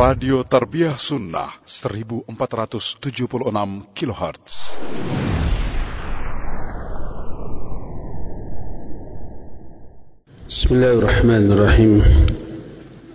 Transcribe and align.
Radio 0.00 0.40
Tarbiyah 0.48 0.96
Sunnah 0.96 1.60
1476 1.68 3.28
kHz. 3.92 4.52
بسم 10.48 10.68
الله 10.74 10.92
الرحمن 11.04 11.52
الرحيم 11.52 11.92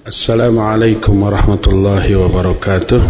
السلام 0.08 0.60
عليكم 0.60 1.16
ورحمة 1.24 1.64
الله 1.68 2.06
وبركاته 2.22 3.02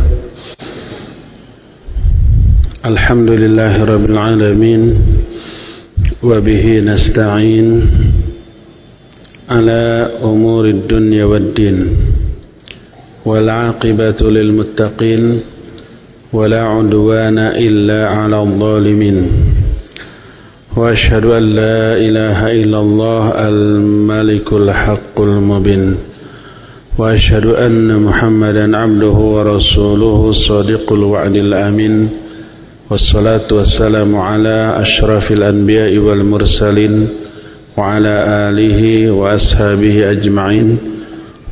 الحمد 2.86 3.30
لله 3.30 3.73
رب 3.84 4.05
العالمين 4.07 4.82
وبه 6.23 6.66
نستعين 6.80 7.68
على 9.50 9.82
أمور 10.23 10.64
الدنيا 10.70 11.26
والدين 11.26 12.15
والعاقبة 13.26 14.16
للمتقين 14.21 15.40
ولا 16.34 16.62
عدوان 16.62 17.40
إلا 17.40 18.12
على 18.12 18.40
الظالمين. 18.41 19.27
وأشهد 20.77 21.26
أن 21.26 21.44
لا 21.44 21.98
إله 21.98 22.48
إلا 22.48 22.80
الله 22.80 23.50
الملك 23.50 24.53
الحق 24.53 25.22
المبين. 25.22 25.95
وأشهد 26.98 27.45
أن 27.45 28.02
محمدا 28.02 28.77
عبده 28.77 29.17
ورسوله 29.36 30.28
الصادق 30.28 30.94
الوعد 30.94 31.36
الأمين. 31.36 32.09
والصلاة 32.89 33.48
والسلام 33.52 34.16
على 34.16 34.76
أشرف 34.81 35.31
الأنبياء 35.31 35.98
والمرسلين 35.98 37.08
وعلى 37.78 38.16
آله 38.50 39.12
وأصحابه 39.12 40.12
أجمعين. 40.12 40.78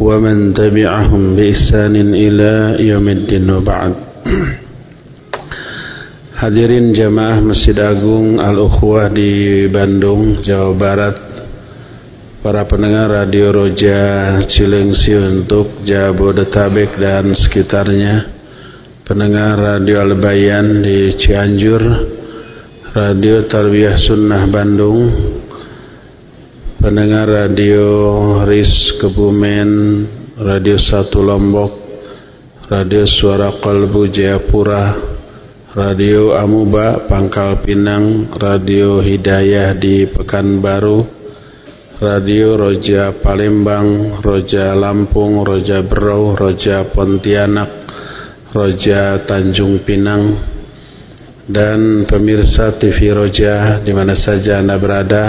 ومن 0.01 0.55
تبعهم 0.55 1.37
بإحسان 1.37 1.97
إلى 2.15 2.77
يوم 2.87 3.07
الدين 3.09 3.51
وبعد 3.51 3.95
Hadirin 6.39 6.95
jamaah 6.95 7.43
Masjid 7.43 7.75
Agung 7.75 8.39
Al-Ukhwah 8.39 9.11
di 9.11 9.67
Bandung, 9.67 10.39
Jawa 10.39 10.71
Barat 10.71 11.19
Para 12.39 12.63
pendengar 12.63 13.11
Radio 13.11 13.51
Roja 13.51 14.39
Cilengsi 14.47 15.19
untuk 15.19 15.83
Jabodetabek 15.83 16.95
dan 16.95 17.35
sekitarnya 17.35 18.31
Pendengar 19.03 19.59
Radio 19.59 19.99
Al-Bayan 19.99 20.79
di 20.79 21.11
Cianjur 21.19 21.83
Radio 22.95 23.43
Tarbiyah 23.43 23.99
Sunnah 23.99 24.47
Bandung 24.47 25.11
Pendengar 26.84 27.32
Radio 27.32 27.88
RIS 28.44 29.00
Kebumen 29.00 30.04
Radio 30.36 30.76
Satu 30.76 31.24
Lombok 31.24 31.72
Radio 32.68 33.08
Suara 33.08 33.56
Kalbu 33.56 34.12
Jayapura 34.12 34.92
Radio 35.80 36.36
Amuba 36.36 37.08
Pangkal 37.08 37.64
Pinang 37.64 38.28
Radio 38.36 39.00
Hidayah 39.00 39.72
di 39.80 40.12
Pekanbaru 40.12 41.08
Radio 42.04 42.60
Roja 42.60 43.16
Palembang 43.16 44.20
Roja 44.20 44.76
Lampung 44.76 45.40
Roja 45.40 45.80
Berau 45.88 46.36
Roja 46.36 46.84
Pontianak 46.84 47.72
Roja 48.52 49.24
Tanjung 49.24 49.88
Pinang. 49.88 50.36
Dan 51.48 52.04
pemirsa 52.04 52.76
TV 52.76 53.16
Roja 53.16 53.80
di 53.80 53.96
mana 53.96 54.20
saja 54.20 54.60
Anda 54.60 54.76
berada 54.76 55.26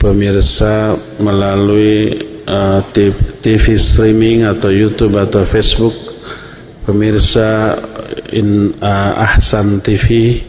pemirsa 0.00 0.96
melalui 1.20 2.16
uh, 2.48 2.80
TV 3.44 3.64
streaming 3.76 4.48
atau 4.48 4.72
YouTube 4.72 5.20
atau 5.20 5.44
Facebook 5.44 5.92
pemirsa 6.88 7.76
in, 8.32 8.72
uh, 8.80 9.12
Ahsan 9.28 9.84
TV, 9.84 10.40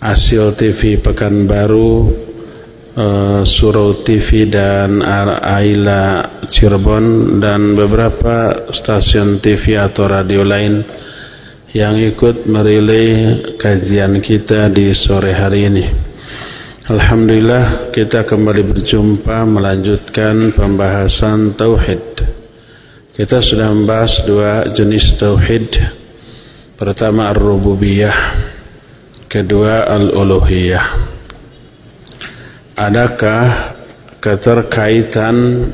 Asil 0.00 0.56
TV 0.56 0.96
Pekanbaru, 0.96 1.92
uh, 2.96 3.44
Surau 3.44 4.00
TV 4.00 4.48
dan 4.48 5.04
Aila 5.04 6.40
Cirebon 6.48 7.36
dan 7.38 7.76
beberapa 7.76 8.66
stasiun 8.72 9.44
TV 9.44 9.76
atau 9.76 10.08
radio 10.08 10.40
lain 10.40 10.80
yang 11.70 12.00
ikut 12.02 12.50
merilai 12.50 13.38
kajian 13.54 14.18
kita 14.18 14.66
di 14.72 14.90
sore 14.90 15.30
hari 15.30 15.70
ini. 15.70 16.09
Alhamdulillah 16.90 17.94
kita 17.94 18.26
kembali 18.26 18.66
berjumpa 18.66 19.46
melanjutkan 19.46 20.50
pembahasan 20.50 21.54
Tauhid. 21.54 22.18
Kita 23.14 23.38
sudah 23.38 23.70
membahas 23.70 24.26
dua 24.26 24.66
jenis 24.74 25.14
Tauhid. 25.14 25.70
Pertama 26.74 27.30
Ar-Rububiyah. 27.30 28.18
Kedua 29.30 29.86
Al-Uluhiyah. 29.86 30.86
Adakah 32.74 33.46
keterkaitan 34.18 35.70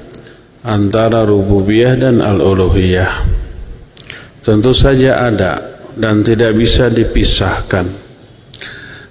antara 0.61 1.25
Rububiyah 1.25 1.97
dan 1.97 2.21
Al-Uluhiyah? 2.21 3.25
Tentu 4.45 4.77
saja 4.77 5.25
ada 5.33 5.81
dan 5.97 6.21
tidak 6.21 6.53
bisa 6.61 6.93
dipisahkan 6.93 8.06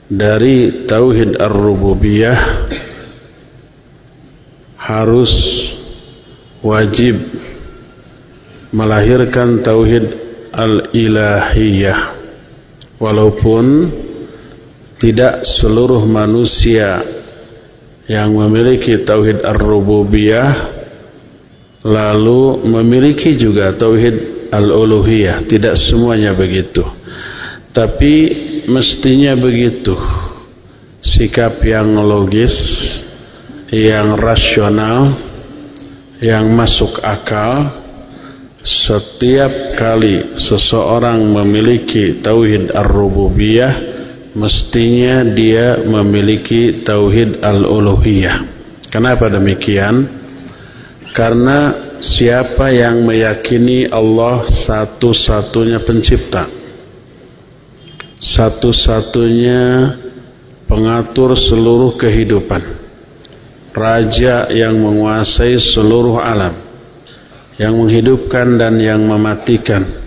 Dari 0.05 0.85
Tauhid 0.85 1.41
Ar-Rububiyah 1.41 2.39
Harus 4.77 5.33
wajib 6.61 7.17
melahirkan 8.69 9.65
Tauhid 9.65 10.05
al-ilahiyah. 10.53 11.99
Walaupun 13.01 13.91
tidak 15.01 15.43
seluruh 15.43 16.05
manusia 16.07 17.03
yang 18.05 18.31
memiliki 18.31 19.01
tauhid 19.03 19.43
ar-rububiyah 19.43 20.71
lalu 21.83 22.63
memiliki 22.63 23.35
juga 23.35 23.75
tauhid 23.75 24.47
al-uluhiyah. 24.53 25.43
Tidak 25.43 25.75
semuanya 25.75 26.31
begitu 26.37 26.85
tapi 27.75 28.13
mestinya 28.71 29.35
begitu 29.35 29.99
sikap 31.03 31.59
yang 31.67 31.91
logis 31.99 32.55
yang 33.67 34.15
rasional 34.15 35.11
yang 36.23 36.47
masuk 36.55 37.03
akal 37.03 37.83
setiap 38.63 39.75
kali 39.75 40.39
seseorang 40.39 41.19
memiliki 41.19 42.23
tauhid 42.23 42.71
ar-rububiyah 42.71 43.95
mestinya 44.35 45.23
dia 45.23 45.79
memiliki 45.87 46.83
tauhid 46.83 47.39
al-uluhiyah. 47.39 48.37
Kenapa 48.91 49.31
demikian? 49.31 50.05
Karena 51.15 51.71
siapa 52.03 52.75
yang 52.75 53.07
meyakini 53.07 53.87
Allah 53.87 54.43
satu-satunya 54.43 55.79
pencipta, 55.79 56.43
satu-satunya 58.19 59.95
pengatur 60.65 61.35
seluruh 61.35 61.95
kehidupan, 61.99 62.61
raja 63.75 64.49
yang 64.51 64.79
menguasai 64.79 65.57
seluruh 65.59 66.19
alam, 66.19 66.55
yang 67.59 67.75
menghidupkan 67.75 68.59
dan 68.59 68.79
yang 68.79 69.03
mematikan. 69.03 70.03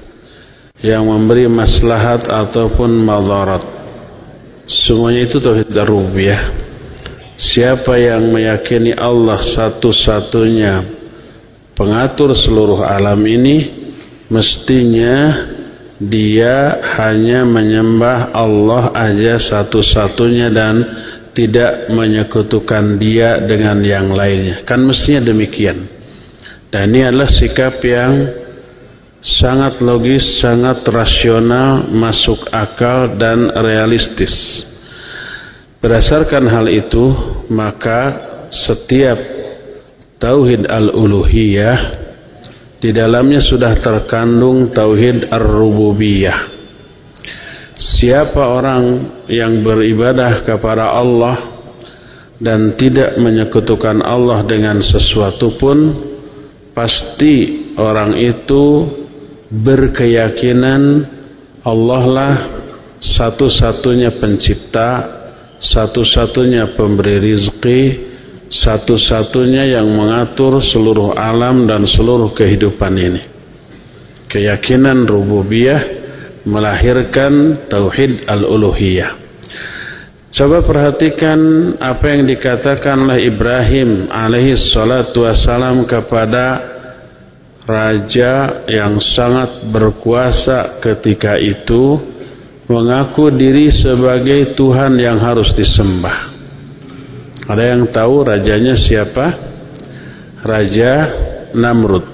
Yang 0.79 1.11
memberi 1.11 1.51
maslahat 1.51 2.31
ataupun 2.31 3.03
madarat. 3.03 3.67
Semuanya 4.71 5.27
itu 5.27 5.43
tauhid 5.43 5.75
rububiyah 5.75 6.69
siapa 7.39 7.95
yang 7.95 8.35
meyakini 8.35 8.91
Allah 8.99 9.39
satu-satunya 9.39 10.83
pengatur 11.79 12.35
seluruh 12.35 12.83
alam 12.83 13.23
ini 13.23 13.71
mestinya 14.27 15.47
dia 15.99 16.79
hanya 16.99 17.43
menyembah 17.43 18.31
Allah 18.31 18.95
aja 18.95 19.39
satu-satunya 19.43 20.49
dan 20.55 20.75
tidak 21.35 21.91
menyekutukan 21.91 22.99
dia 22.99 23.43
dengan 23.43 23.83
yang 23.83 24.15
lainnya 24.15 24.63
kan 24.63 24.79
mestinya 24.83 25.23
demikian 25.27 25.99
dan 26.69 26.93
ini 26.93 27.01
adalah 27.09 27.31
sikap 27.33 27.81
yang 27.81 28.13
sangat 29.25 29.83
logis, 29.83 30.39
sangat 30.39 30.85
rasional, 30.87 31.89
masuk 31.91 32.49
akal 32.55 33.19
dan 33.19 33.51
realistis. 33.51 34.63
Berdasarkan 35.79 36.45
hal 36.51 36.67
itu, 36.69 37.15
maka 37.49 38.29
setiap 38.51 39.19
tauhid 40.19 40.67
al-uluhiyah 40.67 42.08
di 42.79 42.95
dalamnya 42.95 43.43
sudah 43.43 43.75
terkandung 43.83 44.71
tauhid 44.71 45.31
ar-rububiyah. 45.31 46.57
Siapa 47.79 48.43
orang 48.43 48.85
yang 49.31 49.63
beribadah 49.63 50.43
kepada 50.43 50.95
Allah 50.99 51.37
dan 52.39 52.75
tidak 52.79 53.19
menyekutukan 53.19 54.03
Allah 54.03 54.43
dengan 54.47 54.83
sesuatu 54.83 55.55
pun 55.59 55.95
pasti 56.75 57.67
orang 57.79 58.19
itu 58.19 58.87
berkeyakinan 59.51 61.07
Allah 61.63 62.05
lah 62.07 62.35
satu-satunya 62.99 64.19
pencipta, 64.19 64.91
satu-satunya 65.59 66.75
pemberi 66.75 67.19
rizki, 67.23 68.08
satu-satunya 68.49 69.77
yang 69.77 69.89
mengatur 69.93 70.61
seluruh 70.61 71.13
alam 71.13 71.69
dan 71.69 71.85
seluruh 71.85 72.33
kehidupan 72.33 72.93
ini. 72.97 73.23
Keyakinan 74.29 75.09
rububiyah 75.09 75.81
melahirkan 76.49 77.65
tauhid 77.69 78.25
al-uluhiyah. 78.25 79.17
Coba 80.29 80.61
perhatikan 80.61 81.41
apa 81.81 82.05
yang 82.13 82.29
dikatakan 82.29 83.09
oleh 83.09 83.33
Ibrahim 83.33 84.13
alaihi 84.13 84.61
salatu 84.61 85.25
wassalam 85.25 85.89
kepada 85.89 86.77
raja 87.65 88.65
yang 88.69 89.01
sangat 89.01 89.73
berkuasa 89.73 90.81
ketika 90.85 91.37
itu 91.41 91.97
mengaku 92.69 93.33
diri 93.33 93.73
sebagai 93.73 94.53
Tuhan 94.53 95.01
yang 95.01 95.17
harus 95.17 95.53
disembah. 95.57 96.38
Ada 97.49 97.65
yang 97.65 97.89
tahu 97.89 98.29
rajanya 98.29 98.77
siapa? 98.77 99.33
Raja 100.45 100.93
Namrud. 101.57 102.05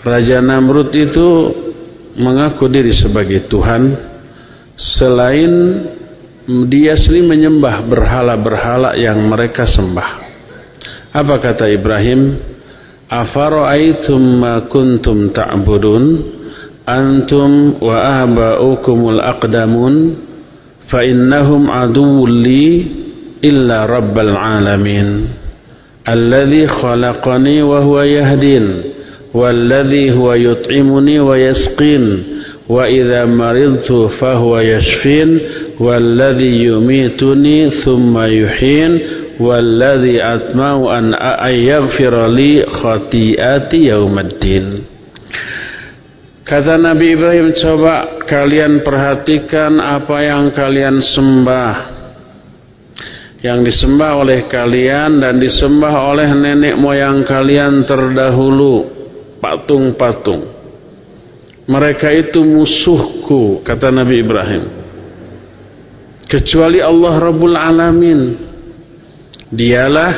Raja 0.00 0.40
Namrud 0.40 0.88
itu 0.96 1.28
mengaku 2.16 2.72
diri 2.72 2.96
sebagai 2.96 3.44
Tuhan 3.52 3.92
selain 4.80 5.52
dia 6.72 6.96
sendiri 6.96 7.28
menyembah 7.28 7.84
berhala-berhala 7.84 8.96
yang 8.96 9.28
mereka 9.28 9.68
sembah. 9.68 10.10
Apa 11.12 11.36
kata 11.36 11.68
Ibrahim? 11.68 12.40
Afara'aitum 13.10 14.40
ma 14.40 14.64
kuntum 14.70 15.34
ta'budun 15.34 16.04
antum 16.88 17.76
wa 17.82 18.24
aba'ukumul 18.24 19.20
aqdamun 19.20 19.94
فإنهم 20.90 21.70
عدو 21.70 22.26
لي 22.26 22.84
إلا 23.44 23.86
رب 23.86 24.18
العالمين. 24.18 25.24
الذي 26.08 26.66
خلقني 26.66 27.62
وهو 27.62 28.02
يهدين 28.02 28.68
والذي 29.34 30.12
هو 30.12 30.34
يطعمني 30.34 31.20
ويسقين 31.20 32.22
وإذا 32.68 33.24
مرضت 33.24 33.92
فهو 34.20 34.60
يشفين 34.60 35.40
والذي 35.80 36.64
يميتني 36.64 37.70
ثم 37.70 38.18
يحين 38.18 38.98
والذي 39.40 40.22
أطمع 40.22 40.98
أن 41.48 41.54
يغفر 41.54 42.28
لي 42.28 42.66
خطيئتي 42.66 43.80
يوم 43.88 44.18
الدين. 44.18 44.64
Kata 46.50 46.74
Nabi 46.74 47.14
Ibrahim, 47.14 47.54
coba 47.54 48.26
kalian 48.26 48.82
perhatikan 48.82 49.78
apa 49.78 50.18
yang 50.18 50.50
kalian 50.50 50.98
sembah. 50.98 51.74
Yang 53.38 53.70
disembah 53.70 54.18
oleh 54.18 54.50
kalian 54.50 55.22
dan 55.22 55.38
disembah 55.38 56.10
oleh 56.10 56.26
nenek 56.34 56.74
moyang 56.74 57.22
kalian 57.22 57.86
terdahulu. 57.86 58.82
Patung-patung. 59.38 60.42
Mereka 61.70 62.18
itu 62.18 62.42
musuhku, 62.42 63.62
kata 63.62 63.94
Nabi 63.94 64.18
Ibrahim. 64.18 64.64
Kecuali 66.26 66.82
Allah 66.82 67.14
Rabbul 67.30 67.54
Alamin. 67.54 68.20
Dialah 69.54 70.12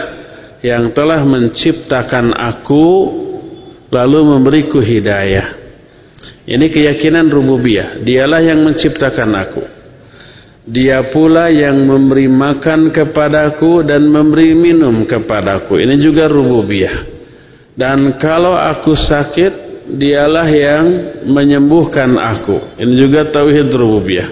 yang 0.64 0.96
telah 0.96 1.20
menciptakan 1.28 2.32
aku 2.32 2.88
lalu 3.92 4.18
memberiku 4.32 4.80
hidayah. 4.80 5.61
Ini 6.42 6.66
keyakinan 6.74 7.30
rububiyah. 7.30 8.02
Dialah 8.02 8.42
yang 8.42 8.66
menciptakan 8.66 9.30
aku. 9.38 9.62
Dia 10.62 11.10
pula 11.10 11.50
yang 11.50 11.74
memberi 11.86 12.30
makan 12.30 12.94
kepadaku 12.94 13.82
dan 13.82 14.06
memberi 14.06 14.54
minum 14.54 15.06
kepadaku. 15.06 15.78
Ini 15.78 15.98
juga 15.98 16.30
rububiyah. 16.30 17.10
Dan 17.74 18.18
kalau 18.18 18.54
aku 18.54 18.94
sakit, 18.94 19.86
dialah 19.90 20.46
yang 20.50 20.84
menyembuhkan 21.26 22.14
aku. 22.14 22.78
Ini 22.78 22.94
juga 22.94 23.26
tauhid 23.30 23.70
rububiyah. 23.74 24.28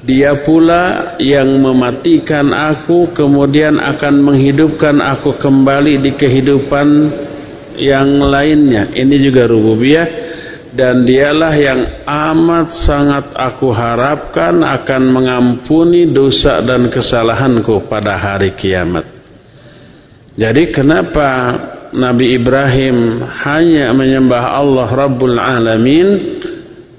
Dia 0.00 0.32
pula 0.42 1.14
yang 1.20 1.60
mematikan 1.60 2.50
aku 2.56 3.12
kemudian 3.12 3.76
akan 3.76 4.14
menghidupkan 4.22 4.96
aku 4.96 5.36
kembali 5.36 6.00
di 6.00 6.10
kehidupan 6.16 6.88
yang 7.76 8.08
lainnya. 8.18 8.88
Ini 8.96 9.16
juga 9.20 9.44
rububiyah 9.44 10.29
dan 10.70 11.02
dialah 11.02 11.54
yang 11.58 11.80
amat 12.06 12.70
sangat 12.70 13.34
aku 13.34 13.74
harapkan 13.74 14.62
akan 14.62 15.02
mengampuni 15.10 16.06
dosa 16.10 16.62
dan 16.62 16.86
kesalahanku 16.86 17.90
pada 17.90 18.14
hari 18.14 18.54
kiamat. 18.54 19.02
Jadi 20.38 20.70
kenapa 20.70 21.28
Nabi 21.90 22.38
Ibrahim 22.38 23.26
hanya 23.42 23.90
menyembah 23.90 24.44
Allah 24.56 24.88
Rabbul 24.88 25.36
Alamin 25.36 26.08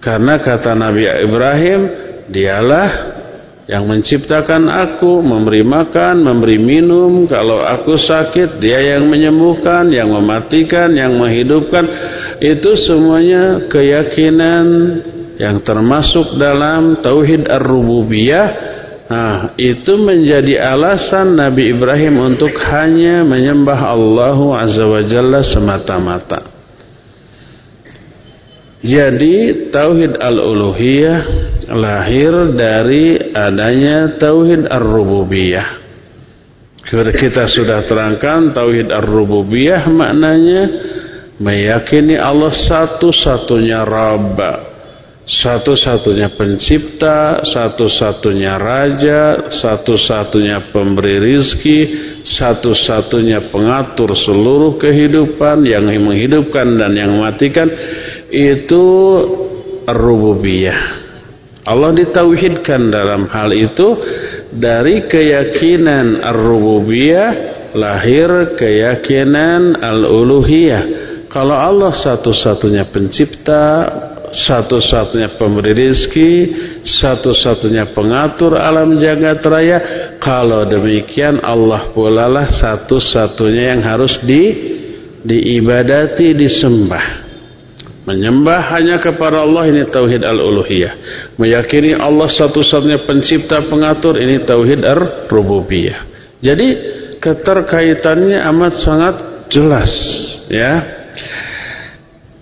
karena 0.04 0.36
kata 0.36 0.76
Nabi 0.76 1.08
Ibrahim 1.08 1.80
dialah 2.28 3.22
yang 3.72 3.88
menciptakan 3.88 4.68
aku, 4.68 5.24
memberi 5.24 5.64
makan, 5.64 6.28
memberi 6.28 6.60
minum. 6.60 7.24
Kalau 7.24 7.64
aku 7.64 7.96
sakit, 7.96 8.60
dia 8.60 8.98
yang 8.98 9.08
menyembuhkan, 9.08 9.88
yang 9.94 10.12
mematikan, 10.12 10.92
yang 10.92 11.16
menghidupkan. 11.16 11.88
Itu 12.42 12.74
semuanya 12.74 13.70
keyakinan 13.70 14.66
yang 15.38 15.62
termasuk 15.62 16.42
dalam 16.42 16.98
tauhid 17.00 17.46
ar-rububiyah 17.46 18.82
Nah, 19.12 19.60
itu 19.60 20.00
menjadi 20.00 20.56
alasan 20.72 21.36
Nabi 21.36 21.76
Ibrahim 21.76 22.32
untuk 22.32 22.56
hanya 22.72 23.28
menyembah 23.28 23.92
Allah 23.92 24.40
Azza 24.64 24.88
wa 24.88 25.04
Jalla 25.04 25.44
semata-mata. 25.44 26.48
Jadi 28.80 29.68
tauhid 29.68 30.16
al-uluhiyah 30.16 31.20
lahir 31.76 32.56
dari 32.56 33.36
adanya 33.36 34.16
tauhid 34.16 34.72
ar-rububiyah. 34.72 35.84
Kita 36.88 37.52
sudah 37.52 37.84
terangkan 37.84 38.56
tauhid 38.56 38.96
ar-rububiyah 38.96 39.92
maknanya 39.92 40.62
meyakini 41.42 42.16
Allah 42.16 42.54
satu-satunya 42.54 43.82
Rabb 43.82 44.70
satu-satunya 45.22 46.34
pencipta, 46.34 47.46
satu-satunya 47.46 48.58
raja, 48.58 49.48
satu-satunya 49.54 50.74
pemberi 50.74 51.22
rizki, 51.22 51.80
satu-satunya 52.25 53.54
pengatur 53.54 54.18
seluruh 54.18 54.82
kehidupan 54.82 55.62
yang 55.63 55.86
menghidupkan 55.88 56.74
dan 56.74 56.98
yang 56.98 57.15
mematikan 57.15 57.70
itu 58.34 58.86
rububiyah. 59.86 61.00
Allah 61.62 61.94
ditauhidkan 61.94 62.89
dalam 62.89 63.30
hal 63.30 63.54
itu 63.54 63.94
dari 64.50 65.06
keyakinan 65.06 66.25
ar-rububiyah 66.25 67.30
lahir 67.77 68.58
keyakinan 68.58 69.77
al-uluhiyah. 69.77 71.11
Kalau 71.32 71.56
Allah 71.56 71.96
satu-satunya 71.96 72.92
pencipta, 72.92 73.88
satu-satunya 74.36 75.40
pemberi 75.40 75.72
rizki, 75.88 76.32
satu-satunya 76.84 77.96
pengatur 77.96 78.60
alam 78.60 79.00
jagat 79.00 79.40
raya. 79.48 79.80
Kalau 80.20 80.68
demikian 80.68 81.40
Allah 81.40 81.88
pula 81.96 82.28
lah 82.28 82.52
satu-satunya 82.52 83.76
yang 83.76 83.80
harus 83.80 84.20
di 84.20 84.44
diibadati, 85.24 86.36
disembah. 86.36 87.24
Menyembah 88.04 88.76
hanya 88.76 89.00
kepada 89.00 89.40
Allah 89.40 89.72
ini 89.72 89.88
tauhid 89.88 90.28
al-uluhiyah. 90.28 90.94
Meyakini 91.40 91.96
Allah 91.96 92.28
satu-satunya 92.28 93.08
pencipta 93.08 93.64
pengatur 93.72 94.20
ini 94.20 94.44
tauhid 94.44 94.84
ar-rububiyah. 94.84 96.12
Jadi 96.44 96.68
keterkaitannya 97.24 98.42
amat 98.52 98.74
sangat 98.84 99.16
jelas 99.48 99.92
ya. 100.52 101.00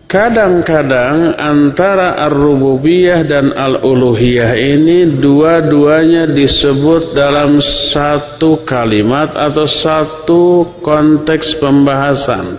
Kadang-kadang 0.09 1.37
antara 1.37 2.17
ar-rububiyah 2.25 3.29
dan 3.29 3.53
al-uluhiyah 3.53 4.57
ini 4.57 5.05
dua-duanya 5.05 6.33
disebut 6.33 7.13
dalam 7.13 7.61
satu 7.61 8.65
kalimat 8.65 9.37
atau 9.37 9.69
satu 9.69 10.41
konteks 10.81 11.61
pembahasan. 11.61 12.57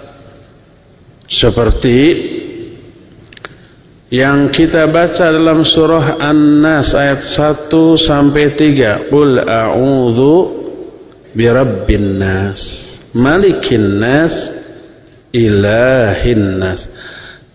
Seperti 1.27 1.99
yang 4.15 4.55
kita 4.55 4.87
baca 4.87 5.27
dalam 5.27 5.67
surah 5.67 6.23
An-Nas 6.23 6.95
ayat 6.95 7.19
1 7.19 7.67
sampai 7.99 8.55
3. 8.55 9.11
Qul 9.11 9.43
a'udzu 9.43 10.35
birabbin 11.35 12.15
nas, 12.15 12.63
malikin 13.11 13.99
nas, 13.99 14.35
ilahin 15.35 16.63
nas. 16.63 17.11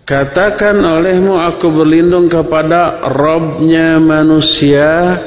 Katakan 0.06 0.86
olehmu 0.86 1.34
aku 1.34 1.66
berlindung 1.74 2.30
kepada 2.30 3.10
Robnya 3.10 3.98
manusia 3.98 5.18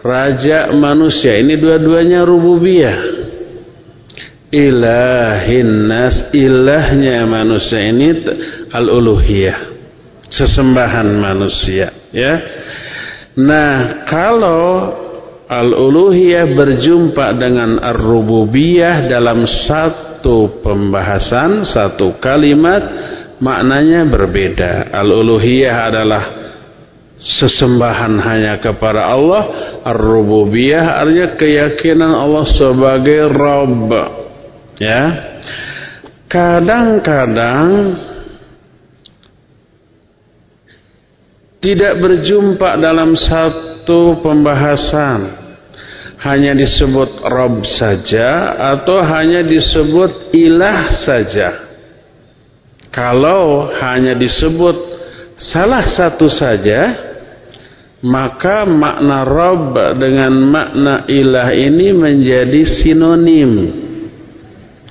Raja 0.00 0.72
manusia 0.72 1.36
Ini 1.36 1.60
dua-duanya 1.60 2.24
rububiyah 2.24 2.96
Ilahin 4.48 5.92
nas 5.92 6.32
Ilahnya 6.32 7.28
manusia 7.28 7.84
ini 7.84 8.24
Al-uluhiyah 8.72 9.76
Sesembahan 10.24 11.08
manusia 11.20 11.92
ya. 12.08 12.40
Nah 13.36 14.08
kalau 14.08 14.88
Al-uluhiyah 15.52 16.48
berjumpa 16.48 17.36
dengan 17.36 17.76
Ar-rububiyah 17.76 19.04
Dalam 19.04 19.44
satu 19.44 20.64
pembahasan 20.64 21.68
Satu 21.68 22.16
kalimat 22.16 23.12
maknanya 23.40 24.06
berbeda. 24.06 24.92
Al-uluhiyah 24.92 25.76
adalah 25.90 26.24
sesembahan 27.18 28.20
hanya 28.20 28.54
kepada 28.60 29.08
Allah. 29.08 29.42
Ar-rububiyah 29.86 31.00
artinya 31.00 31.28
keyakinan 31.38 32.12
Allah 32.12 32.44
sebagai 32.44 33.30
Rabb. 33.32 33.90
Ya. 34.78 35.04
Kadang-kadang 36.28 37.94
tidak 41.62 41.94
berjumpa 41.96 42.76
dalam 42.76 43.16
satu 43.16 44.20
pembahasan 44.20 45.44
hanya 46.20 46.52
disebut 46.52 47.24
Rabb 47.24 47.64
saja 47.64 48.58
atau 48.76 49.00
hanya 49.00 49.40
disebut 49.40 50.34
ilah 50.36 50.92
saja 50.92 51.63
kalau 52.94 53.66
hanya 53.74 54.14
disebut 54.14 54.78
salah 55.34 55.82
satu 55.82 56.30
saja, 56.30 56.94
maka 58.06 58.62
makna 58.62 59.26
Rabb 59.26 59.98
dengan 59.98 60.30
makna 60.46 61.02
ilah 61.10 61.50
ini 61.50 61.90
menjadi 61.90 62.62
sinonim. 62.62 63.82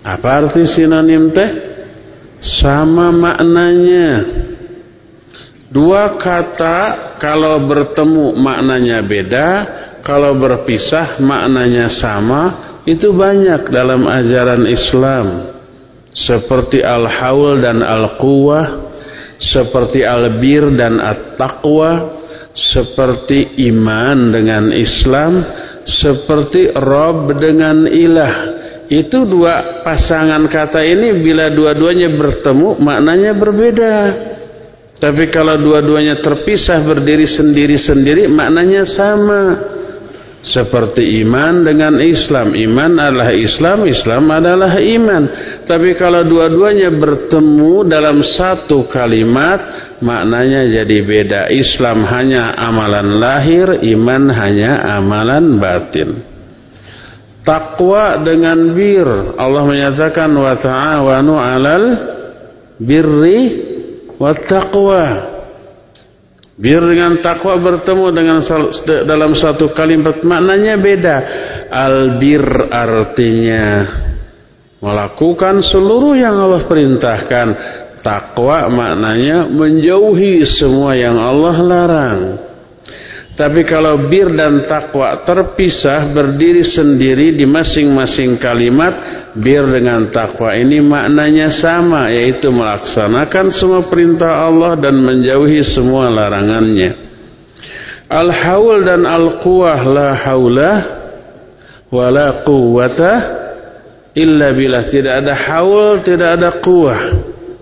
Apa 0.03 0.43
arti 0.43 0.67
sinonim 0.67 1.31
teh? 1.31 1.71
Sama 2.43 3.07
maknanya. 3.15 4.27
Dua 5.71 6.19
kata 6.19 7.15
kalau 7.23 7.63
bertemu 7.63 8.35
maknanya 8.35 8.99
beda, 8.99 9.49
kalau 10.03 10.35
berpisah 10.35 11.23
maknanya 11.23 11.87
sama, 11.87 12.41
itu 12.83 13.15
banyak 13.15 13.71
dalam 13.71 14.03
ajaran 14.11 14.67
Islam 14.67 15.52
seperti 16.13 16.85
al-haul 16.85 17.57
dan 17.59 17.81
al-quwah 17.81 18.93
seperti 19.41 20.05
al-bir 20.05 20.71
dan 20.77 21.01
at-taqwa 21.01 22.21
seperti 22.53 23.57
iman 23.73 24.29
dengan 24.29 24.69
Islam 24.69 25.41
seperti 25.83 26.71
Rob 26.71 27.35
dengan 27.35 27.89
ilah. 27.89 28.61
Itu 28.87 29.25
dua 29.25 29.81
pasangan 29.81 30.45
kata 30.47 30.85
ini 30.85 31.17
bila 31.23 31.49
dua-duanya 31.49 32.13
bertemu 32.13 32.77
maknanya 32.77 33.31
berbeda. 33.33 33.95
Tapi 35.01 35.27
kalau 35.33 35.59
dua-duanya 35.59 36.21
terpisah 36.23 36.79
berdiri 36.85 37.27
sendiri-sendiri 37.27 38.29
maknanya 38.31 38.87
sama 38.87 39.41
seperti 40.43 41.23
iman 41.23 41.63
dengan 41.63 41.95
Islam. 42.03 42.51
Iman 42.51 42.99
adalah 42.99 43.31
Islam, 43.31 43.87
Islam 43.87 44.27
adalah 44.27 44.75
iman. 44.75 45.23
Tapi 45.63 45.95
kalau 45.95 46.27
dua-duanya 46.27 46.91
bertemu 46.91 47.87
dalam 47.87 48.19
satu 48.19 48.85
kalimat, 48.91 49.63
maknanya 50.03 50.67
jadi 50.67 50.97
beda. 50.99 51.41
Islam 51.47 52.03
hanya 52.03 52.51
amalan 52.59 53.15
lahir, 53.15 53.81
iman 53.95 54.23
hanya 54.35 54.99
amalan 54.99 55.57
batin. 55.63 56.19
Takwa 57.47 58.19
dengan 58.23 58.71
bir. 58.75 59.35
Allah 59.39 59.63
menyatakan 59.67 60.31
wa 60.31 60.55
ta'awanu 60.59 61.33
'alal 61.39 61.85
birri 62.79 63.39
wat 64.19 64.47
taqwa. 64.47 65.32
Biar 66.53 66.85
dengan 66.85 67.17
takwa 67.17 67.57
bertemu 67.57 68.13
dengan 68.13 68.37
dalam 69.09 69.33
satu 69.33 69.73
kalimat 69.73 70.21
maknanya 70.21 70.77
beda. 70.77 71.17
Albir 71.73 72.45
artinya 72.69 73.89
melakukan 74.77 75.65
seluruh 75.65 76.13
yang 76.13 76.37
Allah 76.37 76.61
perintahkan. 76.69 77.47
Takwa 78.03 78.69
maknanya 78.69 79.49
menjauhi 79.49 80.45
semua 80.45 80.93
yang 80.93 81.17
Allah 81.17 81.55
larang. 81.63 82.19
Tapi 83.33 83.65
kalau 83.65 84.13
bir 84.13 84.29
dan 84.37 84.61
takwa 84.69 85.17
terpisah 85.25 86.13
berdiri 86.13 86.61
sendiri 86.61 87.33
di 87.33 87.49
masing-masing 87.49 88.37
kalimat, 88.37 88.93
bir 89.33 89.65
dengan 89.73 90.05
takwa 90.13 90.53
ini 90.53 90.77
maknanya 90.77 91.49
sama 91.49 92.13
yaitu 92.13 92.53
melaksanakan 92.53 93.49
semua 93.49 93.89
perintah 93.89 94.45
Allah 94.45 94.77
dan 94.77 95.01
menjauhi 95.01 95.65
semua 95.65 96.13
larangannya. 96.13 96.93
Al-haul 98.05 98.85
dan 98.85 99.01
al-quwah 99.09 99.81
la 99.81 100.09
haula 100.13 100.71
wa 101.89 102.05
la 102.13 102.45
quwwata 102.45 103.11
illa 104.13 104.53
billah. 104.53 104.85
Tidak 104.85 105.13
ada 105.25 105.33
haul, 105.33 106.05
tidak 106.05 106.37
ada 106.37 106.61
quwah. 106.61 107.01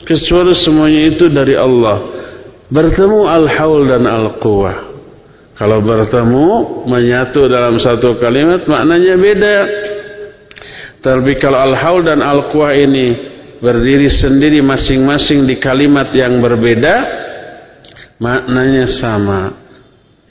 Kecuali 0.03 0.51
semuanya 0.51 1.15
itu 1.15 1.31
dari 1.31 1.55
Allah. 1.55 2.03
Bertemu 2.67 3.23
al-haul 3.23 3.87
dan 3.87 4.03
al-quwah. 4.03 4.90
Kalau 5.61 5.77
bertemu 5.77 6.81
menyatu 6.89 7.45
dalam 7.45 7.77
satu 7.77 8.17
kalimat 8.17 8.65
maknanya 8.65 9.13
beda. 9.13 9.57
Tapi 11.05 11.37
kalau 11.37 11.61
al-haul 11.61 12.01
dan 12.01 12.17
al-quwah 12.17 12.73
ini 12.73 13.13
berdiri 13.61 14.09
sendiri 14.09 14.65
masing-masing 14.65 15.45
di 15.45 15.61
kalimat 15.61 16.09
yang 16.17 16.41
berbeda, 16.41 16.95
maknanya 18.17 18.89
sama, 18.89 19.53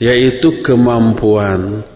yaitu 0.02 0.66
kemampuan 0.66 1.86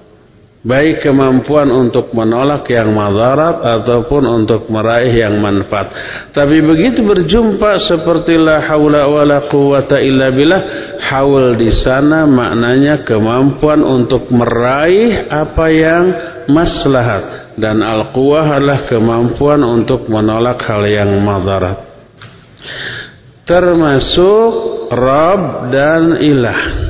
baik 0.64 1.04
kemampuan 1.04 1.68
untuk 1.68 2.16
menolak 2.16 2.64
yang 2.72 2.96
madarat 2.96 3.60
ataupun 3.60 4.24
untuk 4.24 4.72
meraih 4.72 5.12
yang 5.12 5.36
manfaat. 5.36 5.92
Tapi 6.32 6.64
begitu 6.64 7.04
berjumpa 7.04 7.76
seperti 7.84 8.40
la 8.40 8.64
haula 8.64 9.04
wala 9.04 9.44
quwata 9.44 10.00
illa 10.00 10.32
billah, 10.32 10.62
haul 11.04 11.52
di 11.54 11.68
sana 11.68 12.24
maknanya 12.24 13.04
kemampuan 13.04 13.84
untuk 13.84 14.32
meraih 14.32 15.28
apa 15.28 15.66
yang 15.68 16.04
maslahat 16.48 17.54
dan 17.60 17.84
al-quwah 17.84 18.58
adalah 18.58 18.88
kemampuan 18.88 19.60
untuk 19.62 20.08
menolak 20.08 20.64
hal 20.64 20.82
yang 20.88 21.12
madarat. 21.20 21.92
Termasuk 23.44 24.52
Rabb 24.88 25.68
dan 25.68 26.16
Ilah. 26.24 26.83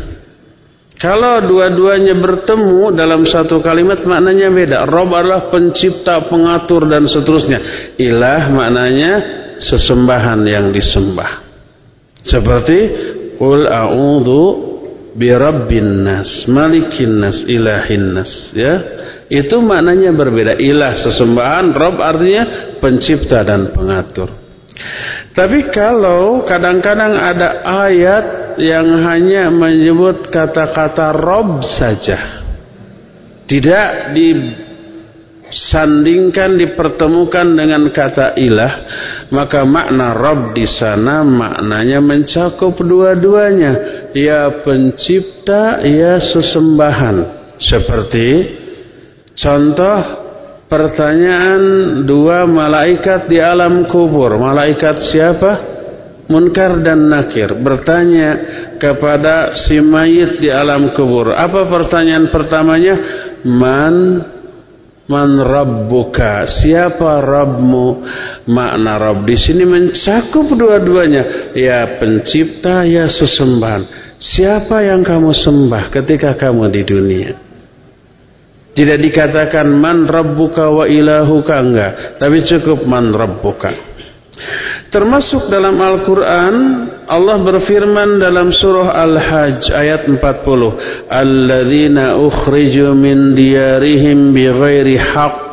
Kalau 1.04 1.36
dua-duanya 1.44 2.16
bertemu 2.16 2.88
dalam 2.96 3.28
satu 3.28 3.60
kalimat 3.60 4.00
maknanya 4.08 4.48
beda. 4.48 4.88
Rob 4.88 5.12
adalah 5.12 5.52
pencipta, 5.52 6.16
pengatur 6.32 6.88
dan 6.88 7.04
seterusnya. 7.04 7.60
Ilah 8.00 8.48
maknanya 8.48 9.12
sesembahan 9.60 10.40
yang 10.48 10.72
disembah. 10.72 11.44
Seperti 12.24 12.78
Qul 13.36 13.68
a'udhu 13.68 14.42
birabbin 15.12 16.08
nas, 16.08 16.48
malikin 16.48 17.20
nas, 17.20 17.44
ilahin 17.52 18.16
nas. 18.16 18.56
Ya. 18.56 18.80
Itu 19.28 19.60
maknanya 19.60 20.08
berbeda. 20.16 20.56
Ilah 20.56 20.96
sesembahan, 20.96 21.76
Rob 21.76 22.00
artinya 22.00 22.72
pencipta 22.80 23.44
dan 23.44 23.76
pengatur. 23.76 24.32
Tapi 25.34 25.66
kalau 25.74 26.46
kadang-kadang 26.46 27.18
ada 27.18 27.66
ayat 27.66 28.54
yang 28.54 29.02
hanya 29.02 29.50
menyebut 29.50 30.30
kata-kata 30.30 31.10
Rob 31.10 31.58
saja. 31.66 32.46
Tidak 33.44 34.14
disandingkan, 35.50 36.54
dipertemukan 36.54 37.50
dengan 37.50 37.90
kata 37.90 38.38
ilah. 38.38 38.86
Maka 39.34 39.66
makna 39.66 40.14
Rob 40.14 40.54
di 40.54 40.70
sana 40.70 41.26
maknanya 41.26 41.98
mencakup 41.98 42.78
dua-duanya. 42.78 44.06
Ya 44.14 44.54
pencipta, 44.62 45.82
ya 45.82 46.22
sesembahan. 46.22 47.42
Seperti 47.58 48.54
contoh 49.34 50.23
pertanyaan 50.68 51.62
dua 52.04 52.48
malaikat 52.48 53.30
di 53.30 53.38
alam 53.40 53.86
kubur. 53.88 54.36
Malaikat 54.36 55.00
siapa? 55.00 55.52
Munkar 56.24 56.80
dan 56.80 57.12
Nakir 57.12 57.52
bertanya 57.52 58.40
kepada 58.80 59.52
si 59.52 59.76
mayit 59.76 60.40
di 60.40 60.48
alam 60.48 60.96
kubur. 60.96 61.36
Apa 61.36 61.68
pertanyaan 61.68 62.32
pertamanya? 62.32 62.96
Man 63.44 64.24
Man 65.04 65.36
rabbuka? 65.36 66.48
Siapa 66.48 67.20
Rabbmu? 67.20 67.88
Makna 68.48 68.96
Rabb 68.96 69.28
di 69.28 69.36
sini 69.36 69.68
mencakup 69.68 70.48
dua-duanya. 70.48 71.52
Ya 71.52 71.84
pencipta, 72.00 72.88
ya 72.88 73.04
sesembahan. 73.04 73.84
Siapa 74.16 74.80
yang 74.80 75.04
kamu 75.04 75.36
sembah 75.36 75.92
ketika 75.92 76.32
kamu 76.32 76.72
di 76.72 76.82
dunia? 76.88 77.36
Tidak 78.74 78.98
dikatakan 78.98 79.70
man 79.70 80.10
rabbuka 80.10 80.66
wa 80.66 80.84
ilahuka 80.90 81.54
enggak, 81.62 81.92
tapi 82.18 82.42
cukup 82.42 82.82
man 82.90 83.14
rabbuka. 83.14 83.94
Termasuk 84.90 85.50
dalam 85.50 85.78
Al-Quran 85.78 86.54
Allah 87.04 87.38
berfirman 87.42 88.18
dalam 88.18 88.50
surah 88.50 88.94
Al-Hajj 88.94 89.70
ayat 89.74 90.06
40 90.06 91.10
Alladzina 91.10 92.18
ukhriju 92.18 92.94
min 92.94 93.34
diyarihim 93.34 94.30
bighairi 94.30 94.98
haqq 94.98 95.52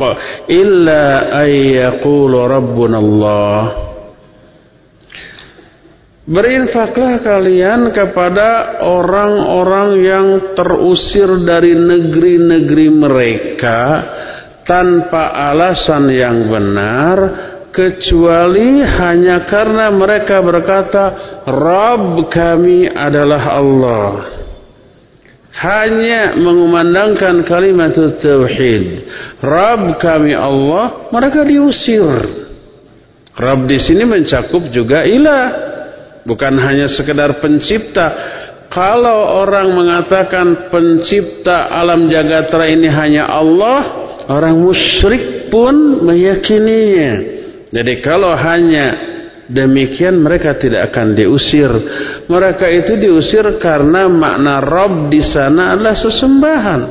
illa 0.49 1.29
ayyaqulu 1.41 2.37
rabbuna 2.47 2.97
Allah 3.01 3.90
Berinfaklah 6.21 7.17
kalian 7.25 7.89
kepada 7.89 8.77
orang-orang 8.85 9.89
yang 10.05 10.27
terusir 10.53 11.25
dari 11.41 11.73
negeri-negeri 11.73 12.87
mereka 12.93 13.79
tanpa 14.61 15.33
alasan 15.33 16.13
yang 16.13 16.45
benar 16.45 17.17
kecuali 17.73 18.85
hanya 18.85 19.49
karena 19.49 19.89
mereka 19.89 20.45
berkata 20.45 21.03
Rabb 21.49 22.29
kami 22.29 22.85
adalah 22.85 23.57
Allah. 23.57 24.13
Hanya 25.57 26.37
mengumandangkan 26.37 27.43
kalimat 27.43 27.97
tauhid 27.97 29.09
Rabb 29.41 29.97
kami 29.97 30.37
Allah 30.37 31.09
mereka 31.09 31.41
diusir. 31.41 32.13
Rabb 33.33 33.65
di 33.65 33.81
sini 33.81 34.05
mencakup 34.05 34.69
juga 34.69 35.01
ilah 35.01 35.70
bukan 36.27 36.53
hanya 36.61 36.87
sekedar 36.87 37.41
pencipta 37.41 38.13
kalau 38.71 39.43
orang 39.43 39.75
mengatakan 39.75 40.71
pencipta 40.71 41.67
alam 41.67 42.07
jagatera 42.07 42.65
ini 42.71 42.87
hanya 42.87 43.27
Allah 43.27 43.79
orang 44.31 44.57
musyrik 44.61 45.51
pun 45.51 46.05
meyakininya 46.05 47.41
jadi 47.71 47.93
kalau 48.03 48.35
hanya 48.35 49.11
demikian 49.51 50.23
mereka 50.23 50.55
tidak 50.55 50.91
akan 50.91 51.11
diusir. 51.15 51.71
Mereka 52.27 52.65
itu 52.71 52.95
diusir 52.95 53.43
karena 53.59 54.07
makna 54.07 54.63
Rob 54.63 55.11
di 55.11 55.19
sana 55.19 55.75
adalah 55.75 55.95
sesembahan. 55.95 56.81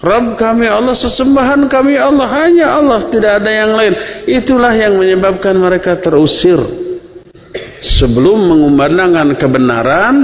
Rob 0.00 0.26
kami 0.40 0.64
Allah, 0.64 0.96
sesembahan 0.96 1.68
kami 1.68 1.94
Allah, 1.94 2.26
hanya 2.40 2.72
Allah, 2.80 3.04
tidak 3.12 3.44
ada 3.44 3.50
yang 3.52 3.72
lain. 3.76 3.94
Itulah 4.24 4.72
yang 4.72 4.96
menyebabkan 4.96 5.52
mereka 5.60 6.00
terusir. 6.00 6.56
Sebelum 7.80 8.38
mengumandangkan 8.52 9.40
kebenaran, 9.40 10.14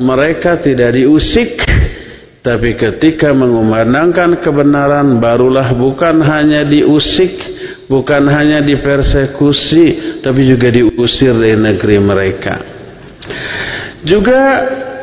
mereka 0.00 0.56
tidak 0.56 0.96
diusik. 0.96 1.60
Tapi 2.44 2.76
ketika 2.76 3.32
mengumandangkan 3.32 4.40
kebenaran, 4.40 5.16
barulah 5.16 5.72
bukan 5.72 6.20
hanya 6.20 6.64
diusik, 6.64 7.32
bukan 7.88 8.28
hanya 8.28 8.64
dipersekusi 8.64 10.20
tapi 10.20 10.48
juga 10.48 10.72
diusir 10.72 11.32
dari 11.36 11.56
negeri 11.56 11.96
mereka. 12.00 12.54
Juga 14.04 14.40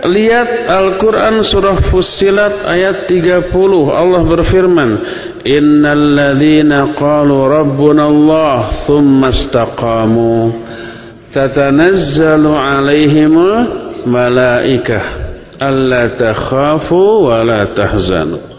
lihat 0.06 0.70
Al-Quran 0.70 1.42
surah 1.46 1.90
Fussilat 1.90 2.66
ayat 2.66 3.10
30 3.10 3.50
Allah 3.90 4.22
berfirman 4.26 4.90
innal 5.46 6.06
ladhina 6.14 6.94
qalu 6.94 7.50
rabbuna 7.50 8.10
Allah 8.10 8.86
thumma 8.86 9.34
istaqamu 9.34 10.34
tatanazzalu 11.32 12.52
alaihimul 12.52 13.56
malaikah 14.06 15.04
alla 15.60 16.12
takhafu 16.12 17.28
wa 17.28 17.42
la 17.44 17.68
tahzanu 17.72 18.52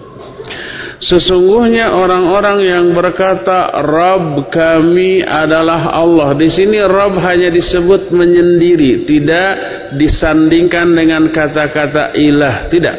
Sesungguhnya 1.02 1.98
orang-orang 1.98 2.62
yang 2.62 2.86
berkata 2.94 3.74
Rabb 3.82 4.46
kami 4.54 5.18
adalah 5.18 5.90
Allah. 5.98 6.30
Di 6.38 6.46
sini 6.46 6.78
Rabb 6.78 7.18
hanya 7.26 7.50
disebut 7.50 8.14
menyendiri, 8.14 9.02
tidak 9.02 9.50
disandingkan 9.98 10.94
dengan 10.94 11.26
kata-kata 11.34 12.14
ilah, 12.14 12.70
tidak. 12.70 12.96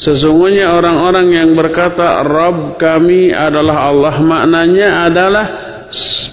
Sesungguhnya 0.00 0.72
orang-orang 0.72 1.28
yang 1.28 1.52
berkata 1.52 2.24
Rabb 2.24 2.80
kami 2.80 3.36
adalah 3.36 3.92
Allah 3.92 4.16
maknanya 4.24 4.88
adalah 5.04 5.46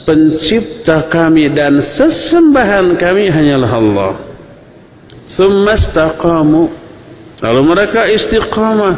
pencipta 0.05 1.09
kami 1.09 1.49
dan 1.51 1.81
sesembahan 1.81 2.95
kami 2.95 3.27
hanyalah 3.29 3.71
Allah. 3.73 4.13
Summastaqamu. 5.27 6.63
Lalu 7.37 7.61
mereka 7.67 8.07
istiqamah 8.09 8.95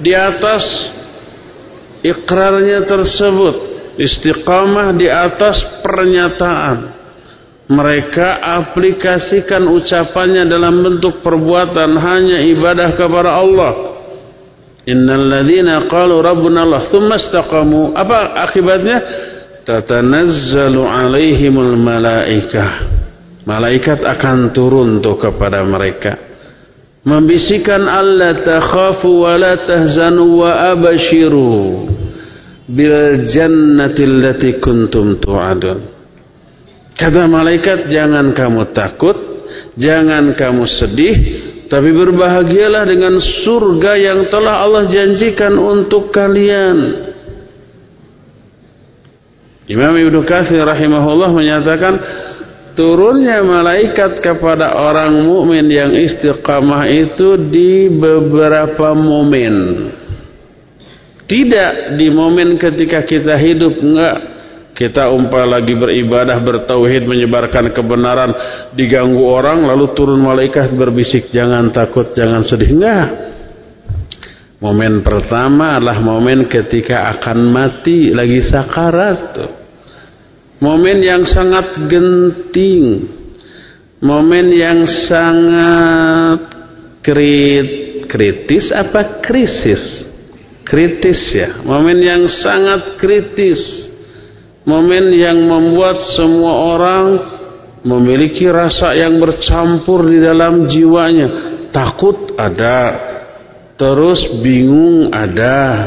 di 0.00 0.14
atas 0.14 0.64
ikrarnya 2.02 2.86
tersebut. 2.86 3.54
Istiqamah 3.98 4.94
di 4.94 5.10
atas 5.10 5.82
pernyataan. 5.82 6.96
Mereka 7.68 8.40
aplikasikan 8.40 9.68
ucapannya 9.68 10.48
dalam 10.48 10.80
bentuk 10.80 11.20
perbuatan 11.20 12.00
hanya 12.00 12.40
ibadah 12.48 12.96
kepada 12.96 13.36
Allah. 13.36 13.72
Innal 14.88 15.20
ladzina 15.20 15.84
qalu 15.84 16.16
rabbuna 16.24 16.64
Allah 16.64 16.88
thumma 16.88 17.20
istaqamu. 17.20 17.92
Apa 17.92 18.40
akibatnya 18.48 19.04
tatanazzalu 19.68 20.80
alaihimul 20.88 21.76
malaikah. 21.76 22.88
Malaikat 23.44 24.00
akan 24.08 24.56
turun 24.56 25.04
tuh 25.04 25.20
kepada 25.20 25.60
mereka. 25.64 26.16
Membisikkan 27.04 27.84
Allah 27.84 28.36
takhafu 28.36 29.28
wa 29.28 29.36
la 29.36 29.60
tahzanu 29.64 30.40
wa 30.44 30.72
abashiru 30.72 31.84
bil 32.68 33.24
jannati 33.24 34.04
allati 34.04 34.56
kuntum 34.60 35.16
tu'adun. 35.20 35.78
Kata 36.96 37.24
malaikat 37.28 37.88
jangan 37.88 38.32
kamu 38.32 38.72
takut 38.72 39.16
jangan 39.78 40.34
kamu 40.34 40.66
sedih 40.66 41.16
tapi 41.70 41.94
berbahagialah 41.94 42.84
dengan 42.88 43.22
surga 43.22 43.92
yang 43.94 44.20
telah 44.26 44.66
Allah 44.66 44.90
janjikan 44.90 45.54
untuk 45.54 46.10
kalian 46.10 47.06
Imam 49.68 49.92
Ibnu 49.92 50.24
Katsir 50.24 50.64
rahimahullah 50.64 51.28
menyatakan 51.28 52.00
turunnya 52.72 53.44
malaikat 53.44 54.16
kepada 54.24 54.72
orang 54.80 55.28
mukmin 55.28 55.68
yang 55.68 55.92
istiqamah 55.92 56.88
itu 56.88 57.36
di 57.36 57.92
beberapa 57.92 58.96
momen. 58.96 59.54
Tidak 61.28 62.00
di 62.00 62.08
momen 62.08 62.56
ketika 62.56 63.04
kita 63.04 63.36
hidup 63.36 63.76
enggak. 63.84 64.40
Kita 64.72 65.10
umpah 65.10 65.42
lagi 65.42 65.74
beribadah, 65.74 66.38
bertauhid, 66.38 67.04
menyebarkan 67.04 67.74
kebenaran, 67.74 68.30
diganggu 68.72 69.26
orang 69.26 69.66
lalu 69.66 69.90
turun 69.92 70.22
malaikat 70.22 70.70
berbisik, 70.72 71.28
jangan 71.34 71.68
takut, 71.68 72.14
jangan 72.16 72.40
sedih. 72.46 72.72
Enggak. 72.72 73.06
Momen 74.58 75.06
pertama 75.06 75.78
adalah 75.78 76.02
momen 76.02 76.50
ketika 76.50 77.14
akan 77.14 77.46
mati 77.46 78.10
lagi 78.10 78.42
sakarat. 78.42 79.38
Momen 80.58 80.98
yang 80.98 81.22
sangat 81.22 81.78
genting. 81.86 83.06
Momen 84.02 84.50
yang 84.50 84.82
sangat 84.82 86.58
krit, 87.06 88.02
kritis 88.10 88.74
apa 88.74 89.22
krisis? 89.22 90.02
Kritis 90.66 91.20
ya. 91.38 91.62
Momen 91.62 92.02
yang 92.02 92.26
sangat 92.26 92.98
kritis. 92.98 93.62
Momen 94.66 95.14
yang 95.14 95.38
membuat 95.38 96.02
semua 96.18 96.74
orang 96.74 97.06
memiliki 97.86 98.50
rasa 98.50 98.90
yang 98.98 99.22
bercampur 99.22 100.02
di 100.02 100.18
dalam 100.18 100.66
jiwanya. 100.66 101.28
Takut 101.70 102.34
ada 102.34 103.17
terus 103.78 104.42
bingung 104.42 105.14
ada 105.14 105.86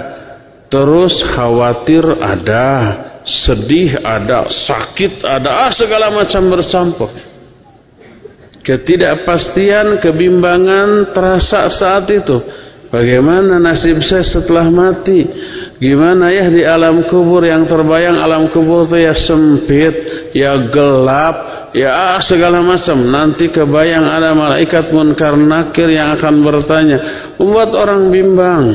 terus 0.71 1.19
khawatir 1.35 2.01
ada 2.23 2.95
sedih 3.21 4.01
ada, 4.01 4.49
sakit 4.49 5.21
ada, 5.21 5.69
ah, 5.69 5.71
segala 5.73 6.09
macam 6.09 6.41
bercampur. 6.49 7.09
Ketidakpastian, 8.61 9.97
kebimbangan 9.97 11.09
terasa 11.13 11.65
saat 11.69 12.05
itu. 12.13 12.37
Bagaimana 12.91 13.55
nasib 13.55 14.03
saya 14.03 14.19
setelah 14.19 14.67
mati? 14.67 15.23
Gimana 15.79 16.27
ya 16.27 16.51
di 16.51 16.59
alam 16.59 17.07
kubur 17.07 17.39
yang 17.39 17.63
terbayang 17.63 18.19
alam 18.19 18.51
kubur 18.51 18.83
itu 18.83 18.99
ya 18.99 19.15
sempit, 19.15 19.95
ya 20.35 20.59
gelap, 20.67 21.71
ya 21.71 22.19
segala 22.19 22.59
macam. 22.59 22.99
Nanti 22.99 23.47
kebayang 23.47 24.03
ada 24.03 24.35
malaikat 24.35 24.91
munkar 24.91 25.39
nakir 25.39 25.87
yang 25.87 26.19
akan 26.19 26.43
bertanya, 26.43 26.97
membuat 27.39 27.71
orang 27.79 28.11
bimbang. 28.11 28.65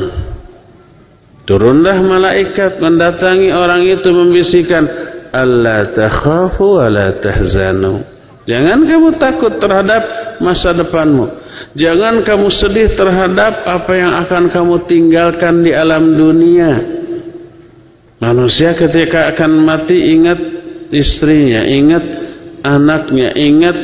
Turunlah 1.45 2.01
malaikat 2.01 2.81
mendatangi 2.81 3.53
orang 3.53 3.85
itu 3.85 4.09
membisikkan, 4.11 4.83
"Allah 5.29 5.87
takhafu 5.93 6.81
wa 6.81 6.89
la 6.89 7.13
tahzanu." 7.13 8.01
Jangan 8.49 8.81
kamu 8.83 9.09
takut 9.21 9.61
terhadap 9.61 10.01
masa 10.41 10.73
depanmu. 10.73 11.46
Jangan 11.77 12.25
kamu 12.25 12.47
sedih 12.49 12.89
terhadap 12.97 13.65
apa 13.65 13.93
yang 13.93 14.13
akan 14.25 14.43
kamu 14.49 14.75
tinggalkan 14.89 15.61
di 15.61 15.71
alam 15.73 16.17
dunia. 16.17 16.71
Manusia 18.17 18.73
ketika 18.73 19.29
akan 19.29 19.61
mati 19.61 19.97
ingat 20.17 20.39
istrinya, 20.89 21.61
ingat 21.69 22.03
anaknya, 22.65 23.29
ingat 23.37 23.77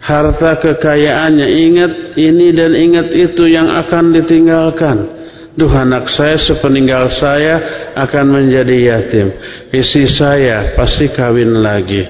harta 0.00 0.56
kekayaannya, 0.56 1.48
ingat 1.52 1.92
ini 2.16 2.48
dan 2.56 2.72
ingat 2.72 3.12
itu 3.12 3.44
yang 3.44 3.68
akan 3.68 4.16
ditinggalkan. 4.16 5.17
Duh 5.58 5.74
anak 5.74 6.06
saya 6.06 6.38
sepeninggal 6.38 7.10
saya 7.10 7.54
akan 7.98 8.30
menjadi 8.30 8.94
yatim. 8.94 9.34
Isi 9.74 10.06
saya 10.06 10.78
pasti 10.78 11.10
kawin 11.10 11.58
lagi. 11.58 12.06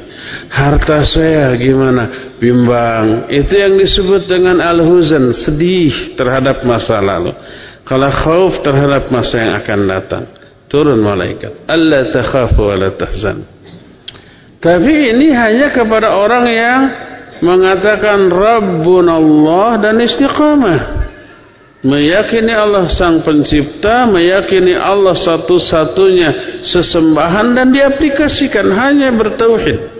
Harta 0.52 1.00
saya 1.00 1.56
gimana? 1.56 2.36
Bimbang. 2.36 3.24
Itu 3.32 3.56
yang 3.56 3.80
disebut 3.80 4.28
dengan 4.28 4.60
al-huzan, 4.60 5.32
sedih 5.32 6.12
terhadap 6.12 6.60
masa 6.68 7.00
lalu. 7.00 7.32
Kalau 7.88 8.12
khauf 8.12 8.60
terhadap 8.60 9.08
masa 9.08 9.40
yang 9.40 9.56
akan 9.56 9.80
datang. 9.88 10.24
Turun 10.68 11.00
malaikat. 11.00 11.64
Allah 11.72 12.04
takhafu 12.04 12.68
wa 12.68 12.76
la 12.76 12.92
tahzan. 12.92 13.48
Tapi 14.60 15.16
ini 15.16 15.32
hanya 15.32 15.72
kepada 15.72 16.20
orang 16.20 16.44
yang 16.52 16.80
mengatakan 17.40 18.28
Rabbun 18.28 19.08
Allah 19.08 19.80
dan 19.80 20.04
istiqamah. 20.04 21.07
Meyakini 21.78 22.50
Allah 22.50 22.90
sang 22.90 23.22
pencipta, 23.22 24.10
meyakini 24.10 24.74
Allah 24.74 25.14
satu-satunya 25.14 26.58
sesembahan 26.58 27.54
dan 27.54 27.70
diaplikasikan 27.70 28.66
hanya 28.74 29.14
bertauhid. 29.14 29.94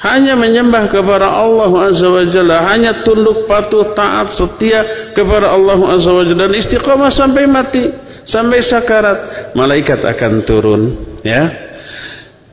Hanya 0.00 0.32
menyembah 0.32 0.88
kepada 0.88 1.28
Allah 1.28 1.92
Azza 1.92 2.08
wa 2.08 2.24
Jalla, 2.24 2.64
hanya 2.72 3.04
tunduk 3.04 3.44
patuh 3.44 3.92
taat 3.92 4.32
setia 4.32 5.12
kepada 5.12 5.52
Allah 5.52 5.76
Azza 5.92 6.08
wa 6.08 6.24
Jalla 6.24 6.48
dan 6.48 6.56
istiqamah 6.56 7.12
sampai 7.12 7.44
mati, 7.44 7.84
sampai 8.24 8.64
sakarat. 8.64 9.52
Malaikat 9.52 10.00
akan 10.00 10.40
turun, 10.40 10.82
ya. 11.20 11.52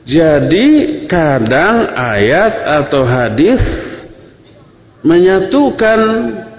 Jadi 0.04 1.04
kadang 1.08 1.88
ayat 1.96 2.84
atau 2.84 3.00
hadis 3.08 3.64
menyatukan 5.00 6.00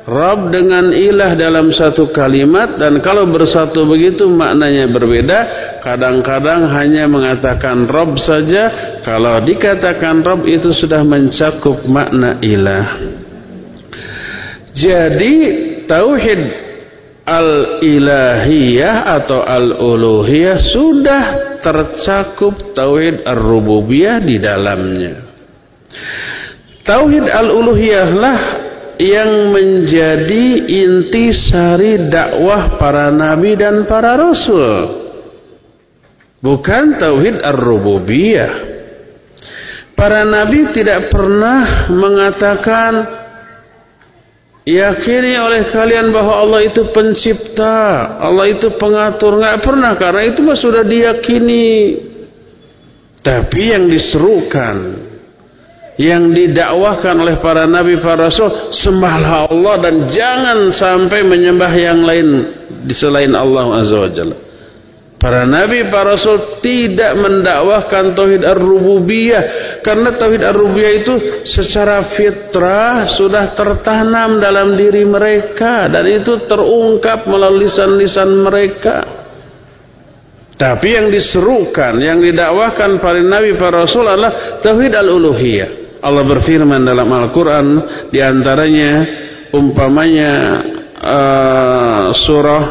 Rabb 0.09 0.49
dengan 0.49 0.89
ilah 0.89 1.37
dalam 1.37 1.69
satu 1.69 2.09
kalimat 2.09 2.81
dan 2.81 2.97
kalau 2.97 3.29
bersatu 3.29 3.85
begitu 3.85 4.25
maknanya 4.25 4.89
berbeda. 4.89 5.39
Kadang-kadang 5.85 6.65
hanya 6.73 7.05
mengatakan 7.05 7.85
Rabb 7.85 8.17
saja 8.17 8.97
kalau 9.05 9.37
dikatakan 9.45 10.25
Rabb 10.25 10.49
itu 10.49 10.73
sudah 10.73 11.05
mencakup 11.05 11.85
makna 11.85 12.41
ilah. 12.41 12.97
Jadi 14.73 15.33
tauhid 15.85 16.41
al-ilahiyah 17.29 19.13
atau 19.13 19.45
al-uluhiyah 19.45 20.57
sudah 20.57 21.23
tercakup 21.61 22.73
tauhid 22.73 23.29
ar-rububiyah 23.29 24.17
di 24.25 24.41
dalamnya. 24.41 25.21
Tauhid 26.81 27.29
al-uluhiyah 27.29 28.09
lah 28.09 28.68
yang 28.99 29.55
menjadi 29.55 30.45
inti 30.67 31.31
sari 31.31 32.11
dakwah 32.11 32.75
para 32.75 33.07
nabi 33.07 33.55
dan 33.55 33.87
para 33.87 34.19
rasul. 34.19 35.07
Bukan 36.43 36.99
tauhid 36.99 37.39
ar-rububiyah. 37.39 38.51
Para 39.95 40.27
nabi 40.27 40.71
tidak 40.75 41.11
pernah 41.11 41.87
mengatakan 41.91 42.91
yakini 44.67 45.35
oleh 45.35 45.71
kalian 45.71 46.11
bahwa 46.11 46.43
Allah 46.43 46.61
itu 46.67 46.87
pencipta, 46.91 48.19
Allah 48.19 48.51
itu 48.51 48.71
pengatur, 48.75 49.39
nggak 49.39 49.59
pernah 49.63 49.95
karena 49.95 50.21
itu 50.27 50.43
sudah 50.43 50.83
diyakini. 50.83 51.67
Tapi 53.19 53.61
yang 53.75 53.91
diserukan 53.91 55.08
yang 55.99 56.31
didakwahkan 56.31 57.11
oleh 57.11 57.43
para 57.43 57.67
nabi 57.67 57.99
para 57.99 58.31
rasul 58.31 58.71
sembahlah 58.71 59.51
Allah 59.51 59.75
dan 59.83 60.07
jangan 60.07 60.71
sampai 60.71 61.27
menyembah 61.27 61.73
yang 61.75 61.99
lain 62.07 62.27
di 62.87 62.95
selain 62.95 63.35
Allah 63.35 63.83
azza 63.83 63.99
wajalla 63.99 64.35
para 65.19 65.43
nabi 65.43 65.91
para 65.91 66.15
rasul 66.15 66.63
tidak 66.63 67.19
mendakwahkan 67.19 68.15
tauhid 68.15 68.47
ar-rububiyah 68.47 69.43
karena 69.83 70.15
tauhid 70.15 70.39
ar-rububiyah 70.39 70.93
itu 71.03 71.13
secara 71.43 72.15
fitrah 72.15 73.03
sudah 73.03 73.51
tertanam 73.51 74.39
dalam 74.39 74.79
diri 74.79 75.03
mereka 75.03 75.91
dan 75.91 76.07
itu 76.07 76.47
terungkap 76.47 77.27
melalui 77.27 77.67
lisan-lisan 77.67 78.39
mereka 78.39 79.19
tapi 80.59 80.91
yang 80.91 81.07
diserukan, 81.07 81.95
yang 82.03 82.19
didakwahkan 82.19 82.99
para 82.99 83.23
nabi 83.23 83.55
para 83.55 83.87
rasul 83.87 84.03
adalah 84.03 84.59
tauhid 84.59 84.91
al-uluhiyah. 84.91 85.88
Allah 85.99 86.23
berfirman 86.23 86.83
dalam 86.83 87.07
Al-Quran 87.11 87.67
di 88.07 88.19
antaranya 88.23 88.91
umpamanya 89.51 90.33
uh, 90.99 92.05
surah 92.15 92.65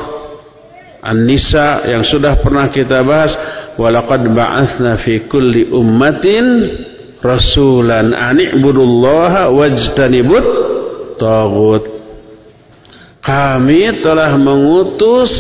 An-Nisa 1.04 1.88
yang 1.88 2.02
sudah 2.02 2.40
pernah 2.42 2.68
kita 2.72 3.00
bahas 3.06 3.32
walaqad 3.78 4.26
ba'athna 4.32 4.98
fi 4.98 5.24
kulli 5.30 5.70
ummatin 5.70 6.66
rasulan 7.22 8.14
an 8.14 8.38
i'budullaha 8.38 9.50
wajtanibut 9.50 10.44
tagut 11.18 11.84
kami 13.22 14.00
telah 14.00 14.34
mengutus 14.40 15.30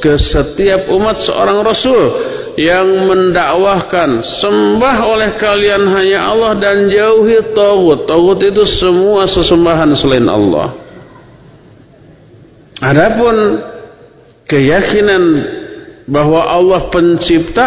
ke 0.00 0.14
setiap 0.16 0.88
umat 0.94 1.20
seorang 1.20 1.60
rasul 1.60 2.02
yang 2.56 3.04
mendakwahkan 3.04 4.24
sembah 4.24 4.96
oleh 5.04 5.30
kalian 5.36 5.84
hanya 5.92 6.32
Allah 6.32 6.52
dan 6.56 6.88
jauhi 6.88 7.52
tauhid. 7.52 8.08
Tauhid 8.08 8.40
itu 8.56 8.64
semua 8.64 9.28
sesembahan 9.28 9.92
selain 9.92 10.24
Allah. 10.24 10.72
Adapun 12.80 13.60
keyakinan 14.48 15.22
bahwa 16.08 16.48
Allah 16.48 16.88
pencipta, 16.88 17.66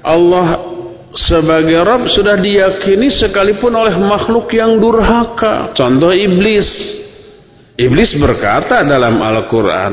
Allah 0.00 0.72
sebagai 1.12 1.80
Rabb 1.84 2.08
sudah 2.08 2.40
diyakini 2.40 3.12
sekalipun 3.12 3.72
oleh 3.76 3.94
makhluk 4.00 4.48
yang 4.56 4.80
durhaka. 4.80 5.76
Contoh 5.76 6.16
iblis. 6.16 6.66
Iblis 7.74 8.14
berkata 8.16 8.86
dalam 8.86 9.18
Al-Quran, 9.18 9.92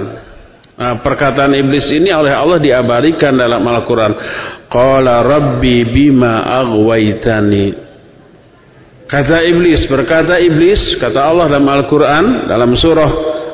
Nah, 0.82 0.98
perkataan 0.98 1.54
iblis 1.54 1.94
ini 1.94 2.10
oleh 2.10 2.34
Allah 2.34 2.58
diabadikan 2.58 3.38
dalam 3.38 3.62
Al-Quran. 3.62 4.18
Qala 4.66 5.22
Rabbi 5.22 5.86
bima 5.86 6.42
aghwaytani. 6.42 7.70
Kata 9.06 9.46
iblis, 9.46 9.86
berkata 9.86 10.42
iblis, 10.42 10.98
kata 10.98 11.22
Allah 11.22 11.54
dalam 11.54 11.70
Al-Quran, 11.70 12.50
dalam 12.50 12.74
surah 12.74 13.12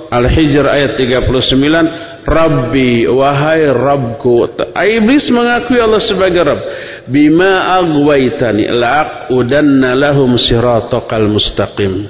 Al-Hijr 0.07 0.71
ayat 0.71 0.95
39, 0.95 2.23
Rabbi, 2.23 3.03
wahai 3.11 3.75
Rabbku. 3.75 4.63
Iblis 4.71 5.27
mengakui 5.27 5.83
Allah 5.83 5.99
sebagai 5.99 6.47
Rabb. 6.47 6.63
Bima 7.11 7.75
aghwaytani, 7.83 8.71
la'aqudanna 8.71 9.99
lahum 9.99 10.39
siratakal 10.39 11.27
mustaqim. 11.27 12.07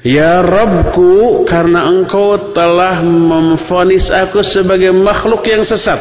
Ya 0.00 0.40
Rabbku 0.40 1.44
karena 1.44 1.84
engkau 1.84 2.56
telah 2.56 3.04
memfonis 3.04 4.08
aku 4.08 4.40
sebagai 4.40 4.96
makhluk 4.96 5.44
yang 5.44 5.60
sesat 5.60 6.00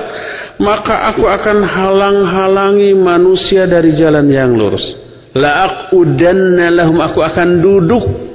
maka 0.59 1.11
aku 1.11 1.23
akan 1.23 1.63
halang-halangi 1.63 2.91
manusia 2.95 3.63
dari 3.63 3.95
jalan 3.95 4.27
yang 4.27 4.51
lurus. 4.53 4.91
La'aqudanna 5.31 6.67
lahum 6.67 6.99
aku 6.99 7.23
akan 7.23 7.63
duduk 7.63 8.28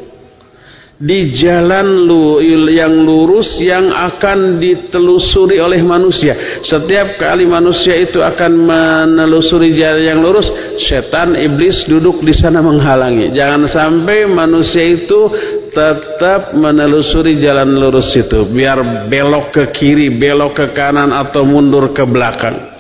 di 0.95 1.35
jalan 1.35 2.07
lu 2.07 2.39
yang 2.71 3.03
lurus 3.03 3.59
yang 3.59 3.91
akan 3.91 4.63
ditelusuri 4.63 5.59
oleh 5.59 5.83
manusia. 5.83 6.63
Setiap 6.63 7.19
kali 7.19 7.51
manusia 7.51 7.99
itu 7.99 8.23
akan 8.23 8.53
menelusuri 8.55 9.75
jalan 9.75 10.03
yang 10.07 10.21
lurus, 10.23 10.47
setan 10.79 11.35
iblis 11.35 11.83
duduk 11.91 12.23
di 12.23 12.31
sana 12.31 12.63
menghalangi. 12.63 13.35
Jangan 13.35 13.67
sampai 13.67 14.31
manusia 14.31 14.87
itu 14.87 15.27
tetap 15.75 16.55
menelusuri 16.55 17.43
jalan 17.43 17.75
lurus 17.75 18.15
itu, 18.15 18.47
biar 18.47 19.11
belok 19.11 19.51
ke 19.51 19.65
kiri, 19.75 20.15
belok 20.15 20.63
ke 20.63 20.67
kanan 20.71 21.11
atau 21.11 21.43
mundur 21.43 21.91
ke 21.91 22.07
belakang. 22.07 22.71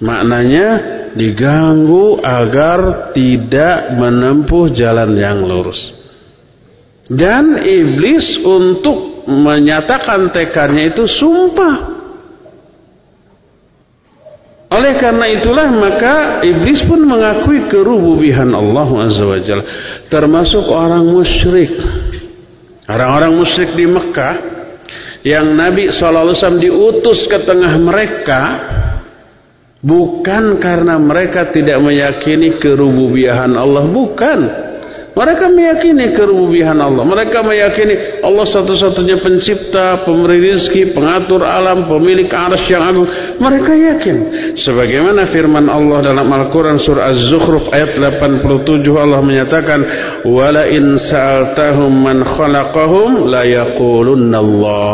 Maknanya 0.00 0.68
diganggu 1.12 2.18
agar 2.24 3.12
tidak 3.14 3.94
menempuh 3.94 4.72
jalan 4.72 5.12
yang 5.14 5.44
lurus. 5.44 6.03
Dan 7.04 7.60
iblis 7.60 8.40
untuk 8.40 9.28
menyatakan 9.28 10.32
tekadnya 10.32 10.88
itu 10.88 11.04
sumpah. 11.04 11.94
Oleh 14.74 14.98
karena 14.98 15.30
itulah 15.30 15.68
maka 15.70 16.14
iblis 16.42 16.82
pun 16.82 16.98
mengakui 17.04 17.70
kerububihan 17.70 18.50
Allah 18.50 18.88
Azza 19.06 19.22
wa 19.22 19.38
Jalla. 19.38 19.64
Termasuk 20.10 20.66
orang 20.66 21.04
musyrik. 21.06 21.76
Orang-orang 22.84 23.32
musyrik 23.38 23.76
di 23.78 23.86
Mekah 23.86 24.34
yang 25.24 25.56
Nabi 25.56 25.88
SAW 25.88 26.60
diutus 26.60 27.24
ke 27.24 27.48
tengah 27.48 27.72
mereka 27.80 28.42
bukan 29.80 30.60
karena 30.60 31.00
mereka 31.00 31.48
tidak 31.48 31.80
meyakini 31.80 32.60
kerububihan 32.60 33.52
Allah, 33.56 33.88
bukan. 33.88 34.40
Mereka 35.14 35.46
meyakini 35.46 36.10
kerububian 36.10 36.74
Allah. 36.82 37.06
Mereka 37.06 37.46
meyakini 37.46 38.18
Allah 38.18 38.42
satu-satunya 38.50 39.22
pencipta, 39.22 40.02
pemberi 40.02 40.42
rizki, 40.42 40.90
pengatur 40.90 41.46
alam, 41.46 41.86
pemilik 41.86 42.26
arsy 42.26 42.74
yang 42.74 42.82
agung. 42.82 43.06
Mereka 43.38 43.72
yakin. 43.78 44.16
Sebagaimana 44.58 45.30
firman 45.30 45.70
Allah 45.70 46.02
dalam 46.02 46.26
Al-Quran 46.26 46.82
surah 46.82 47.14
Az-Zukhruf 47.14 47.70
ayat 47.70 47.94
87 47.94 48.90
Allah 48.98 49.22
menyatakan, 49.22 49.80
"Wala 50.26 50.66
in 50.66 50.98
sa'altahum 50.98 51.94
man 51.94 52.26
khalaqahum 52.26 53.30
la 53.30 53.46
yaqulunna 53.46 54.42
Allah." 54.42 54.92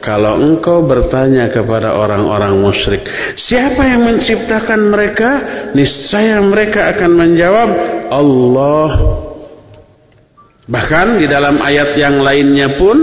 Kalau 0.00 0.40
engkau 0.40 0.80
bertanya 0.88 1.52
kepada 1.52 1.92
orang-orang 1.92 2.56
musyrik, 2.56 3.04
siapa 3.36 3.84
yang 3.84 4.08
menciptakan 4.08 4.80
mereka? 4.88 5.30
Niscaya 5.76 6.40
mereka 6.40 6.88
akan 6.96 7.10
menjawab, 7.12 7.68
Allah 8.08 9.27
Bahkan 10.68 11.16
di 11.16 11.24
dalam 11.24 11.64
ayat 11.64 11.96
yang 11.96 12.20
lainnya 12.20 12.76
pun 12.76 12.96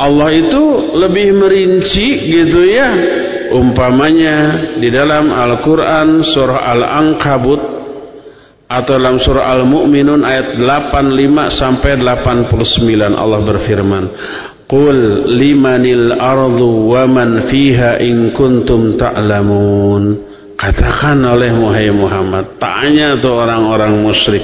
Allah 0.00 0.30
itu 0.32 0.64
lebih 0.96 1.36
merinci 1.36 2.32
gitu 2.32 2.64
ya. 2.64 2.88
Umpamanya 3.52 4.36
di 4.80 4.88
dalam 4.88 5.28
Al-Qur'an 5.28 6.24
surah 6.24 6.64
Al-Ankabut 6.64 7.60
atau 8.68 8.92
dalam 9.00 9.16
surah 9.20 9.52
Al-Mu'minun 9.58 10.24
ayat 10.24 10.56
85 10.60 11.48
sampai 11.52 11.92
89 12.00 13.16
Allah 13.16 13.40
berfirman, 13.44 14.04
"Qul 14.68 15.28
limanil 15.28 16.12
ardu 16.16 16.92
wa 16.92 17.04
man 17.08 17.48
fiha 17.48 18.00
in 18.00 18.32
kuntum 18.36 18.96
ta'lamun." 18.96 20.27
Katakan 20.58 21.22
oleh 21.22 21.54
Muhammad, 21.94 22.58
tanya 22.58 23.14
tuh 23.14 23.46
orang-orang 23.46 24.02
musyrik 24.02 24.42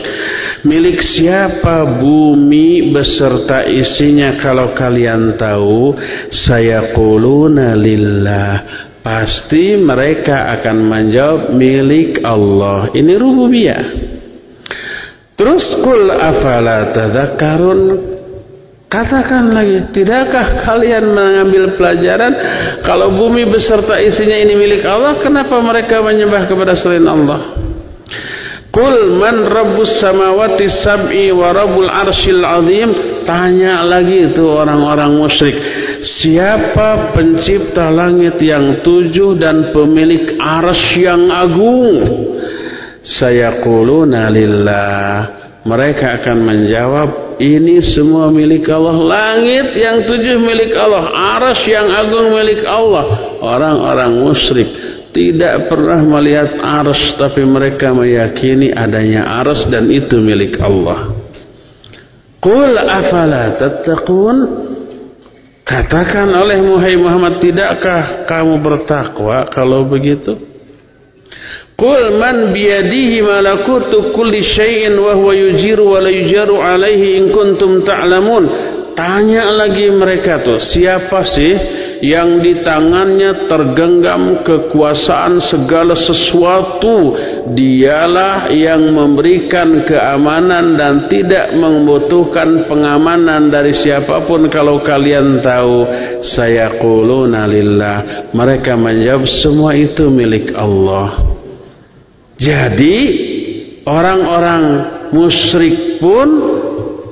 Milik 0.65 1.05
siapa 1.05 2.01
bumi 2.01 2.89
beserta 2.89 3.69
isinya? 3.69 4.33
Kalau 4.41 4.73
kalian 4.73 5.37
tahu 5.37 5.93
saya 6.33 6.97
kuluna 6.97 7.77
lillah. 7.77 8.65
Pasti 9.05 9.77
mereka 9.77 10.49
akan 10.57 10.77
menjawab 10.89 11.53
milik 11.53 12.25
Allah. 12.25 12.89
Ini 12.97 13.13
rububiyah. 13.13 13.85
Terus 15.37 15.69
kul 15.85 16.09
afala 16.09 16.89
tadhakkarun 16.97 17.81
Katakan 18.95 19.51
lagi, 19.51 19.91
tidakkah 19.91 20.63
kalian 20.63 21.19
mengambil 21.19 21.75
pelajaran 21.75 22.31
kalau 22.87 23.11
bumi 23.11 23.43
beserta 23.51 23.99
isinya 23.99 24.39
ini 24.39 24.55
milik 24.55 24.87
Allah, 24.87 25.19
kenapa 25.19 25.59
mereka 25.59 25.99
menyembah 25.99 26.47
kepada 26.47 26.79
selain 26.79 27.03
Allah? 27.03 27.59
Kul 28.71 29.19
man 29.19 29.51
rabbus 29.51 29.99
samawati 29.99 30.71
sab'i 30.71 31.35
wa 31.35 31.51
rabbul 31.51 31.91
arshil 31.91 32.47
azim? 32.47 32.91
Tanya 33.27 33.83
lagi 33.83 34.31
itu 34.31 34.47
orang-orang 34.47 35.17
musyrik 35.19 35.59
Siapa 35.99 37.17
pencipta 37.19 37.91
langit 37.91 38.39
yang 38.47 38.79
tujuh 38.79 39.35
dan 39.35 39.75
pemilik 39.75 40.39
arsy 40.39 41.03
yang 41.03 41.35
agung? 41.35 41.99
Saya 43.03 43.59
kuluna 43.59 44.31
lillah 44.31 45.44
Mereka 45.65 46.21
akan 46.21 46.39
menjawab 46.45 47.09
Ini 47.41 47.81
semua 47.81 48.29
milik 48.29 48.69
Allah 48.69 49.01
Langit 49.01 49.81
yang 49.81 50.05
tujuh 50.05 50.37
milik 50.37 50.77
Allah 50.77 51.09
Arsy 51.41 51.73
yang 51.73 51.89
agung 51.89 52.37
milik 52.37 52.63
Allah 52.69 53.37
Orang-orang 53.41 54.21
musyrik 54.21 54.69
tidak 55.15 55.71
pernah 55.71 56.03
melihat 56.03 56.59
ars 56.59 57.15
tapi 57.15 57.47
mereka 57.47 57.95
meyakini 57.95 58.75
adanya 58.75 59.23
ars 59.47 59.63
dan 59.71 59.87
itu 59.87 60.19
milik 60.19 60.59
Allah. 60.59 61.15
Qul 62.43 62.75
afala 62.75 63.55
tattaqun? 63.55 64.37
Katakan 65.65 66.29
oleh 66.29 66.61
Muhammad 67.01 67.41
tidakkah 67.41 68.29
kamu 68.29 68.61
bertakwa 68.61 69.49
kalau 69.49 69.87
begitu? 69.87 70.37
Qul 71.75 72.23
man 72.23 72.55
biyadihi 72.55 73.19
malakutu 73.27 74.15
kulli 74.15 74.39
syai'in 74.39 74.95
wa 74.95 75.19
huwa 75.19 75.35
yujiru 75.35 75.91
wa 75.91 75.99
la 75.99 76.11
yujaru 76.11 76.63
alaihi 76.63 77.19
in 77.19 77.35
kuntum 77.35 77.83
ta'lamun. 77.83 78.47
Tanya 78.95 79.51
lagi 79.51 79.91
mereka 79.91 80.39
tuh, 80.39 80.63
siapa 80.63 81.27
sih 81.27 81.51
yang 81.99 82.39
di 82.39 82.63
tangannya 82.63 83.51
tergenggam 83.51 84.47
kekuasaan 84.47 85.43
segala 85.43 85.99
sesuatu? 85.99 87.19
Dialah 87.59 88.55
yang 88.55 88.95
memberikan 88.95 89.83
keamanan 89.83 90.79
dan 90.79 91.11
tidak 91.11 91.59
membutuhkan 91.59 92.71
pengamanan 92.71 93.51
dari 93.51 93.75
siapa 93.75 94.23
pun. 94.31 94.47
Kalau 94.47 94.79
kalian 94.79 95.43
tahu 95.43 95.91
saya 96.23 96.71
quluna 96.79 97.51
lillah. 97.51 98.31
Mereka 98.31 98.79
menjawab 98.79 99.27
semua 99.27 99.75
itu 99.75 100.07
milik 100.07 100.55
Allah 100.55 101.34
jadi 102.39 102.99
orang-orang 103.87 104.63
musyrik 105.15 106.03
pun 106.03 106.29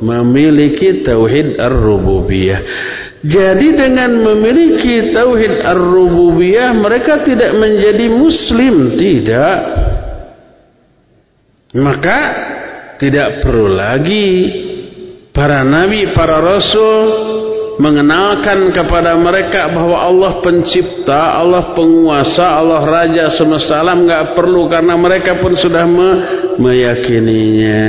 memiliki 0.03 1.07
tauhid 1.07 1.59
ar-rububiyah 1.63 2.63
jadi 3.23 3.69
dengan 3.79 4.19
memiliki 4.19 5.15
tauhid 5.15 5.63
ar-rububiyah 5.63 6.75
mereka 6.75 7.23
tidak 7.23 7.55
menjadi 7.55 8.11
muslim, 8.11 8.99
tidak. 8.99 9.57
Maka 11.79 12.19
tidak 12.99 13.39
perlu 13.39 13.71
lagi 13.71 14.27
para 15.31 15.63
nabi, 15.63 16.11
para 16.11 16.43
rasul 16.43 17.03
mengenalkan 17.83 18.71
kepada 18.71 19.19
mereka 19.19 19.67
bahwa 19.75 19.99
Allah 20.07 20.39
pencipta, 20.39 21.35
Allah 21.43 21.75
penguasa, 21.75 22.47
Allah 22.63 22.87
raja 22.87 23.27
semesta 23.35 23.83
alam 23.83 24.07
enggak 24.07 24.39
perlu 24.39 24.71
karena 24.71 24.95
mereka 24.95 25.43
pun 25.43 25.59
sudah 25.59 25.83
me 25.83 26.11
meyakininya. 26.63 27.83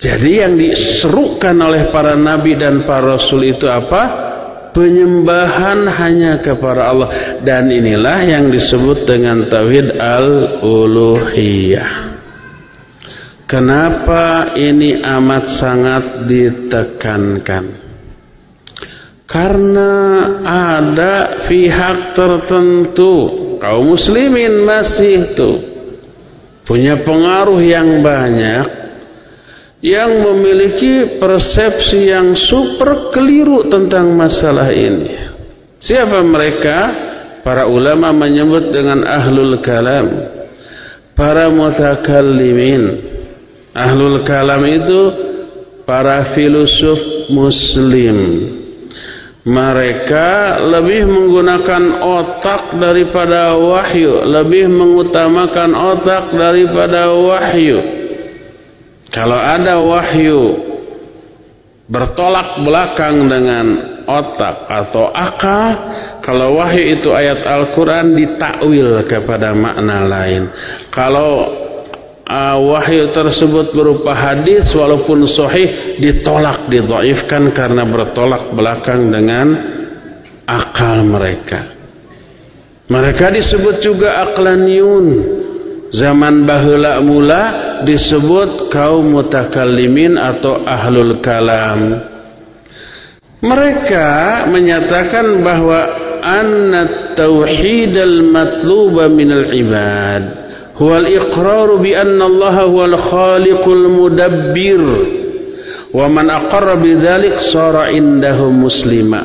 Jadi 0.00 0.32
yang 0.40 0.56
diserukan 0.56 1.56
oleh 1.60 1.92
para 1.92 2.16
nabi 2.16 2.56
dan 2.56 2.88
para 2.88 3.20
rasul 3.20 3.44
itu 3.44 3.68
apa? 3.68 4.24
Penyembahan 4.72 5.88
hanya 5.88 6.36
kepada 6.40 6.92
Allah 6.92 7.08
dan 7.40 7.72
inilah 7.72 8.28
yang 8.28 8.52
disebut 8.52 9.08
dengan 9.08 9.48
tauhid 9.48 9.96
al-uluhiyah. 9.96 11.90
Kenapa 13.48 14.52
ini 14.52 15.00
amat 15.00 15.44
sangat 15.48 16.28
ditekankan? 16.28 17.85
Karena 19.26 19.92
ada 20.46 21.44
pihak 21.50 22.14
tertentu 22.14 23.14
kaum 23.58 23.90
muslimin 23.90 24.62
masih 24.62 25.26
itu 25.26 25.50
punya 26.62 27.02
pengaruh 27.02 27.58
yang 27.58 28.06
banyak 28.06 28.66
yang 29.82 30.22
memiliki 30.22 31.18
persepsi 31.18 32.10
yang 32.10 32.34
super 32.34 33.10
keliru 33.10 33.66
tentang 33.70 34.14
masalah 34.14 34.70
ini. 34.72 35.14
Siapa 35.78 36.22
mereka? 36.26 36.78
Para 37.46 37.70
ulama 37.70 38.10
menyebut 38.10 38.74
dengan 38.74 39.06
ahlul 39.06 39.62
kalam. 39.62 40.06
Para 41.14 41.46
mutakallimin. 41.46 42.98
Ahlul 43.70 44.26
kalam 44.26 44.66
itu 44.66 45.00
para 45.86 46.34
filosof 46.34 47.30
muslim. 47.30 48.18
Mereka 49.46 50.58
lebih 50.58 51.06
menggunakan 51.06 52.02
otak 52.02 52.82
daripada 52.82 53.54
wahyu, 53.54 54.26
lebih 54.26 54.66
mengutamakan 54.66 55.70
otak 55.70 56.34
daripada 56.34 57.14
wahyu. 57.14 57.78
Kalau 59.14 59.38
ada 59.38 59.78
wahyu 59.78 60.66
bertolak 61.86 62.66
belakang 62.66 63.30
dengan 63.30 63.66
otak 64.10 64.66
atau 64.66 65.14
akal, 65.14 65.78
kalau 66.26 66.58
wahyu 66.58 66.98
itu 66.98 67.14
ayat 67.14 67.46
Al-Quran 67.46 68.18
ditakwil 68.18 69.06
kepada 69.06 69.54
makna 69.54 70.10
lain. 70.10 70.50
Kalau 70.90 71.65
uh, 72.26 72.58
wahyu 72.58 73.14
tersebut 73.14 73.72
berupa 73.72 74.12
hadis 74.12 74.68
walaupun 74.74 75.24
sahih 75.30 75.96
ditolak, 76.02 76.66
didhaifkan 76.66 77.54
karena 77.54 77.86
bertolak 77.86 78.50
belakang 78.52 79.08
dengan 79.08 79.46
akal 80.44 81.06
mereka. 81.06 81.74
Mereka 82.86 83.34
disebut 83.34 83.82
juga 83.82 84.22
aqlaniyun. 84.30 85.06
Zaman 85.86 86.42
bahula 86.42 86.98
mula 86.98 87.42
disebut 87.86 88.74
kaum 88.74 89.06
mutakallimin 89.06 90.18
atau 90.18 90.66
ahlul 90.66 91.22
kalam. 91.22 91.94
Mereka 93.38 94.10
menyatakan 94.50 95.46
bahwa 95.46 95.78
anna 96.26 97.14
tauhid 97.14 97.94
al-matluba 97.94 99.06
min 99.06 99.30
al-ibad 99.30 100.45
bi 100.76 101.90
anna 101.96 102.24
Allah 102.28 102.56
huwa 102.68 102.84
al-khaliqul 102.84 103.84
mudabbir 103.88 104.82
wa 105.92 106.04
man 106.12 106.28
aqarra 106.28 106.76
bidzalik 106.76 107.40
sara 107.40 107.88
indahu 107.88 108.52
muslima 108.52 109.24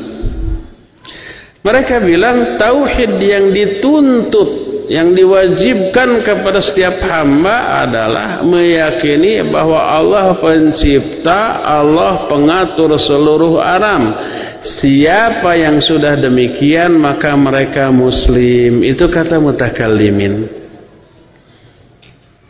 mereka 1.61 2.01
bilang 2.01 2.57
tauhid 2.57 3.21
yang 3.21 3.53
dituntut 3.53 4.71
yang 4.91 5.15
diwajibkan 5.15 6.19
kepada 6.19 6.59
setiap 6.59 6.99
hamba 7.07 7.87
adalah 7.87 8.43
meyakini 8.43 9.39
bahwa 9.47 9.79
Allah 9.79 10.35
pencipta, 10.35 11.63
Allah 11.63 12.27
pengatur 12.27 12.99
seluruh 12.99 13.55
alam. 13.63 14.11
Siapa 14.59 15.55
yang 15.55 15.79
sudah 15.79 16.19
demikian 16.19 16.99
maka 16.99 17.31
mereka 17.39 17.87
muslim. 17.87 18.83
Itu 18.83 19.07
kata 19.07 19.39
mutakallimin. 19.39 20.60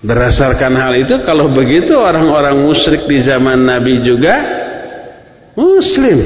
Berdasarkan 0.01 0.73
hal 0.81 0.93
itu 0.97 1.21
kalau 1.21 1.53
begitu 1.53 1.93
orang-orang 1.93 2.65
musyrik 2.65 3.05
di 3.05 3.21
zaman 3.21 3.61
Nabi 3.61 4.01
juga 4.01 4.35
muslim. 5.53 6.17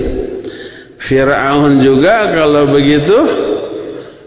Fir'aun 0.95 1.83
juga 1.83 2.31
kalau 2.31 2.71
begitu 2.71 3.19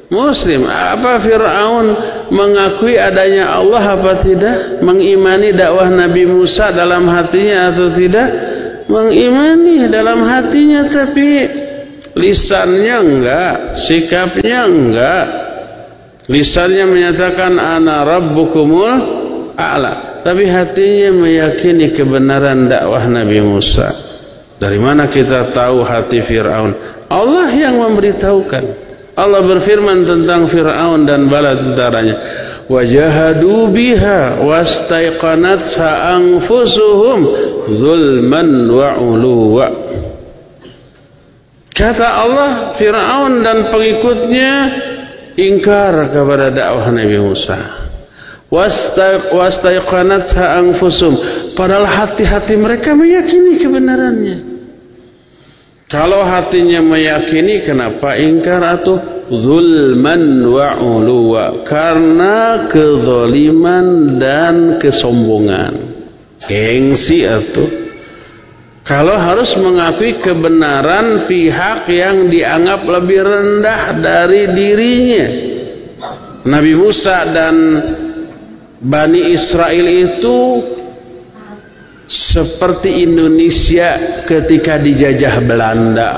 Muslim. 0.09 0.65
Apa 0.65 1.21
Fir'aun 1.21 1.87
mengakui 2.33 2.97
adanya 2.97 3.61
Allah 3.61 4.01
apa 4.01 4.25
tidak? 4.25 4.81
Mengimani 4.81 5.53
dakwah 5.53 5.93
Nabi 5.93 6.25
Musa 6.25 6.73
dalam 6.73 7.05
hatinya 7.13 7.73
atau 7.73 7.93
tidak? 7.93 8.29
Mengimani 8.89 9.85
dalam 9.93 10.25
hatinya 10.25 10.89
tapi 10.89 11.45
lisannya 12.17 12.97
enggak, 13.05 13.55
sikapnya 13.85 14.65
enggak. 14.65 15.27
Lisannya 16.29 16.85
menyatakan 16.89 17.57
ana 17.61 18.05
rabbukumul 18.05 19.28
a'la, 19.59 20.23
tapi 20.23 20.47
hatinya 20.47 21.11
meyakini 21.19 21.91
kebenaran 21.91 22.71
dakwah 22.71 23.03
Nabi 23.11 23.43
Musa. 23.43 23.91
Dari 24.59 24.79
mana 24.79 25.11
kita 25.11 25.51
tahu 25.51 25.83
hati 25.83 26.23
Fir'aun? 26.23 26.75
Allah 27.11 27.51
yang 27.51 27.83
memberitahukan. 27.83 28.65
Allah 29.19 29.43
berfirman 29.43 30.07
tentang 30.07 30.47
Fir'aun 30.47 31.03
dan 31.03 31.27
bala 31.27 31.59
tentaranya. 31.59 32.17
Wajahadu 32.71 33.71
biha 33.75 34.43
wastaiqanatha 34.43 36.15
anfusuhum 36.15 37.19
zulman 37.71 38.67
wa 38.71 38.99
uluwa. 38.99 39.67
Kata 41.75 42.07
Allah, 42.27 42.51
Fir'aun 42.75 43.47
dan 43.47 43.71
pengikutnya 43.71 44.53
ingkar 45.39 46.11
kepada 46.11 46.51
dakwah 46.51 46.91
Nabi 46.91 47.19
Musa. 47.23 47.88
Wastaiqanatha 48.49 50.45
anfusuhum. 50.57 51.15
Padahal 51.53 51.85
hati-hati 51.85 52.57
mereka 52.57 52.97
meyakini 52.97 53.61
kebenarannya. 53.61 54.39
Kalau 55.89 56.21
hatinya 56.21 56.85
meyakini 56.85 57.65
kenapa 57.65 58.17
ingkar 58.21 58.61
atau 58.61 59.01
zulman 59.29 60.45
wa 60.45 60.77
uluwa 60.81 61.65
karena 61.65 62.69
kezaliman 62.69 64.17
dan 64.21 64.77
kesombongan. 64.81 65.97
Gengsi 66.49 67.25
atau 67.29 67.89
kalau 68.89 69.21
harus 69.21 69.53
mengakui 69.61 70.17
kebenaran 70.17 71.29
pihak 71.29 71.85
yang 71.93 72.33
dianggap 72.33 72.89
lebih 72.89 73.21
rendah 73.21 73.83
dari 74.01 74.49
dirinya. 74.57 75.27
Nabi 76.49 76.73
Musa 76.73 77.29
dan 77.29 77.55
Bani 78.79 79.35
Israel 79.35 79.87
itu 80.07 80.39
seperti 82.09 83.03
Indonesia 83.05 84.23
ketika 84.25 84.79
dijajah 84.79 85.35
Belanda. 85.43 86.13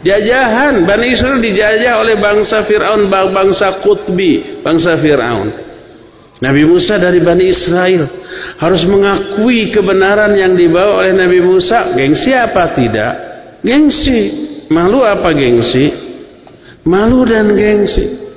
Jajahan 0.00 0.88
Bani 0.88 1.06
Israel 1.12 1.38
dijajah 1.42 2.00
oleh 2.00 2.16
bangsa 2.16 2.64
Fir'aun, 2.64 3.10
bangsa 3.10 3.82
Qutbi, 3.84 4.62
bangsa 4.64 4.96
Fir'aun. 4.96 5.48
Nabi 6.38 6.62
Musa 6.64 6.96
dari 7.02 7.18
Bani 7.18 7.50
Israel 7.50 8.06
harus 8.62 8.86
mengakui 8.86 9.74
kebenaran 9.74 10.38
yang 10.38 10.54
dibawa 10.54 11.02
oleh 11.02 11.12
Nabi 11.12 11.42
Musa. 11.42 11.92
Gengsi 11.98 12.30
apa 12.30 12.72
tidak? 12.72 13.12
Gengsi. 13.60 14.46
Malu 14.70 15.02
apa 15.02 15.34
gengsi? 15.34 15.90
Malu 16.86 17.26
dan 17.26 17.58
gengsi. 17.58 18.27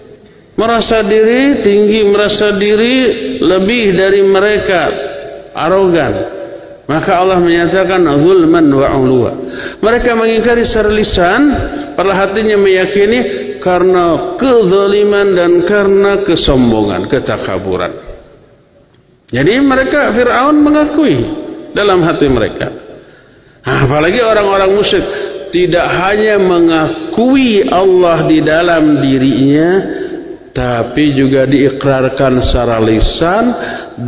Merasa 0.59 1.01
diri 1.01 1.63
tinggi, 1.63 2.03
merasa 2.05 2.51
diri 2.53 2.95
lebih 3.39 3.85
dari 3.95 4.21
mereka 4.27 4.81
arogan. 5.55 6.13
Maka 6.91 7.11
Allah 7.23 7.39
menyatakan 7.39 8.03
zulman 8.19 8.67
wa 8.67 8.87
ulwa. 8.99 9.31
Mereka 9.79 10.11
mengingkari 10.11 10.67
secara 10.67 10.91
lisan, 10.91 11.41
hatinya 11.95 12.59
meyakini 12.59 13.19
karena 13.63 14.35
kezaliman 14.35 15.27
dan 15.31 15.51
karena 15.63 16.19
kesombongan, 16.25 17.07
ketakaburan. 17.07 17.93
Jadi 19.31 19.53
mereka 19.63 20.11
Firaun 20.11 20.59
mengakui 20.59 21.15
dalam 21.71 22.03
hati 22.03 22.27
mereka. 22.27 22.67
Apalagi 23.63 24.19
orang-orang 24.19 24.75
musyrik 24.75 25.07
tidak 25.53 25.87
hanya 25.87 26.35
mengakui 26.41 27.63
Allah 27.71 28.27
di 28.27 28.43
dalam 28.43 28.99
dirinya, 28.99 29.69
tapi 30.51 31.15
juga 31.15 31.47
diikrarkan 31.47 32.43
secara 32.43 32.83
lisan 32.83 33.43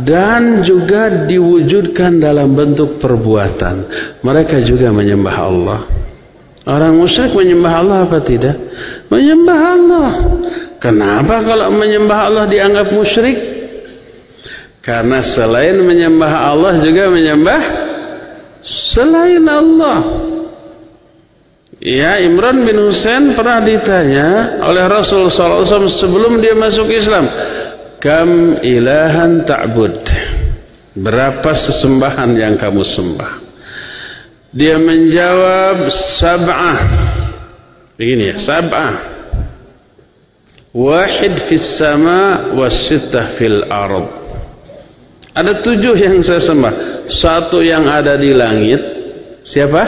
dan 0.04 0.60
juga 0.60 1.24
diwujudkan 1.24 2.20
dalam 2.20 2.52
bentuk 2.52 3.00
perbuatan. 3.00 3.88
Mereka 4.20 4.60
juga 4.64 4.92
menyembah 4.92 5.36
Allah. 5.40 5.80
Orang 6.64 6.96
musyrik 6.96 7.36
menyembah 7.36 7.72
Allah 7.76 7.98
apa 8.08 8.18
tidak? 8.24 8.56
Menyembah 9.12 9.58
Allah. 9.60 10.10
Kenapa 10.80 11.44
kalau 11.44 11.72
menyembah 11.72 12.18
Allah 12.28 12.44
dianggap 12.48 12.92
musyrik? 12.92 13.36
Karena 14.84 15.24
selain 15.24 15.80
menyembah 15.80 16.32
Allah 16.52 16.76
juga 16.84 17.08
menyembah 17.08 17.60
selain 18.60 19.44
Allah. 19.48 20.32
Ya 21.82 22.22
Imran 22.22 22.62
bin 22.62 22.78
Husain 22.78 23.34
pernah 23.34 23.58
ditanya 23.64 24.62
oleh 24.62 24.86
Rasul 24.86 25.26
SAW 25.26 25.90
sebelum 25.90 26.38
dia 26.38 26.54
masuk 26.54 26.86
Islam, 26.92 27.26
kam 27.98 28.60
ilahan 28.62 29.42
ta'bud? 29.42 29.98
Berapa 30.94 31.50
sesembahan 31.50 32.30
yang 32.38 32.54
kamu 32.54 32.82
sembah? 32.86 33.32
Dia 34.54 34.78
menjawab 34.78 35.90
sab'ah. 35.90 36.78
Begini 37.98 38.30
ya, 38.30 38.36
sab'ah. 38.38 38.94
Wahid 40.70 41.34
fis 41.50 41.74
sama 41.74 42.54
wasittah 42.54 43.34
fil 43.34 43.66
ard. 43.66 44.06
Ada 45.34 45.58
tujuh 45.58 45.98
yang 45.98 46.22
saya 46.22 46.38
sembah. 46.38 46.74
Satu 47.10 47.58
yang 47.58 47.90
ada 47.90 48.14
di 48.14 48.30
langit. 48.30 48.78
Siapa? 49.42 49.82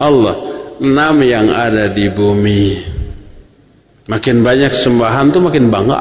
Allah 0.00 0.55
enam 0.80 1.16
yang 1.24 1.48
ada 1.50 1.88
di 1.90 2.06
bumi. 2.10 2.64
Makin 4.06 4.36
banyak 4.40 4.72
sembahan 4.72 5.34
tuh 5.34 5.42
makin 5.42 5.66
bangga. 5.66 6.00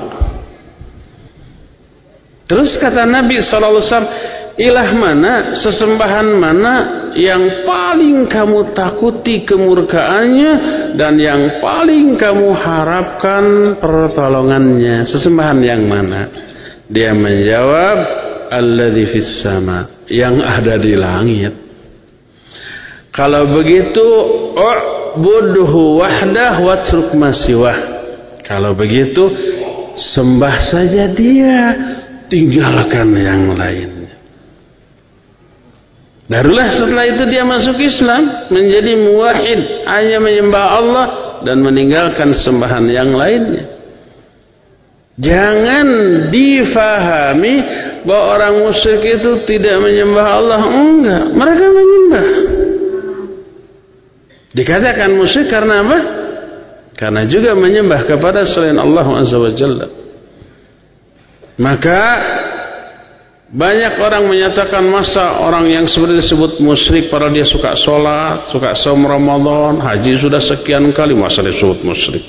Terus 2.45 2.77
kata 2.77 3.09
Nabi 3.09 3.41
SAW, 3.41 3.81
ilah 4.61 4.89
mana, 4.93 5.33
sesembahan 5.57 6.27
mana 6.37 6.73
yang 7.17 7.65
paling 7.65 8.29
kamu 8.29 8.77
takuti 8.77 9.41
kemurkaannya 9.41 10.53
dan 10.93 11.17
yang 11.17 11.57
paling 11.57 12.13
kamu 12.13 12.53
harapkan 12.53 13.73
pertolongannya. 13.81 15.01
Sesembahan 15.01 15.59
yang 15.65 15.81
mana? 15.89 16.29
Dia 16.85 17.17
menjawab, 17.17 17.97
Alladhi 18.53 19.09
fis 19.09 19.41
sama, 19.41 20.05
yang 20.05 20.37
ada 20.37 20.77
di 20.77 20.93
langit. 20.93 21.64
Kalau 23.15 23.47
begitu 23.47 24.03
u'budhu 24.59 26.03
wahdah 26.03 26.59
watruk 26.59 27.15
masiwah. 27.15 27.95
Kalau 28.43 28.75
begitu 28.75 29.31
sembah 29.95 30.55
saja 30.59 31.07
dia, 31.07 31.71
tinggalkan 32.27 33.15
yang 33.15 33.55
lainnya. 33.55 34.19
Barulah 36.27 36.73
setelah 36.73 37.05
itu 37.07 37.23
dia 37.31 37.47
masuk 37.47 37.79
Islam 37.79 38.51
menjadi 38.51 38.91
muwahid, 38.99 39.87
hanya 39.87 40.17
menyembah 40.19 40.65
Allah 40.67 41.05
dan 41.47 41.63
meninggalkan 41.63 42.35
sembahan 42.35 42.83
yang 42.91 43.15
lainnya. 43.15 43.65
Jangan 45.15 45.87
difahami 46.27 47.55
bahwa 48.03 48.23
orang 48.35 48.53
musyrik 48.67 49.21
itu 49.21 49.47
tidak 49.47 49.79
menyembah 49.79 50.27
Allah. 50.27 50.61
Enggak, 50.67 51.23
mereka 51.31 51.65
menyembah. 51.71 52.25
Dikatakan 54.55 55.11
musyrik 55.19 55.51
karena 55.51 55.83
apa? 55.83 55.97
Karena 56.95 57.27
juga 57.27 57.51
menyembah 57.59 58.07
kepada 58.07 58.47
selain 58.47 58.79
Allah 58.79 59.03
Azza 59.19 59.35
wa 59.35 59.51
Jalla. 59.51 59.87
Maka 61.59 62.01
banyak 63.51 63.99
orang 63.99 64.31
menyatakan 64.31 64.83
masa 64.87 65.43
orang 65.43 65.67
yang 65.67 65.85
sebenarnya 65.87 66.23
disebut 66.23 66.63
musyrik 66.63 67.11
padahal 67.11 67.35
dia 67.35 67.43
suka 67.43 67.75
sholat, 67.75 68.47
suka 68.47 68.71
saum 68.79 69.03
Ramadan, 69.03 69.83
haji 69.83 70.23
sudah 70.23 70.39
sekian 70.39 70.87
kali 70.95 71.19
masa 71.19 71.43
disebut 71.43 71.83
musyrik. 71.83 72.23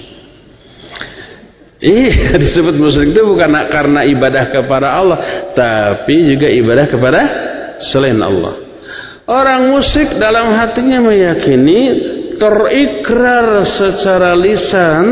Iya 1.78 2.34
disebut 2.42 2.74
musyrik 2.74 3.14
itu 3.14 3.22
bukan 3.22 3.54
karena 3.70 4.02
ibadah 4.02 4.50
kepada 4.50 4.98
Allah, 4.98 5.18
tapi 5.54 6.26
juga 6.26 6.50
ibadah 6.50 6.86
kepada 6.90 7.20
selain 7.78 8.18
Allah. 8.18 8.65
Orang 9.26 9.74
musyrik 9.74 10.22
dalam 10.22 10.54
hatinya 10.54 11.02
meyakini 11.02 11.80
terikrar 12.38 13.66
secara 13.66 14.38
lisan 14.38 15.04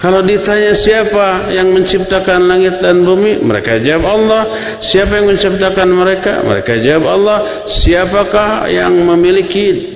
kalau 0.00 0.24
ditanya 0.24 0.72
siapa 0.72 1.52
yang 1.52 1.76
menciptakan 1.76 2.40
langit 2.48 2.80
dan 2.80 3.04
bumi, 3.04 3.44
mereka 3.44 3.76
jawab 3.84 4.04
Allah. 4.08 4.42
Siapa 4.80 5.12
yang 5.12 5.28
menciptakan 5.28 5.88
mereka? 5.92 6.40
Mereka 6.40 6.80
jawab 6.80 7.04
Allah. 7.04 7.38
Siapakah 7.68 8.64
yang 8.72 8.96
memiliki 8.96 9.92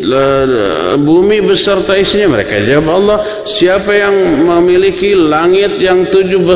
bumi 1.01 1.49
beserta 1.49 1.97
isinya? 1.97 2.37
Mereka 2.37 2.69
jawab 2.69 2.87
Allah. 3.01 3.19
Siapa 3.49 3.93
yang 3.97 4.45
memiliki 4.45 5.17
langit 5.17 5.81
yang 5.81 6.05
tujuh 6.13 6.53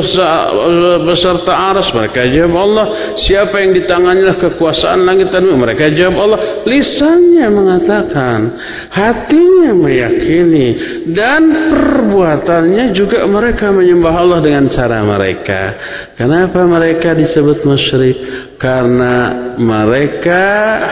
beserta 1.01 1.73
aras? 1.73 1.89
Mereka 1.89 2.29
jawab 2.29 2.53
Allah. 2.53 2.85
Siapa 3.17 3.65
yang 3.65 3.73
di 3.73 3.81
tangannya 3.81 4.37
kekuasaan 4.37 5.01
langit 5.01 5.33
dan 5.33 5.49
bumi? 5.49 5.57
Mereka 5.57 5.89
jawab 5.97 6.15
Allah. 6.21 6.39
Lisannya 6.69 7.49
mengatakan, 7.49 8.39
hatinya 8.93 9.73
meyakini 9.73 10.67
dan 11.17 11.41
perbuatannya 11.73 12.93
juga 12.93 13.25
mereka 13.39 13.71
menyembah 13.71 14.11
Allah 14.11 14.43
dengan 14.43 14.67
cara 14.67 14.99
mereka. 14.99 15.79
Kenapa 16.19 16.67
mereka 16.67 17.15
disebut 17.15 17.63
musyrik? 17.63 18.19
Karena 18.59 19.55
mereka 19.55 20.43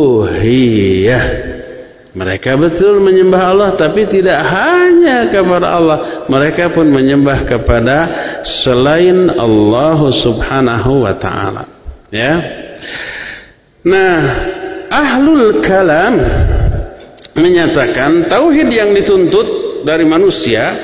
Mereka 2.09 2.57
betul 2.57 3.05
menyembah 3.05 3.41
Allah 3.53 3.69
tapi 3.77 4.07
tidak 4.09 4.41
hanya 4.41 5.29
kepada 5.29 5.67
Allah. 5.77 5.99
Mereka 6.25 6.73
pun 6.73 6.89
menyembah 6.89 7.45
kepada 7.45 7.97
selain 8.41 9.29
Allah 9.29 9.99
Subhanahu 10.09 11.05
wa 11.05 11.13
taala. 11.15 11.69
Ya. 12.09 12.33
Nah, 13.85 14.19
ahlul 14.89 15.61
kalam 15.63 16.17
menyatakan 17.37 18.27
tauhid 18.27 18.69
yang 18.73 18.91
dituntut 18.91 19.81
dari 19.87 20.03
manusia 20.03 20.75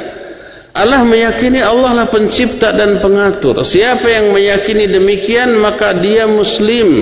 Allah 0.75 1.07
meyakini 1.07 1.63
Allah 1.63 2.03
lah 2.03 2.07
pencipta 2.11 2.75
dan 2.75 2.99
pengatur. 2.99 3.63
Siapa 3.63 4.11
yang 4.11 4.35
meyakini 4.35 4.91
demikian 4.91 5.55
maka 5.63 5.95
dia 6.03 6.27
muslim. 6.27 6.99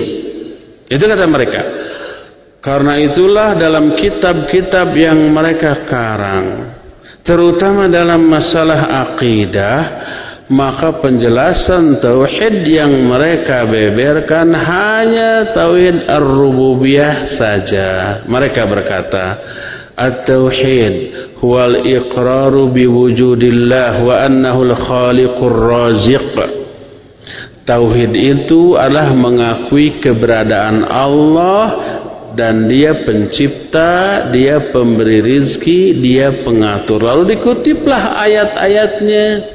Itu 0.86 1.02
kata 1.10 1.26
mereka. 1.26 1.62
Karena 2.62 2.96
itulah 3.02 3.58
dalam 3.58 3.98
kitab-kitab 3.98 4.94
yang 4.94 5.26
mereka 5.28 5.84
karang, 5.84 6.72
terutama 7.20 7.90
dalam 7.92 8.24
masalah 8.24 8.88
akidah, 9.04 9.78
maka 10.52 11.00
penjelasan 11.00 12.04
tauhid 12.04 12.68
yang 12.68 13.08
mereka 13.08 13.64
beberkan 13.64 14.52
hanya 14.52 15.48
tauhid 15.56 16.04
ar-rububiyah 16.04 17.24
saja. 17.24 18.20
Mereka 18.28 18.62
berkata, 18.68 19.40
At-tauhid 19.94 20.94
huwal 21.38 21.86
iqraru 21.86 22.68
biwujudillah 22.68 24.02
wa 24.04 24.14
annahu 24.20 24.74
al-khaliqur 24.74 25.54
raziq. 25.54 26.36
Tauhid 27.64 28.12
itu 28.12 28.76
adalah 28.76 29.16
mengakui 29.16 29.96
keberadaan 29.96 30.84
Allah 30.84 31.66
dan 32.36 32.68
dia 32.68 33.06
pencipta, 33.06 34.28
dia 34.28 34.68
pemberi 34.74 35.22
rizki, 35.22 35.96
dia 35.96 36.44
pengatur. 36.44 37.00
Lalu 37.00 37.38
dikutiplah 37.38 38.20
ayat-ayatnya 38.20 39.53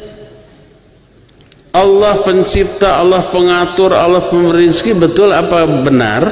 Allah 1.70 2.26
pencipta, 2.26 2.98
Allah 2.98 3.30
pengatur, 3.30 3.94
Allah 3.94 4.26
pemberi 4.26 4.74
rezeki 4.74 4.98
betul 4.98 5.30
apa 5.30 5.70
benar? 5.86 6.24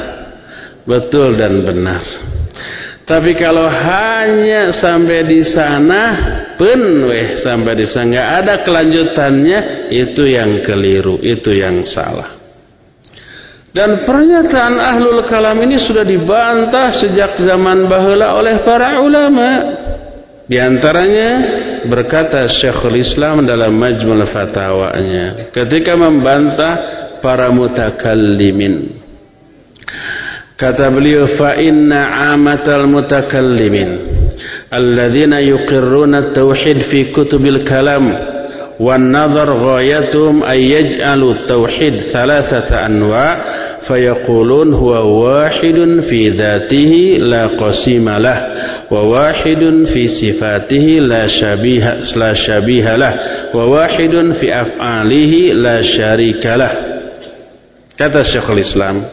Betul 0.88 1.38
dan 1.38 1.62
benar. 1.62 2.02
Tapi 3.08 3.40
kalau 3.40 3.72
hanya 3.72 4.76
sampai 4.76 5.24
di 5.24 5.40
sana 5.40 6.04
pun 6.60 7.08
weh 7.08 7.40
sampai 7.40 7.74
di 7.80 7.88
sana 7.88 8.04
nggak 8.04 8.30
ada 8.44 8.54
kelanjutannya 8.68 9.60
itu 9.96 10.28
yang 10.28 10.60
keliru, 10.60 11.16
itu 11.24 11.56
yang 11.56 11.88
salah. 11.88 12.36
Dan 13.72 14.04
pernyataan 14.04 14.76
ahlul 14.76 15.22
kalam 15.30 15.62
ini 15.64 15.78
sudah 15.78 16.02
dibantah 16.02 16.92
sejak 16.98 17.38
zaman 17.38 17.86
bahula 17.86 18.34
oleh 18.34 18.60
para 18.66 19.00
ulama. 19.00 19.50
Di 20.48 20.56
antaranya 20.56 21.32
berkata 21.92 22.48
Syekhul 22.48 23.04
Islam 23.04 23.44
dalam 23.44 23.76
Majmul 23.76 24.24
Fatawanya 24.32 25.52
ketika 25.52 26.00
membantah 26.00 26.76
para 27.20 27.52
mutakallimin. 27.52 28.96
Kata 30.56 30.88
beliau 30.88 31.36
fa 31.36 31.52
inna 31.60 32.32
amatal 32.32 32.88
mutakallimin 32.88 34.18
alladzina 34.72 35.44
yuqirruna 35.44 36.32
at-tauhid 36.32 36.80
fi 36.90 37.12
kutubil 37.12 37.68
kalam 37.68 38.08
wan 38.80 39.12
nadhar 39.12 39.52
ghayatuhum 39.52 40.48
ay 40.48 40.80
yaj'alu 40.80 41.44
at-tauhid 41.44 42.08
thalathata 42.10 42.88
anwa' 42.88 43.32
فيقولون 43.89 44.75
هو 44.75 45.23
واحد 45.25 46.01
في 46.01 46.29
ذاته 46.29 46.93
لا 47.19 47.47
قسيم 47.47 48.09
له 48.09 48.39
وواحد 48.91 49.85
في 49.85 50.09
صفاته 50.09 50.87
لا 51.11 51.27
شبيه 51.27 51.97
لا 52.17 52.33
شبيه 52.33 52.97
له 52.97 53.15
وواحد 53.55 54.33
في 54.41 54.61
أفعاله 54.61 55.33
لا 55.53 55.81
شريك 55.81 56.47
له 56.47 56.73
kata 57.93 58.25
Syekhul 58.25 58.59
Islam 58.65 59.05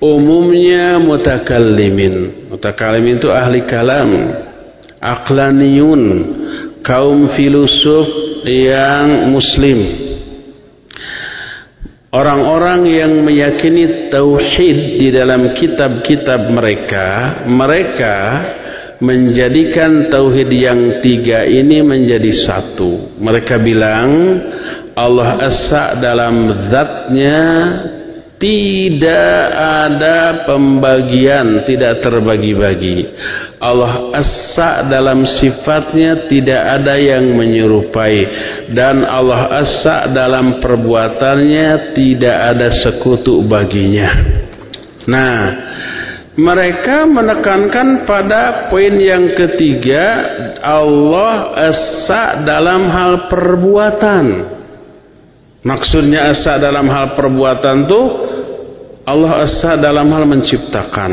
umumnya 0.00 0.96
mutakallimin 0.98 2.48
mutakallimin 2.48 3.20
itu 3.20 3.28
ahli 3.28 3.68
kalam 3.68 4.34
aqlaniyun 4.98 6.02
kaum 6.80 7.28
filosof 7.36 8.08
yang 8.48 9.30
muslim 9.30 10.03
Orang-orang 12.15 12.87
yang 12.87 13.11
meyakini 13.27 14.07
tauhid 14.07 15.03
di 15.03 15.11
dalam 15.11 15.51
kitab-kitab 15.51 16.47
mereka, 16.47 17.07
mereka 17.43 18.15
menjadikan 19.03 20.07
tauhid 20.07 20.47
yang 20.47 21.03
tiga 21.03 21.43
ini 21.43 21.83
menjadi 21.83 22.31
satu. 22.31 23.19
Mereka 23.19 23.59
bilang 23.59 24.39
Allah 24.95 25.43
Esa 25.43 25.99
dalam 25.99 26.55
zatnya 26.71 27.43
tidak 28.35 29.39
ada 29.55 30.43
pembagian, 30.43 31.63
tidak 31.63 32.03
terbagi-bagi. 32.03 33.07
Allah 33.63 34.11
Asa 34.11 34.83
dalam 34.85 35.23
sifatnya 35.23 36.27
tidak 36.27 36.59
ada 36.59 36.99
yang 36.99 37.31
menyerupai 37.31 38.17
dan 38.75 39.07
Allah 39.07 39.63
Asa 39.63 40.11
dalam 40.11 40.59
perbuatannya 40.59 41.95
tidak 41.95 42.37
ada 42.55 42.67
sekutu 42.69 43.39
baginya. 43.47 44.11
Nah, 45.07 45.39
mereka 46.35 47.07
menekankan 47.07 48.03
pada 48.03 48.67
poin 48.67 48.99
yang 48.99 49.31
ketiga 49.31 50.03
Allah 50.59 51.55
Asa 51.71 52.43
dalam 52.43 52.91
hal 52.91 53.31
perbuatan. 53.31 54.54
Maksudnya 55.65 56.29
asa 56.29 56.61
dalam 56.61 56.85
hal 56.85 57.17
perbuatan 57.17 57.89
tuh 57.89 58.05
Allah 59.05 59.45
Esa 59.45 59.77
dalam 59.77 60.09
hal 60.09 60.25
menciptakan. 60.25 61.11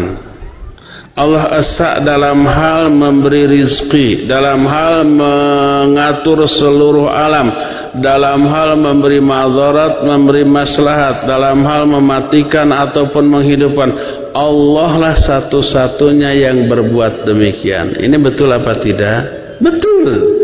Allah 1.12 1.60
Esa 1.60 2.00
dalam 2.00 2.40
hal 2.48 2.88
memberi 2.88 3.44
rizki 3.44 4.24
Dalam 4.24 4.64
hal 4.64 5.04
mengatur 5.04 6.48
seluruh 6.48 7.04
alam 7.12 7.52
Dalam 8.00 8.48
hal 8.48 8.80
memberi 8.80 9.20
mazarat 9.20 10.08
Memberi 10.08 10.48
maslahat 10.48 11.28
Dalam 11.28 11.60
hal 11.68 11.84
mematikan 11.84 12.64
ataupun 12.72 13.28
menghidupkan 13.28 13.92
Allah 14.32 14.92
lah 14.96 15.16
satu-satunya 15.20 16.32
yang 16.48 16.64
berbuat 16.64 17.28
demikian 17.28 17.92
Ini 18.00 18.16
betul 18.16 18.48
apa 18.48 18.72
tidak? 18.80 19.20
Betul 19.60 20.41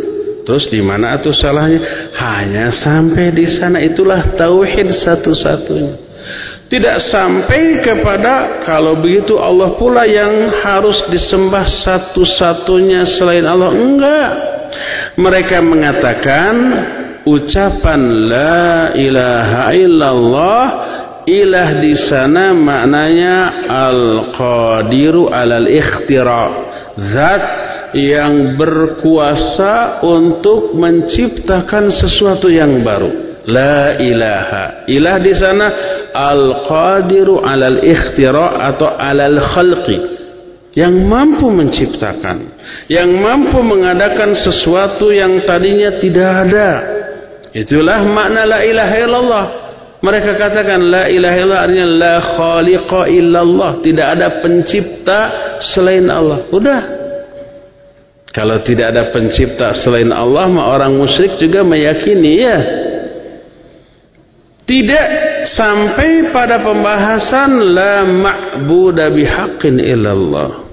Terus 0.49 0.73
di 0.73 0.81
mana 0.81 1.21
itu 1.21 1.29
salahnya? 1.29 2.09
Hanya 2.17 2.73
sampai 2.73 3.37
di 3.37 3.45
sana 3.45 3.85
itulah 3.85 4.33
tauhid 4.33 4.89
satu-satunya 4.89 6.09
tidak 6.69 7.01
sampai 7.09 7.81
kepada 7.81 8.61
kalau 8.61 9.01
begitu 9.01 9.41
Allah 9.41 9.73
pula 9.81 10.05
yang 10.05 10.53
harus 10.61 11.01
disembah 11.09 11.65
satu-satunya 11.65 13.09
selain 13.09 13.49
Allah. 13.49 13.73
Enggak. 13.73 14.31
Mereka 15.17 15.65
mengatakan 15.65 16.55
ucapan 17.25 18.01
la 18.05 18.93
ilaha 18.93 19.73
illallah 19.73 20.65
ilah 21.25 21.71
di 21.81 21.97
sana 21.97 22.53
maknanya 22.53 23.65
al-qadiru 23.65 25.33
alal 25.33 25.73
ikhtira. 25.73 26.45
Zat 27.01 27.43
yang 27.97 28.59
berkuasa 28.59 30.05
untuk 30.05 30.77
menciptakan 30.77 31.89
sesuatu 31.89 32.53
yang 32.53 32.85
baru. 32.85 33.29
La 33.49 33.97
ilaha. 33.97 34.85
Ilah 34.85 35.17
di 35.25 35.33
sana 35.33 35.67
al-qadiru 36.13 37.41
alal 37.41 37.81
ikhtira 37.81 38.61
atau 38.69 38.93
alal 38.93 39.41
khalqi. 39.41 39.99
Yang 40.77 40.95
mampu 41.11 41.49
menciptakan, 41.49 42.55
yang 42.87 43.11
mampu 43.11 43.59
mengadakan 43.65 44.37
sesuatu 44.37 45.11
yang 45.11 45.43
tadinya 45.43 45.97
tidak 45.97 46.31
ada. 46.47 46.71
Itulah 47.57 48.05
makna 48.05 48.47
la 48.47 48.61
ilaha 48.63 48.95
illallah. 49.01 49.47
Mereka 49.99 50.39
katakan 50.39 50.79
la 50.87 51.11
ilaha 51.11 51.35
illallah 51.35 51.61
artinya 51.67 51.89
la 51.89 52.15
khaliqa 52.23 53.01
illallah, 53.11 53.71
tidak 53.83 54.07
ada 54.07 54.29
pencipta 54.39 55.21
selain 55.59 56.07
Allah. 56.07 56.47
Udah. 56.55 56.81
Kalau 58.39 58.63
tidak 58.63 58.95
ada 58.95 59.11
pencipta 59.11 59.75
selain 59.75 60.15
Allah, 60.15 60.47
orang 60.47 60.95
musyrik 60.95 61.43
juga 61.43 61.67
meyakini 61.67 62.33
ya 62.39 62.59
tidak 64.69 65.07
sampai 65.49 66.29
pada 66.29 66.61
pembahasan 66.61 67.73
la 67.73 68.05
ma'budu 68.05 69.01
bihaqqin 69.17 69.81
illallah. 69.81 70.69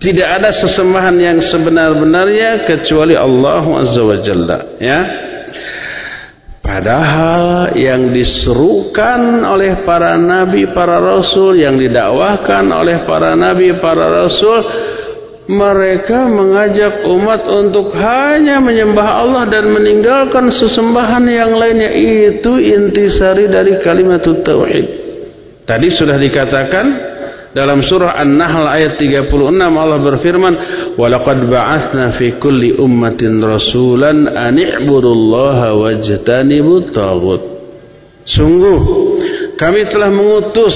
Tidak 0.00 0.24
ada 0.24 0.50
sesembahan 0.50 1.14
yang 1.20 1.38
sebenar-benarnya 1.38 2.64
kecuali 2.64 3.12
Allah 3.12 3.64
Azza 3.76 4.02
wa 4.02 4.18
Jalla, 4.18 4.58
ya. 4.80 5.00
Padahal 6.64 7.76
yang 7.76 8.08
diserukan 8.08 9.44
oleh 9.44 9.84
para 9.84 10.16
nabi, 10.16 10.64
para 10.72 10.96
rasul, 10.96 11.60
yang 11.60 11.76
didakwahkan 11.76 12.64
oleh 12.72 13.04
para 13.04 13.36
nabi, 13.36 13.76
para 13.78 14.24
rasul 14.24 14.64
mereka 15.52 16.24
mengajak 16.32 17.04
umat 17.04 17.44
untuk 17.44 17.92
hanya 17.92 18.56
menyembah 18.56 19.20
Allah 19.20 19.44
dan 19.52 19.68
meninggalkan 19.68 20.48
sesembahan 20.48 21.28
yang 21.28 21.52
lainnya 21.52 21.92
itu 21.92 22.56
intisari 22.56 23.52
dari 23.52 23.76
kalimat 23.84 24.24
tauhid. 24.24 24.86
Tadi 25.68 25.88
sudah 25.92 26.16
dikatakan 26.16 26.86
dalam 27.52 27.84
surah 27.84 28.16
An-Nahl 28.16 28.64
ayat 28.64 28.96
36 28.96 29.28
Allah 29.76 30.00
berfirman, 30.00 30.54
"Wa 30.96 31.06
laqad 31.12 31.44
ba'atsna 31.44 32.16
fi 32.16 32.40
kulli 32.40 32.72
ummatin 32.80 33.44
rasulan 33.44 34.32
an 34.32 34.56
i'budullaha 34.56 35.76
wajtanibut 35.76 36.96
taghut." 36.96 37.42
Sungguh 38.24 38.80
kami 39.60 39.84
telah 39.92 40.08
mengutus 40.08 40.74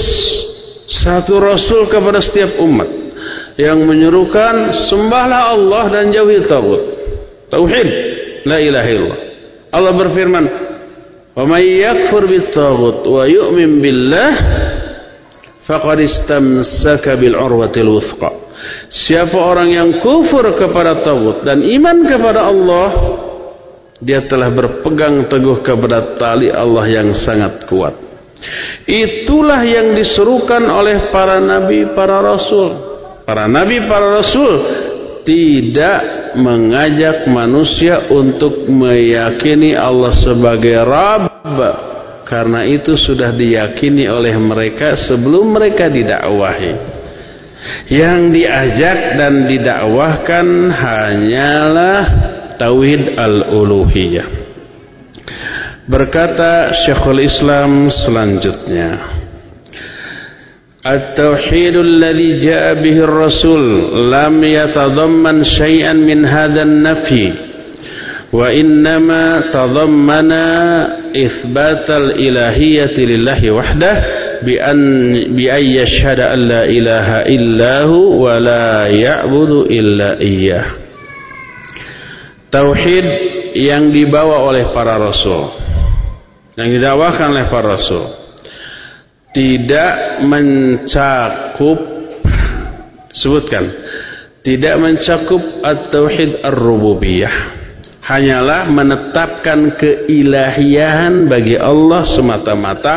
satu 0.85 1.41
rasul 1.41 1.89
kepada 1.89 2.21
setiap 2.21 2.61
umat 2.61 3.06
yang 3.57 3.83
menyerukan 3.83 4.71
sembahlah 4.87 5.57
Allah 5.57 5.83
dan 5.89 6.13
jauhi 6.13 6.45
tagut. 6.45 6.83
Tauhid, 7.49 7.87
la 8.45 8.57
ilaha 8.61 8.87
illallah. 8.87 9.21
Allah 9.73 9.93
berfirman, 9.97 10.45
"Wa 11.33 11.43
may 11.43 11.81
yakfur 11.81 12.29
bit 12.29 12.53
wa 12.53 13.23
yu'min 13.25 13.81
billah 13.81 14.31
faqad 15.65 16.05
istamsaka 16.05 17.17
bil 17.17 17.33
urwatil 17.33 17.97
wuthqa." 17.97 18.29
Siapa 18.89 19.37
orang 19.37 19.69
yang 19.73 19.89
kufur 20.01 20.43
kepada 20.57 21.01
tagut 21.01 21.45
dan 21.45 21.61
iman 21.61 21.97
kepada 22.05 22.45
Allah, 22.45 22.89
dia 23.97 24.21
telah 24.25 24.53
berpegang 24.53 25.25
teguh 25.25 25.65
kepada 25.65 26.17
tali 26.17 26.53
Allah 26.53 26.85
yang 26.85 27.09
sangat 27.13 27.65
kuat. 27.65 27.93
Itulah 28.85 29.65
yang 29.65 29.97
diserukan 29.97 30.61
oleh 30.69 31.09
para 31.09 31.41
nabi, 31.41 31.89
para 31.97 32.21
rasul. 32.21 32.96
Para 33.27 33.43
nabi, 33.43 33.83
para 33.83 34.23
rasul 34.23 34.55
tidak 35.27 36.31
mengajak 36.39 37.27
manusia 37.27 38.07
untuk 38.07 38.71
meyakini 38.71 39.75
Allah 39.75 40.15
sebagai 40.15 40.79
Rabb. 40.79 41.59
Karena 42.23 42.63
itu 42.63 42.95
sudah 42.95 43.35
diyakini 43.35 44.07
oleh 44.07 44.31
mereka 44.39 44.95
sebelum 44.95 45.59
mereka 45.59 45.91
didakwahi. 45.91 46.95
Yang 47.91 48.19
diajak 48.31 49.19
dan 49.19 49.43
didakwahkan 49.43 50.47
hanyalah 50.71 52.03
tauhid 52.55 53.11
al-uluhiyah. 53.19 54.27
Berkata 55.83 56.71
Syekhul 56.71 57.27
Islam 57.27 57.91
selanjutnya 57.91 59.26
التوحيد 60.86 61.76
الذي 61.76 62.38
جاء 62.38 62.74
به 62.74 63.04
الرسول 63.04 63.64
لم 64.12 64.44
يتضمن 64.44 65.44
شيئا 65.44 65.92
من 65.92 66.24
هذا 66.24 66.62
النفي 66.62 67.32
وإنما 68.32 69.50
تضمن 69.52 70.32
إثبات 71.16 71.90
الإلهية 71.90 72.96
لله 72.98 73.50
وحده 73.54 74.04
بأن, 74.42 75.14
بأن 75.36 75.62
يشهد 75.62 76.20
أن 76.20 76.38
لا 76.48 76.64
إله 76.64 77.16
إلا 77.16 77.84
هو 77.84 78.24
ولا 78.24 78.86
يعبد 78.86 79.50
إلا 79.70 80.20
إياه 80.20 80.64
Tauhid 82.52 83.06
yang 83.56 83.88
dibawa 83.88 84.44
oleh 84.44 84.76
para 84.76 85.00
rasul 85.00 85.48
yang 86.52 86.68
didakwakan 86.68 87.32
oleh 87.32 87.48
para 87.48 87.80
rasul 87.80 88.12
tidak 89.35 90.23
mencakup 90.23 91.79
sebutkan 93.11 93.71
tidak 94.47 94.79
mencakup 94.79 95.43
at-tauhid 95.59 96.39
ar-rububiyah. 96.39 97.59
Hanyalah 98.07 98.71
menetapkan 98.71 99.75
keilahian 99.75 101.27
bagi 101.27 101.59
Allah 101.59 102.07
semata-mata 102.07 102.95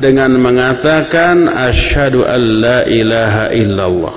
dengan 0.00 0.32
mengatakan 0.40 1.44
asyhadu 1.44 2.24
alla 2.24 2.88
ilaha 2.88 3.52
illallah. 3.52 4.16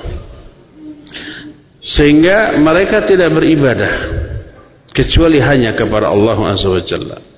Sehingga 1.84 2.56
mereka 2.56 3.04
tidak 3.04 3.36
beribadah 3.36 3.94
kecuali 4.96 5.44
hanya 5.44 5.76
kepada 5.76 6.08
Allah 6.08 6.56
azza 6.56 6.72
wajalla 6.72 7.29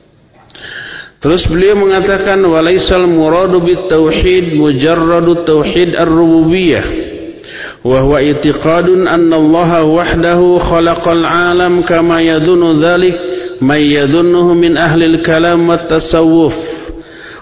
Terus 1.21 1.45
beliau 1.45 1.77
mengatakan 1.77 2.41
walaisal 2.41 3.05
muradu 3.05 3.61
bit 3.61 3.85
tauhid 3.85 4.57
mujarradu 4.57 5.45
tauhid 5.45 5.93
ar-rububiyah 5.93 6.85
wa 7.85 8.01
huwa 8.01 8.25
i'tiqadun 8.25 9.05
anna 9.05 9.37
Allah 9.37 9.85
wahdahu 9.85 10.57
khalaqal 10.57 11.21
alam 11.21 11.85
kama 11.85 12.25
yadhunnu 12.25 12.77
dhalik 12.81 13.13
may 13.61 13.85
yadhunnuhu 14.01 14.57
min 14.57 14.77
ahli 14.77 15.13
al-kalam 15.17 15.69
wat 15.69 15.85
tasawuf 15.85 16.53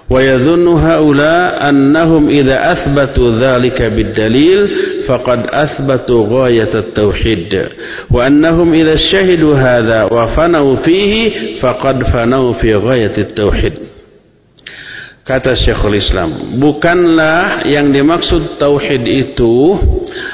ويظن 0.10 0.68
هؤلاء 0.68 1.70
أنهم 1.70 2.30
إذا 2.30 2.57
أثبتوا 2.72 3.30
ذلك 3.38 3.78
بالدليل 3.82 4.62
فقد 5.07 5.39
أثبتوا 5.53 6.22
غاية 6.30 6.74
التوحيد. 6.74 7.53
وأنهم 8.12 8.74
إذا 8.74 8.95
شهدوا 8.95 9.55
هذا 9.55 9.99
وفنوا 10.10 10.76
فيه 10.76 11.14
فقد 11.62 12.03
فنوا 12.03 12.53
في 12.53 12.74
غاية 12.74 13.16
التوحيد. 13.18 13.74
Kata 15.30 15.53
Syekhul 15.53 15.93
Islam, 15.93 16.57
bukanlah 16.57 17.62
yang 17.70 17.93
dimaksud 17.93 18.57
tauhid 18.57 19.05
itu 19.05 19.78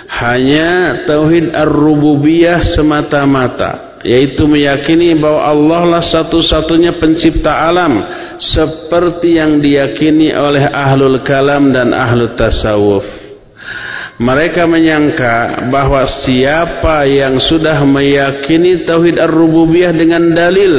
hanya 0.08 1.04
tauhid 1.04 1.52
ar-rububiyah 1.52 2.64
semata-mata. 2.64 3.95
Yaitu 4.06 4.46
meyakini 4.46 5.18
bahwa 5.18 5.42
Allah 5.50 5.82
lah 5.98 6.04
satu-satunya 6.06 6.96
pencipta 7.02 7.66
alam 7.66 8.06
seperti 8.38 9.42
yang 9.42 9.58
diyakini 9.58 10.30
oleh 10.32 10.70
ahlul 10.70 11.20
kalam 11.26 11.74
dan 11.74 11.92
ahlul 11.92 12.38
tasawuf 12.38 13.26
Mereka 14.16 14.64
menyangka 14.64 15.68
bahwa 15.68 16.08
siapa 16.08 17.04
yang 17.04 17.36
sudah 17.36 17.84
meyakini 17.84 18.88
tauhid 18.88 19.20
ar-rububiyah 19.20 19.92
dengan 19.92 20.32
dalil 20.32 20.74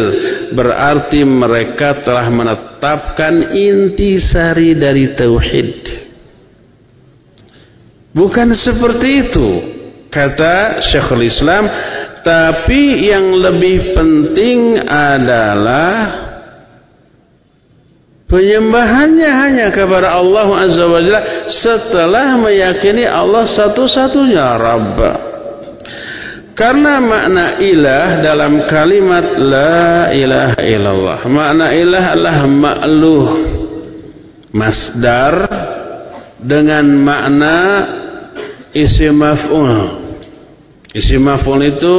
berarti 0.56 1.20
mereka 1.20 2.00
telah 2.00 2.32
menetapkan 2.32 3.52
intisari 3.52 4.72
dari 4.72 5.12
tauhid. 5.12 5.72
Bukan 8.16 8.56
seperti 8.56 9.28
itu 9.28 9.48
kata 10.08 10.80
Syekhul 10.80 11.28
Islam, 11.28 11.68
tapi 12.26 13.06
yang 13.06 13.38
lebih 13.38 13.94
penting 13.94 14.82
adalah 14.82 16.26
Penyembahannya 18.26 19.30
hanya 19.30 19.66
kepada 19.70 20.18
Allah 20.18 20.66
Azza 20.66 20.82
wa 20.82 20.98
Jalla 20.98 21.46
setelah 21.46 22.34
meyakini 22.34 23.06
Allah 23.06 23.46
satu-satunya 23.46 24.46
Rabb. 24.58 24.98
Karena 26.58 26.98
makna 26.98 27.62
ilah 27.62 28.26
dalam 28.26 28.66
kalimat 28.66 29.30
la 29.38 30.10
ilaha 30.10 30.58
illallah. 30.58 31.18
Makna 31.22 31.66
ilah 31.70 32.04
adalah 32.18 32.38
ma'luh. 32.50 33.26
Masdar 34.50 35.34
dengan 36.42 36.82
makna 36.98 37.58
isi 38.74 39.06
maf'ul. 39.14 40.05
Isi 40.96 41.20
maf'ul 41.20 41.60
itu 41.76 41.96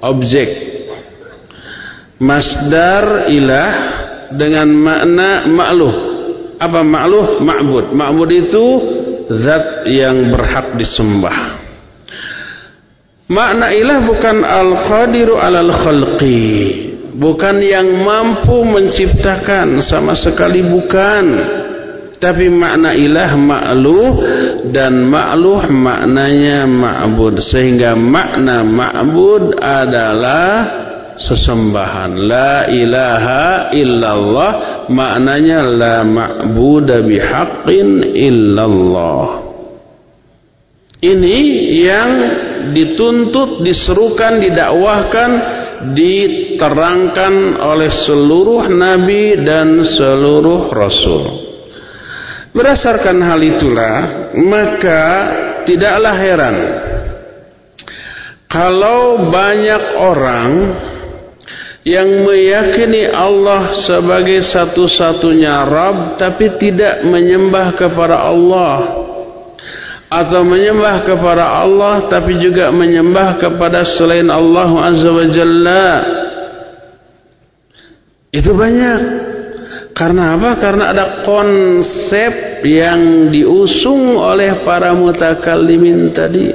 objek. 0.00 0.48
Masdar 2.16 3.28
ilah 3.28 3.70
dengan 4.32 4.68
makna 4.72 5.44
ma'luh. 5.44 5.96
Apa 6.56 6.80
ma'luh? 6.80 7.44
Ma'bud. 7.44 7.92
Ma'bud 7.92 8.30
itu 8.32 8.64
zat 9.28 9.84
yang 9.84 10.32
berhak 10.32 10.80
disembah. 10.80 11.60
Makna 13.28 13.76
ilah 13.76 14.00
bukan 14.08 14.40
al-qadiru 14.40 15.36
alal 15.36 15.68
khalqi. 15.68 16.88
Bukan 17.12 17.60
yang 17.60 17.92
mampu 18.08 18.64
menciptakan 18.64 19.84
sama 19.84 20.16
sekali 20.16 20.64
bukan. 20.64 21.24
Tapi 22.18 22.50
makna 22.50 22.98
ilah 22.98 23.30
ma'luh 23.38 24.14
dan 24.74 25.06
ma'luh 25.06 25.70
maknanya 25.70 26.66
ma'bud. 26.66 27.38
Sehingga 27.38 27.94
makna 27.94 28.66
ma'bud 28.66 29.54
adalah 29.54 30.50
sesembahan. 31.14 32.10
La 32.18 32.66
ilaha 32.66 33.70
illallah. 33.70 34.52
Maknanya 34.90 35.60
la 35.62 35.96
ma'budu 36.02 37.06
bihaqqin 37.06 38.02
illallah. 38.10 39.46
Ini 40.98 41.38
yang 41.86 42.10
dituntut 42.74 43.62
diserukan 43.62 44.42
didakwahkan 44.42 45.30
diterangkan 45.94 47.62
oleh 47.62 47.86
seluruh 47.86 48.66
nabi 48.66 49.38
dan 49.46 49.86
seluruh 49.86 50.74
rasul 50.74 51.47
berdasarkan 52.58 53.22
hal 53.22 53.40
itulah 53.46 53.96
maka 54.34 55.04
tidaklah 55.62 56.14
heran 56.18 56.56
kalau 58.50 59.30
banyak 59.30 59.82
orang 59.94 60.50
yang 61.86 62.26
meyakini 62.26 63.06
Allah 63.08 63.70
sebagai 63.72 64.42
satu-satunya 64.42 65.64
Rabb 65.64 66.18
tapi 66.18 66.58
tidak 66.58 67.06
menyembah 67.06 67.78
kepada 67.78 68.28
Allah 68.28 68.76
atau 70.08 70.40
menyembah 70.40 71.04
kepada 71.04 71.60
Allah 71.60 72.08
tapi 72.08 72.40
juga 72.40 72.72
menyembah 72.72 73.36
kepada 73.36 73.84
selain 73.84 74.28
Allah 74.32 74.68
Azza 74.88 75.10
wa 75.12 75.26
Jalla. 75.28 75.88
Itu 78.32 78.52
banyak 78.56 79.00
karena 79.98 80.38
apa? 80.38 80.50
Karena 80.62 80.94
ada 80.94 81.26
konsep 81.26 82.62
yang 82.62 83.34
diusung 83.34 84.14
oleh 84.14 84.62
para 84.62 84.94
mutakallimin 84.94 86.14
tadi 86.14 86.46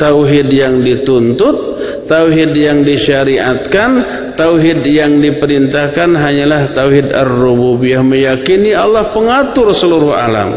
tauhid 0.00 0.48
yang 0.48 0.80
dituntut, 0.80 1.56
tauhid 2.08 2.52
yang 2.56 2.80
disyariatkan, 2.80 3.90
tauhid 4.36 4.80
yang 4.88 5.20
diperintahkan 5.20 6.08
hanyalah 6.16 6.72
tauhid 6.72 7.12
ar-rububiyah 7.12 8.00
meyakini 8.00 8.72
Allah 8.76 9.12
pengatur 9.12 9.72
seluruh 9.76 10.16
alam. 10.16 10.50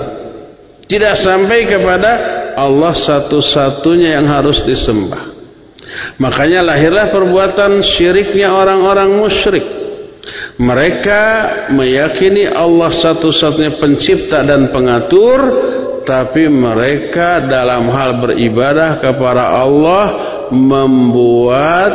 Tidak 0.88 1.16
sampai 1.20 1.68
kepada 1.68 2.12
Allah 2.56 2.96
satu-satunya 2.96 4.16
yang 4.16 4.28
harus 4.32 4.64
disembah. 4.64 5.38
Makanya 6.24 6.64
lahirlah 6.64 7.12
perbuatan 7.12 7.84
syiriknya 7.84 8.52
orang-orang 8.52 9.12
musyrik. 9.20 9.79
Mereka 10.60 11.22
meyakini 11.72 12.48
Allah 12.48 12.92
satu-satunya 12.92 13.80
pencipta 13.80 14.44
dan 14.44 14.70
pengatur 14.74 15.40
tapi 16.04 16.50
mereka 16.50 17.44
dalam 17.46 17.86
hal 17.92 18.18
beribadah 18.18 18.98
kepada 18.98 19.62
Allah 19.62 20.06
membuat 20.50 21.92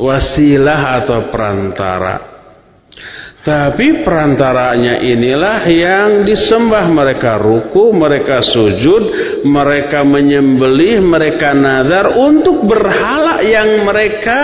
wasilah 0.00 1.04
atau 1.04 1.28
perantara. 1.28 2.29
Tapi 3.40 4.04
perantaranya 4.04 5.00
inilah 5.00 5.64
yang 5.64 6.28
disembah 6.28 6.92
mereka 6.92 7.40
ruku, 7.40 7.88
mereka 7.88 8.44
sujud, 8.44 9.02
mereka 9.48 10.04
menyembelih, 10.04 11.00
mereka 11.00 11.56
nazar 11.56 12.20
untuk 12.20 12.68
berhala 12.68 13.40
yang 13.40 13.80
mereka 13.88 14.40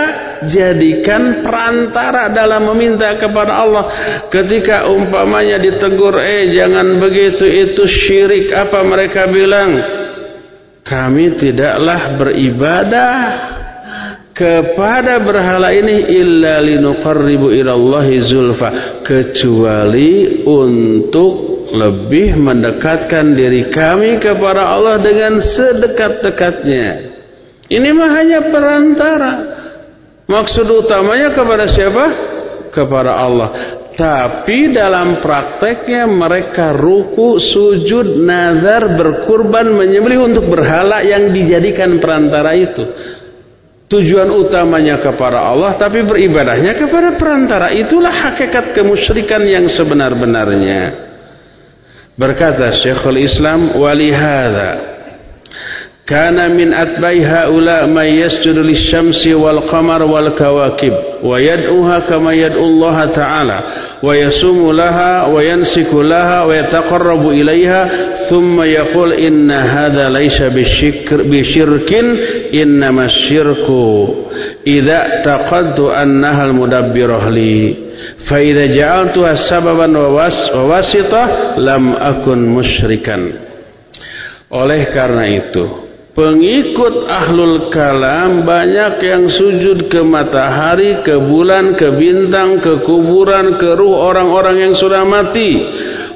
jadikan 0.48 1.44
perantara 1.44 2.32
dalam 2.32 2.72
meminta 2.72 3.12
kepada 3.20 3.52
Allah. 3.68 3.84
Ketika 4.32 4.88
umpamanya 4.88 5.60
ditegur, 5.60 6.16
eh 6.16 6.56
jangan 6.56 6.96
begitu 6.96 7.44
itu 7.44 7.84
syirik. 7.84 8.48
Apa 8.48 8.80
mereka 8.80 9.28
bilang? 9.28 9.76
Kami 10.80 11.36
tidaklah 11.36 12.16
beribadah 12.16 13.16
kepada 14.36 15.16
berhala 15.24 15.72
ini 15.72 16.12
illa 16.12 16.60
linuqarribu 16.60 17.48
ilallahi 17.56 18.20
zulfa. 18.20 19.00
Kecuali 19.00 20.44
untuk 20.44 21.64
lebih 21.72 22.36
mendekatkan 22.36 23.32
diri 23.32 23.72
kami 23.72 24.20
kepada 24.20 24.76
Allah 24.76 25.00
dengan 25.00 25.40
sedekat-dekatnya. 25.40 27.16
Ini 27.72 27.88
mah 27.96 28.10
hanya 28.12 28.40
perantara. 28.52 29.32
Maksud 30.28 30.68
utamanya 30.84 31.32
kepada 31.32 31.64
siapa? 31.64 32.04
kepada 32.76 33.16
Allah. 33.16 33.48
Tapi 33.96 34.76
dalam 34.76 35.24
prakteknya 35.24 36.04
mereka 36.04 36.76
ruku, 36.76 37.40
sujud, 37.40 38.20
nazar, 38.20 38.92
berkurban, 38.92 39.72
menyembelih 39.72 40.28
untuk 40.28 40.52
berhala 40.52 41.00
yang 41.00 41.32
dijadikan 41.32 41.96
perantara 41.96 42.52
itu 42.52 42.84
Tujuan 43.86 44.34
utamanya 44.34 44.98
kepada 44.98 45.46
Allah 45.46 45.78
tapi 45.78 46.02
beribadahnya 46.02 46.74
kepada 46.74 47.14
perantara. 47.14 47.70
Itulah 47.70 48.10
hakikat 48.10 48.74
kemusyrikan 48.74 49.46
yang 49.46 49.70
sebenar-benarnya. 49.70 51.06
Berkata 52.18 52.74
Syekhul 52.74 53.22
Islam 53.22 53.78
walihada 53.78 54.85
wal 60.06 60.30
kawakib 60.38 60.94
wa 61.18 61.34
yad'uha 61.34 62.06
kama 62.06 62.30
yad'u 62.30 62.62
Allah 62.62 62.96
ta'ala 63.10 63.58
wa 63.98 64.14
yasumu 64.14 64.70
laha 64.70 65.26
wa 65.26 65.42
yansiku 65.42 66.06
laha 66.06 66.46
wa 66.46 66.54
yataqarrabu 66.54 67.34
ilaiha 67.34 67.82
thumma 68.30 68.70
yaqul 68.70 69.18
inna 69.18 69.66
hadha 69.66 70.06
laysa 70.06 70.46
bisyirk 70.54 71.26
bisyirkin 71.26 72.06
innama 72.54 73.10
syirku 73.10 74.06
idza 74.62 75.26
taqadtu 75.26 75.90
annaha 75.90 76.46
al 76.46 76.54
mudabbirah 76.54 77.26
li 77.34 77.74
fa 78.22 78.38
idza 78.38 78.70
ja'altuha 78.70 79.34
sababan 79.34 79.90
wa 79.90 80.22
wasitah 80.70 81.58
lam 81.58 81.98
akun 81.98 82.46
musyrikan 82.46 83.42
oleh 84.54 84.86
karena 84.94 85.26
itu 85.34 85.85
Pengikut 86.16 87.04
ahlul 87.12 87.68
kalam 87.68 88.48
banyak 88.48 89.04
yang 89.04 89.28
sujud 89.28 89.92
ke 89.92 90.00
matahari, 90.00 91.04
ke 91.04 91.12
bulan, 91.20 91.76
ke 91.76 91.92
bintang, 91.92 92.56
ke 92.56 92.80
kuburan, 92.88 93.60
ke 93.60 93.76
ruh 93.76 94.00
orang-orang 94.00 94.64
yang 94.64 94.72
sudah 94.72 95.04
mati. 95.04 95.60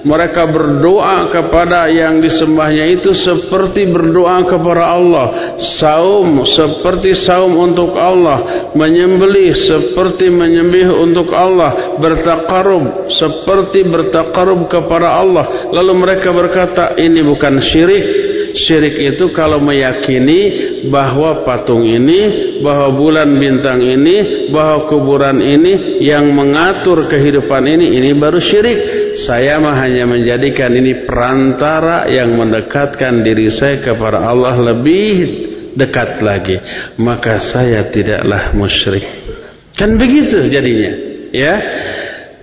Mereka 0.00 0.48
berdoa 0.48 1.28
kepada 1.28 1.84
yang 1.92 2.24
disembahnya 2.24 2.96
itu 2.96 3.12
seperti 3.12 3.92
berdoa 3.92 4.40
kepada 4.48 4.96
Allah. 4.96 5.26
Saum 5.60 6.48
seperti 6.48 7.12
saum 7.12 7.60
untuk 7.60 7.92
Allah. 7.92 8.72
Menyembelih 8.72 9.52
seperti 9.52 10.32
menyembelih 10.32 10.96
untuk 10.96 11.28
Allah. 11.36 12.00
Bertakarub 12.00 13.12
seperti 13.12 13.84
bertakarub 13.84 14.64
kepada 14.64 15.20
Allah. 15.20 15.68
Lalu 15.68 15.92
mereka 15.92 16.32
berkata 16.32 16.96
ini 16.96 17.20
bukan 17.20 17.60
syirik 17.60 18.29
Syirik 18.50 19.14
itu 19.14 19.30
kalau 19.30 19.62
meyakini 19.62 20.40
bahwa 20.90 21.46
patung 21.46 21.86
ini, 21.86 22.52
bahwa 22.62 22.90
bulan 22.94 23.30
bintang 23.38 23.78
ini, 23.78 24.50
bahwa 24.50 24.90
kuburan 24.90 25.38
ini 25.38 26.02
yang 26.02 26.30
mengatur 26.34 27.06
kehidupan 27.06 27.62
ini, 27.66 27.94
ini 27.94 28.10
baru 28.18 28.42
syirik. 28.42 28.78
Saya 29.14 29.62
mah 29.62 29.76
hanya 29.78 30.06
menjadikan 30.06 30.74
ini 30.74 31.06
perantara 31.06 32.10
yang 32.10 32.34
mendekatkan 32.34 33.22
diri 33.22 33.50
saya 33.50 33.78
kepada 33.82 34.22
Allah 34.22 34.58
lebih 34.58 35.14
dekat 35.74 36.18
lagi. 36.22 36.56
Maka 36.98 37.38
saya 37.38 37.86
tidaklah 37.86 38.54
musyrik. 38.54 39.06
Kan 39.78 39.94
begitu 39.96 40.50
jadinya, 40.50 40.92
ya. 41.30 41.54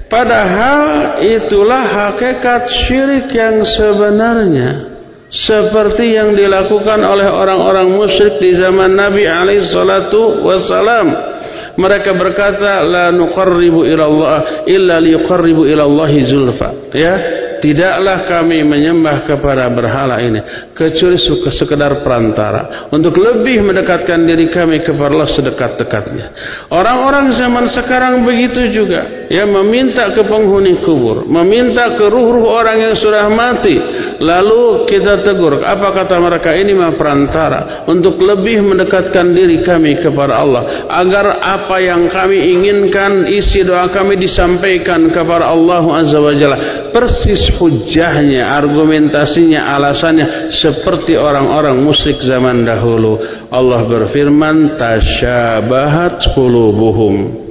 Padahal 0.08 1.20
itulah 1.20 1.84
hakikat 1.84 2.72
syirik 2.72 3.28
yang 3.36 3.60
sebenarnya 3.68 4.96
seperti 5.28 6.15
yang 6.15 6.32
dilakukan 6.36 7.03
oleh 7.03 7.28
orang-orang 7.28 7.91
musyrik 7.91 8.39
di 8.39 8.55
zaman 8.55 8.95
Nabi 8.95 9.28
alaihi 9.28 9.67
salatu 9.67 10.43
wasalam. 10.43 11.36
Mereka 11.78 12.17
berkata 12.17 12.82
la 12.82 13.13
nuqarribu 13.13 13.86
ila 13.86 14.03
Allah 14.09 14.38
illa 14.65 14.97
liqarribu 14.97 15.61
ila 15.67 15.86
Allah 15.86 16.11
zulfa. 16.25 16.69
Ya, 16.95 17.15
tidaklah 17.60 18.28
kami 18.28 18.64
menyembah 18.64 19.26
kepada 19.26 19.70
berhala 19.72 20.20
ini 20.22 20.39
kecuali 20.74 21.18
sekedar 21.49 22.05
perantara 22.05 22.89
untuk 22.93 23.18
lebih 23.18 23.66
mendekatkan 23.66 24.24
diri 24.26 24.49
kami 24.51 24.82
kepada 24.86 25.12
Allah 25.14 25.32
sedekat-dekatnya. 25.32 26.26
Orang-orang 26.70 27.34
zaman 27.34 27.66
sekarang 27.72 28.22
begitu 28.28 28.70
juga, 28.70 29.28
ya 29.32 29.47
meminta 29.47 30.12
ke 30.14 30.22
penghuni 30.26 30.84
kubur, 30.84 31.26
meminta 31.26 31.95
ke 31.95 32.05
ruh-ruh 32.05 32.47
orang 32.47 32.91
yang 32.91 32.95
sudah 32.95 33.26
mati. 33.32 33.76
Lalu 34.18 34.89
kita 34.89 35.22
tegur, 35.22 35.62
apa 35.62 35.93
kata 35.93 36.18
mereka 36.18 36.49
ini 36.58 36.74
mah 36.74 36.97
perantara 36.97 37.86
untuk 37.86 38.18
lebih 38.18 38.66
mendekatkan 38.66 39.30
diri 39.32 39.62
kami 39.62 40.01
kepada 40.01 40.41
Allah 40.41 40.64
agar 40.89 41.39
apa 41.39 41.78
yang 41.80 42.10
kami 42.10 42.58
inginkan 42.58 43.30
isi 43.30 43.62
doa 43.62 43.88
kami 43.89 44.18
disampaikan 44.18 45.08
kepada 45.14 45.49
Allah 45.53 45.84
Azza 46.01 46.18
wa 46.18 46.34
Jalla 46.34 46.58
persis 46.91 47.46
hujahnya, 47.55 48.51
argumentasinya, 48.51 49.63
alasannya 49.63 50.51
seperti 50.51 51.15
orang-orang 51.15 51.79
musyrik 51.79 52.19
zaman 52.19 52.67
dahulu. 52.67 53.17
Allah 53.47 53.87
berfirman, 53.87 54.75
tasyabahat 54.75 56.35
qulubuhum. 56.35 57.47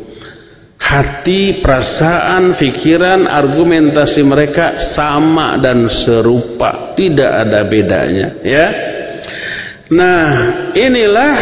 Hati, 0.76 1.58
perasaan, 1.58 2.54
pikiran, 2.54 3.26
argumentasi 3.26 4.22
mereka 4.22 4.78
sama 4.94 5.58
dan 5.58 5.88
serupa, 5.90 6.94
tidak 6.94 7.26
ada 7.26 7.66
bedanya, 7.66 8.28
ya. 8.44 8.66
Nah, 9.90 10.26
inilah 10.78 11.34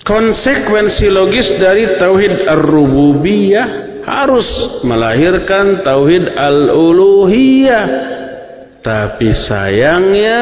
konsekuensi 0.00 1.06
logis 1.12 1.60
dari 1.60 2.00
tauhid 2.00 2.48
ar-rububiyah 2.48 3.91
harus 4.02 4.46
melahirkan 4.82 5.82
tauhid 5.82 6.34
al-uluhiyah. 6.34 7.86
Tapi 8.82 9.30
sayangnya 9.30 10.38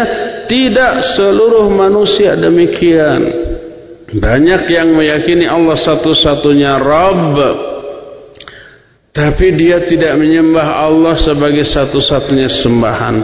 tidak 0.48 1.04
seluruh 1.12 1.68
manusia 1.68 2.40
demikian. 2.40 3.20
Banyak 4.10 4.62
yang 4.72 4.96
meyakini 4.96 5.44
Allah 5.44 5.76
satu-satunya 5.76 6.80
Rabb 6.80 7.36
tapi 9.10 9.58
dia 9.58 9.82
tidak 9.90 10.14
menyembah 10.22 10.86
Allah 10.86 11.18
sebagai 11.18 11.66
satu-satunya 11.66 12.46
sembahan. 12.46 13.16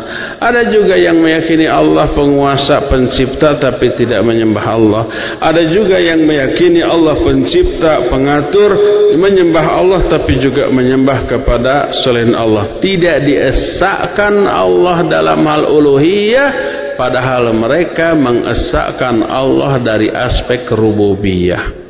Ada 0.42 0.66
juga 0.66 0.98
yang 0.98 1.22
meyakini 1.22 1.70
Allah 1.70 2.10
penguasa, 2.10 2.90
pencipta 2.90 3.54
tapi 3.54 3.94
tidak 3.94 4.26
menyembah 4.26 4.66
Allah. 4.66 5.04
Ada 5.38 5.62
juga 5.70 6.02
yang 6.02 6.26
meyakini 6.26 6.82
Allah 6.82 7.22
pencipta, 7.22 8.02
pengatur, 8.10 8.74
menyembah 9.14 9.66
Allah 9.78 10.00
tapi 10.10 10.34
juga 10.42 10.74
menyembah 10.74 11.30
kepada 11.30 11.94
selain 11.94 12.34
Allah. 12.34 12.82
Tidak 12.82 13.22
diesakan 13.22 14.42
Allah 14.42 15.06
dalam 15.06 15.38
hal 15.46 15.70
uluhiyah 15.70 16.50
padahal 16.98 17.54
mereka 17.54 18.10
mengesahkan 18.18 19.22
Allah 19.22 19.78
dari 19.78 20.10
aspek 20.10 20.66
rububiyah. 20.66 21.85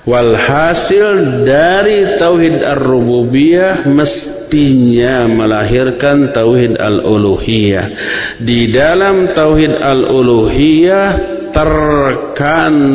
Walhasil 0.00 1.44
dari 1.44 2.16
tauhid 2.16 2.64
ar-rububiyah 2.64 3.84
mestinya 3.84 5.28
melahirkan 5.28 6.32
tauhid 6.32 6.80
al-uluhiyah. 6.80 7.84
Di 8.40 8.72
dalam 8.72 9.36
tauhid 9.36 9.76
al-uluhiyah 9.76 11.08
terkandung 11.52 12.88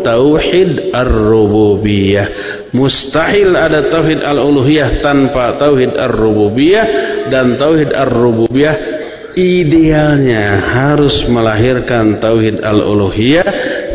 tauhid 0.00 0.96
ar-rububiyah. 0.96 2.26
Mustahil 2.72 3.52
ada 3.52 3.92
tauhid 3.92 4.24
al-uluhiyah 4.24 5.04
tanpa 5.04 5.60
tauhid 5.60 6.00
ar-rububiyah 6.00 6.86
dan 7.28 7.60
tauhid 7.60 7.92
ar-rububiyah 7.92 8.76
idealnya 9.36 10.64
harus 10.64 11.28
melahirkan 11.28 12.16
tauhid 12.16 12.64
al-uluhiyah 12.64 13.44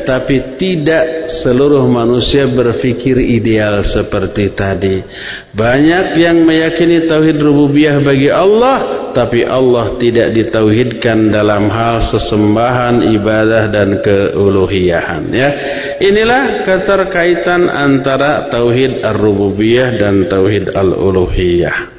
tapi 0.07 0.55
tidak 0.55 1.27
seluruh 1.27 1.83
manusia 1.91 2.47
berpikir 2.47 3.19
ideal 3.19 3.83
seperti 3.83 4.55
tadi. 4.55 5.03
Banyak 5.51 6.15
yang 6.15 6.47
meyakini 6.47 7.03
tauhid 7.03 7.35
rububiyah 7.35 7.99
bagi 7.99 8.31
Allah 8.31 9.11
tapi 9.11 9.43
Allah 9.43 9.99
tidak 9.99 10.31
ditauhidkan 10.31 11.27
dalam 11.27 11.67
hal 11.67 11.99
sesembahan 12.07 13.03
ibadah 13.19 13.67
dan 13.67 13.99
keuluhiyahan 13.99 15.27
ya. 15.35 15.49
Inilah 15.99 16.63
keterkaitan 16.63 17.67
antara 17.67 18.47
tauhid 18.47 19.03
ar-rububiyah 19.03 19.99
dan 19.99 20.31
tauhid 20.31 20.71
al-uluhiyah 20.71 21.96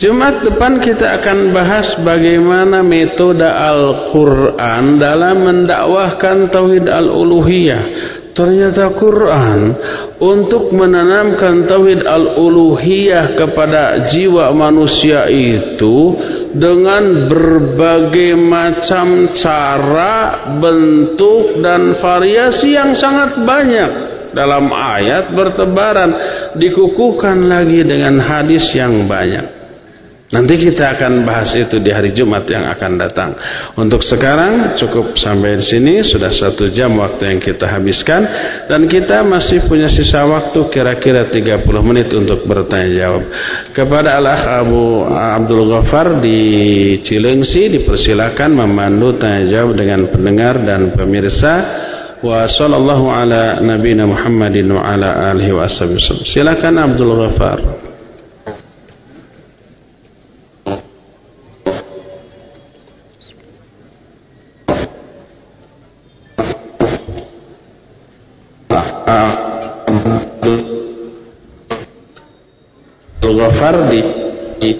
Jumat 0.00 0.40
depan 0.40 0.80
kita 0.80 1.20
akan 1.20 1.52
bahas 1.52 1.92
bagaimana 2.00 2.80
metode 2.80 3.44
Al-Quran 3.44 4.96
dalam 4.96 5.44
mendakwahkan 5.44 6.48
Tauhid 6.48 6.88
Al-Uluhiyah. 6.88 7.82
Ternyata 8.32 8.96
Quran 8.96 9.76
untuk 10.24 10.72
menanamkan 10.72 11.68
Tauhid 11.68 12.08
Al-Uluhiyah 12.08 13.36
kepada 13.36 14.08
jiwa 14.08 14.56
manusia 14.56 15.28
itu 15.28 16.16
dengan 16.56 17.28
berbagai 17.28 18.40
macam 18.40 19.36
cara, 19.36 20.48
bentuk 20.56 21.60
dan 21.60 21.92
variasi 22.00 22.72
yang 22.72 22.96
sangat 22.96 23.36
banyak 23.44 23.90
dalam 24.32 24.72
ayat 24.72 25.28
bertebaran 25.36 26.16
dikukuhkan 26.56 27.52
lagi 27.52 27.84
dengan 27.84 28.16
hadis 28.16 28.64
yang 28.72 29.04
banyak. 29.04 29.59
Nanti 30.30 30.62
kita 30.62 30.94
akan 30.94 31.26
bahas 31.26 31.50
itu 31.58 31.82
di 31.82 31.90
hari 31.90 32.14
Jumat 32.14 32.46
yang 32.46 32.70
akan 32.70 32.92
datang. 33.02 33.34
Untuk 33.74 34.06
sekarang 34.06 34.78
cukup 34.78 35.18
sampai 35.18 35.58
di 35.58 35.64
sini 35.66 35.94
sudah 36.06 36.30
satu 36.30 36.70
jam 36.70 36.94
waktu 37.02 37.34
yang 37.34 37.42
kita 37.42 37.66
habiskan 37.66 38.22
dan 38.70 38.86
kita 38.86 39.26
masih 39.26 39.66
punya 39.66 39.90
sisa 39.90 40.22
waktu 40.22 40.70
kira-kira 40.70 41.26
30 41.26 41.66
menit 41.82 42.14
untuk 42.14 42.46
bertanya 42.46 42.90
jawab. 42.94 43.26
Kepada 43.74 44.22
Allah 44.22 44.62
Abu 44.62 45.02
Abdul 45.02 45.66
Ghaffar 45.66 46.22
di 46.22 46.38
Cilengsi 47.02 47.66
dipersilakan 47.66 48.54
memandu 48.54 49.18
tanya 49.18 49.50
jawab 49.50 49.74
dengan 49.74 50.06
pendengar 50.14 50.62
dan 50.62 50.94
pemirsa. 50.94 51.54
Wa 52.22 52.46
sallallahu 52.46 53.10
ala 53.10 53.58
Silakan 56.22 56.74
Abdul 56.78 57.18
Ghaffar. 57.18 57.89
Fardi 73.60 74.00
di 74.56 74.72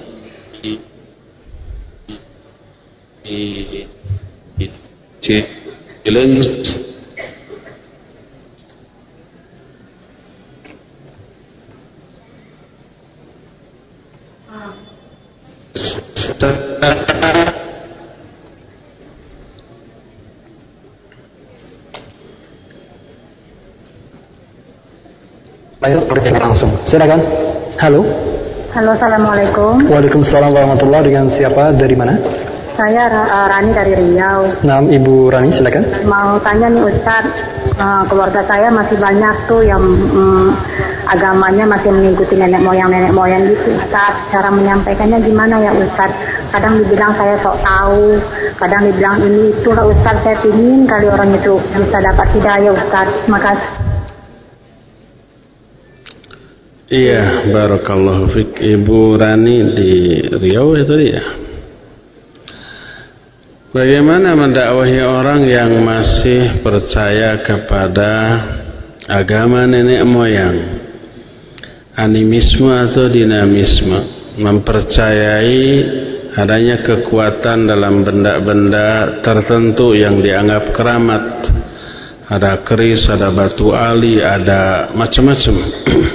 bertanya 26.08 26.48
langsung. 26.48 26.72
Silakan. 26.88 27.20
Halo. 27.76 28.29
Halo, 28.70 28.94
assalamualaikum. 28.94 29.90
Waalaikumsalam 29.90 30.54
warahmatullahi 30.54 31.10
Dengan 31.10 31.26
siapa? 31.26 31.74
Dari 31.74 31.98
mana? 31.98 32.14
saya 32.80 33.12
uh, 33.12 33.46
Rani 33.50 33.76
dari 33.76 33.92
Riau. 33.92 34.48
Nah, 34.64 34.80
Ibu 34.80 35.28
Rani 35.28 35.52
silakan. 35.52 35.84
Mau 36.08 36.40
tanya 36.40 36.72
nih 36.72 36.80
Ustaz, 36.88 37.28
uh, 37.76 38.08
keluarga 38.08 38.40
saya 38.48 38.72
masih 38.72 38.96
banyak 38.96 39.34
tuh 39.44 39.60
yang 39.60 39.82
um, 40.16 40.48
agamanya 41.04 41.68
masih 41.68 41.92
mengikuti 41.92 42.40
nenek 42.40 42.64
moyang 42.64 42.88
nenek 42.88 43.12
moyang 43.12 43.44
gitu. 43.52 43.76
Ustaz, 43.76 44.16
cara 44.32 44.48
menyampaikannya 44.48 45.20
gimana 45.20 45.60
ya 45.60 45.76
Ustaz? 45.76 46.08
Kadang 46.48 46.80
dibilang 46.80 47.12
saya 47.20 47.36
sok 47.44 47.60
tahu, 47.60 48.16
kadang 48.56 48.88
dibilang 48.88 49.20
ini 49.28 49.52
itu 49.52 49.68
lah 49.76 49.84
Ustaz. 49.84 50.16
Saya 50.24 50.40
ingin 50.48 50.88
kali 50.88 51.06
orang 51.10 51.36
itu 51.36 51.60
bisa 51.76 51.98
dapat 52.00 52.26
hidayah 52.32 52.72
Ustaz. 52.72 53.08
Makasih. 53.28 53.79
Iya, 56.90 57.46
barakallahu 57.54 58.26
fik 58.34 58.50
Ibu 58.66 59.14
Rani 59.14 59.78
di 59.78 59.92
Riau 60.26 60.74
itu 60.74 60.98
ya. 60.98 61.22
Bagaimana 63.70 64.34
mendakwahi 64.34 64.98
orang 64.98 65.46
yang 65.46 65.70
masih 65.86 66.58
percaya 66.66 67.38
kepada 67.46 68.10
agama 69.06 69.70
nenek 69.70 70.02
moyang? 70.02 70.58
Animisme 71.94 72.74
atau 72.74 73.06
dinamisme? 73.06 74.34
Mempercayai 74.42 75.62
adanya 76.34 76.82
kekuatan 76.82 77.70
dalam 77.70 78.02
benda-benda 78.02 79.22
tertentu 79.22 79.94
yang 79.94 80.18
dianggap 80.18 80.74
keramat. 80.74 81.54
Ada 82.26 82.66
keris, 82.66 83.06
ada 83.06 83.30
batu 83.30 83.70
ali, 83.70 84.18
ada 84.18 84.90
macam-macam. 84.90 85.54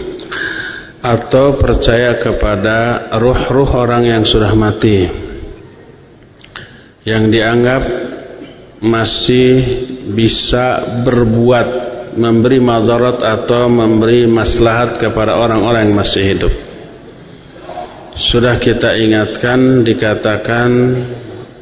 atau 1.05 1.61
percaya 1.61 2.17
kepada 2.17 3.09
ruh-ruh 3.21 3.69
orang 3.77 4.09
yang 4.09 4.23
sudah 4.25 4.49
mati. 4.57 5.05
Yang 7.05 7.23
dianggap 7.29 7.83
masih 8.81 9.49
bisa 10.17 10.81
berbuat 11.05 11.67
memberi 12.17 12.57
madarat 12.57 13.21
atau 13.21 13.69
memberi 13.69 14.25
maslahat 14.25 14.97
kepada 14.97 15.37
orang-orang 15.37 15.91
yang 15.91 15.95
masih 16.01 16.23
hidup. 16.25 16.53
Sudah 18.15 18.57
kita 18.57 18.95
ingatkan 18.95 19.85
dikatakan 19.85 20.69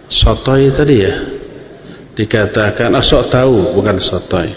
sotoy 0.08 0.72
tadi 0.72 0.96
ya? 1.02 1.16
Dikatakan 2.14 2.94
oh 2.94 3.04
sok 3.04 3.28
tahu 3.28 3.74
bukan 3.76 3.98
sotoy. 3.98 4.54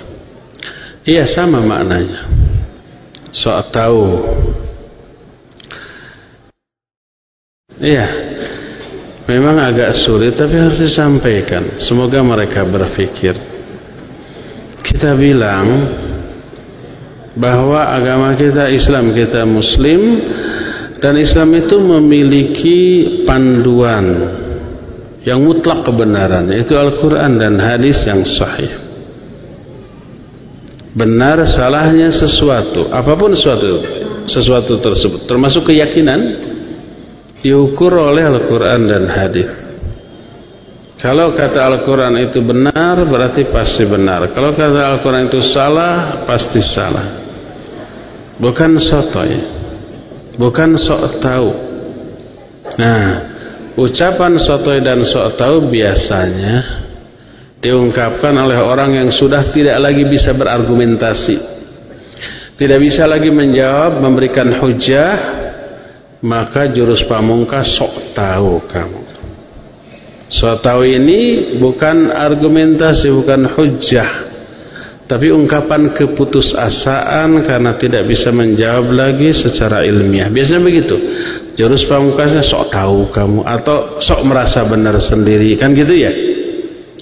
Iya 1.08 1.24
sama 1.26 1.64
maknanya. 1.64 2.28
Sok 3.32 3.72
tahu 3.72 4.04
Iya. 7.80 8.06
Memang 9.26 9.58
agak 9.58 10.06
sulit 10.06 10.38
tapi 10.38 10.54
harus 10.54 10.78
disampaikan. 10.78 11.82
Semoga 11.82 12.22
mereka 12.22 12.62
berpikir. 12.62 13.34
Kita 14.86 15.18
bilang 15.18 15.66
bahwa 17.34 17.90
agama 17.90 18.38
kita 18.38 18.70
Islam, 18.70 19.10
kita 19.12 19.42
muslim 19.42 20.22
dan 21.02 21.18
Islam 21.18 21.52
itu 21.58 21.76
memiliki 21.76 22.78
panduan 23.26 24.06
yang 25.26 25.42
mutlak 25.42 25.82
kebenaran 25.82 26.46
yaitu 26.54 26.78
Al-Qur'an 26.78 27.34
dan 27.36 27.58
hadis 27.58 28.06
yang 28.06 28.22
sahih. 28.22 28.70
Benar 30.96 31.44
salahnya 31.44 32.08
sesuatu, 32.08 32.88
apa 32.88 33.12
pun 33.18 33.34
sesuatu 33.36 33.84
sesuatu 34.24 34.80
tersebut 34.80 35.28
termasuk 35.28 35.68
keyakinan 35.68 36.54
diukur 37.46 37.94
oleh 37.94 38.26
Al-Quran 38.26 38.90
dan 38.90 39.06
hadis. 39.06 39.46
Kalau 40.98 41.30
kata 41.30 41.62
Al-Quran 41.62 42.18
itu 42.26 42.42
benar 42.42 43.06
berarti 43.06 43.46
pasti 43.46 43.86
benar. 43.86 44.26
Kalau 44.34 44.50
kata 44.50 44.98
Al-Quran 44.98 45.30
itu 45.30 45.38
salah 45.38 46.26
pasti 46.26 46.58
salah. 46.58 47.22
Bukan 48.42 48.82
sotoy, 48.82 49.32
bukan 50.34 50.74
sok 50.74 51.22
tahu. 51.22 51.48
Nah, 52.74 53.06
ucapan 53.78 54.36
sotoy 54.42 54.82
dan 54.82 55.06
sok 55.06 55.38
tahu 55.38 55.70
biasanya 55.70 56.82
diungkapkan 57.62 58.34
oleh 58.34 58.58
orang 58.58 58.98
yang 58.98 59.08
sudah 59.14 59.54
tidak 59.54 59.78
lagi 59.78 60.04
bisa 60.04 60.34
berargumentasi, 60.34 61.36
tidak 62.58 62.78
bisa 62.82 63.06
lagi 63.06 63.30
menjawab, 63.30 64.02
memberikan 64.02 64.52
hujah 64.60 65.45
maka 66.26 66.66
jurus 66.66 67.06
pamungkas 67.06 67.78
sok 67.78 68.10
tahu 68.10 68.58
kamu. 68.66 69.02
Sok 70.26 70.58
tahu 70.58 70.82
ini 70.82 71.54
bukan 71.62 72.10
argumentasi 72.10 73.14
bukan 73.14 73.46
hujah 73.54 74.26
tapi 75.06 75.30
ungkapan 75.30 75.94
keputusasaan 75.94 77.46
karena 77.46 77.78
tidak 77.78 78.10
bisa 78.10 78.34
menjawab 78.34 78.90
lagi 78.90 79.30
secara 79.30 79.86
ilmiah. 79.86 80.26
Biasanya 80.26 80.62
begitu. 80.66 80.98
Jurus 81.54 81.86
pamungkasnya 81.86 82.42
sok 82.42 82.74
tahu 82.74 83.14
kamu 83.14 83.46
atau 83.46 84.02
sok 84.02 84.26
merasa 84.26 84.66
benar 84.66 84.98
sendiri. 84.98 85.54
Kan 85.54 85.78
gitu 85.78 85.94
ya? 85.94 86.10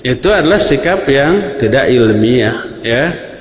Itu 0.05 0.29
adalah 0.29 0.61
sikap 0.61 1.09
yang 1.09 1.57
tidak 1.57 1.89
ilmiah 1.89 2.85
ya 2.85 3.34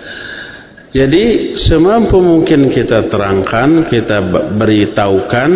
jadi 0.93 1.57
semampu 1.57 2.21
mungkin 2.21 2.69
kita 2.69 3.09
terangkan, 3.09 3.89
kita 3.89 4.21
beritahukan 4.53 5.51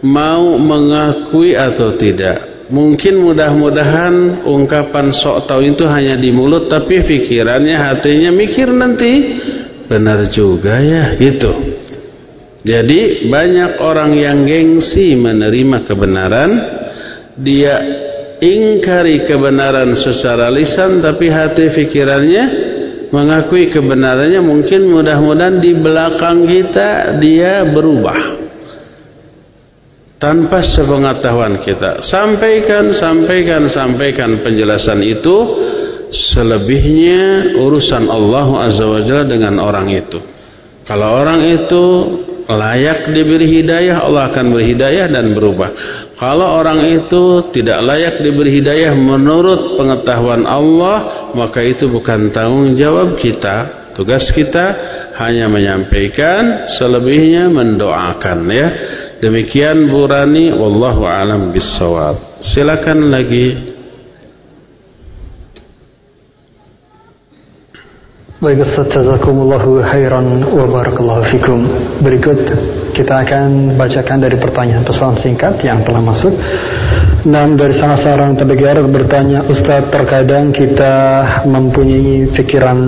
mau 0.00 0.56
mengakui 0.56 1.52
atau 1.52 1.92
tidak. 2.00 2.64
Mungkin 2.72 3.20
mudah-mudahan 3.20 4.44
ungkapan 4.48 5.12
sok 5.12 5.44
tahu 5.48 5.68
itu 5.68 5.84
hanya 5.88 6.16
di 6.16 6.32
mulut 6.32 6.68
tapi 6.68 7.00
pikirannya 7.00 7.76
hatinya 7.76 8.32
mikir 8.32 8.72
nanti 8.72 9.36
benar 9.84 10.32
juga 10.32 10.80
ya 10.80 11.12
gitu. 11.16 11.52
Jadi 12.64 13.28
banyak 13.28 13.80
orang 13.80 14.16
yang 14.16 14.48
gengsi 14.48 15.12
menerima 15.16 15.84
kebenaran 15.84 16.50
dia 17.36 17.76
ingkari 18.40 19.28
kebenaran 19.28 19.92
secara 19.96 20.52
lisan 20.52 21.00
tapi 21.00 21.32
hati 21.32 21.72
pikirannya 21.72 22.44
mengakui 23.10 23.72
kebenarannya 23.72 24.40
mungkin 24.44 24.92
mudah-mudahan 24.92 25.60
di 25.60 25.72
belakang 25.76 26.44
kita 26.44 27.18
dia 27.20 27.64
berubah. 27.68 28.48
Tanpa 30.18 30.66
sepengetahuan 30.66 31.62
kita. 31.62 32.02
Sampaikan 32.02 32.90
sampaikan 32.90 33.70
sampaikan 33.70 34.42
penjelasan 34.42 34.98
itu. 35.06 35.36
Selebihnya 36.08 37.52
urusan 37.60 38.08
Allah 38.08 38.48
Azza 38.64 38.88
wa 38.88 38.98
Jalla 39.04 39.28
dengan 39.28 39.60
orang 39.60 39.92
itu. 39.92 40.18
Kalau 40.88 41.20
orang 41.20 41.44
itu 41.52 41.84
layak 42.48 43.12
diberi 43.12 43.60
hidayah 43.60 44.08
Allah 44.08 44.32
akan 44.32 44.56
beri 44.56 44.72
hidayah 44.72 45.04
dan 45.12 45.36
berubah 45.36 45.70
kalau 46.18 46.58
orang 46.58 46.82
itu 46.98 47.46
tidak 47.54 47.78
layak 47.86 48.14
diberi 48.18 48.58
hidayah 48.58 48.90
menurut 48.98 49.78
pengetahuan 49.78 50.42
Allah 50.42 51.30
maka 51.30 51.62
itu 51.62 51.86
bukan 51.86 52.34
tanggung 52.34 52.74
jawab 52.74 53.14
kita. 53.22 53.86
Tugas 53.94 54.30
kita 54.30 54.66
hanya 55.18 55.50
menyampaikan 55.50 56.70
selebihnya 56.74 57.50
mendoakan 57.50 58.38
ya. 58.50 58.68
Demikian 59.18 59.90
Burani 59.90 60.54
wallahu 60.54 61.06
alam 61.06 61.50
bisawab 61.54 62.42
silakan 62.42 63.14
lagi. 63.14 63.74
Baik 68.38 68.62
Ustaz 68.62 68.94
Jazakumullahu 68.94 69.82
khairan 69.82 70.46
wa 70.46 70.66
barakallahu 70.70 71.26
fikum. 71.30 71.66
Berikut 72.02 72.38
kita 72.98 73.22
akan 73.22 73.78
bacakan 73.78 74.18
dari 74.18 74.34
pertanyaan 74.34 74.82
pesan 74.82 75.14
singkat 75.14 75.62
yang 75.62 75.86
telah 75.86 76.02
masuk. 76.02 76.34
Dan 77.22 77.54
dari 77.54 77.70
salah 77.70 77.94
seorang 77.94 78.34
pendengar 78.34 78.82
bertanya 78.90 79.46
Ustaz 79.46 79.86
terkadang 79.86 80.50
kita 80.50 81.22
mempunyai 81.46 82.26
pikiran 82.34 82.78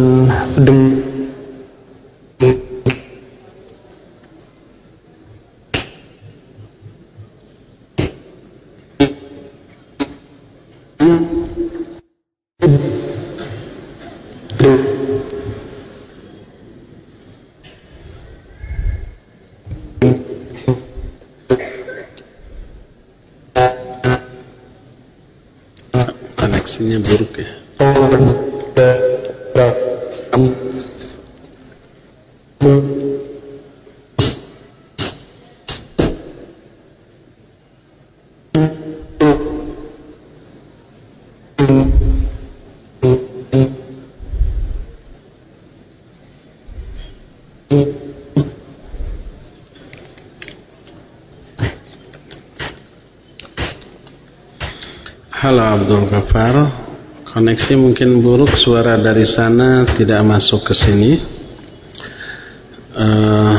Ghaffar 56.31 56.87
Koneksi 57.27 57.75
mungkin 57.75 58.23
buruk 58.23 58.55
Suara 58.55 58.95
dari 58.95 59.27
sana 59.27 59.83
tidak 59.99 60.23
masuk 60.23 60.63
ke 60.63 60.75
sini. 60.79 61.19
Uh, 62.95 63.55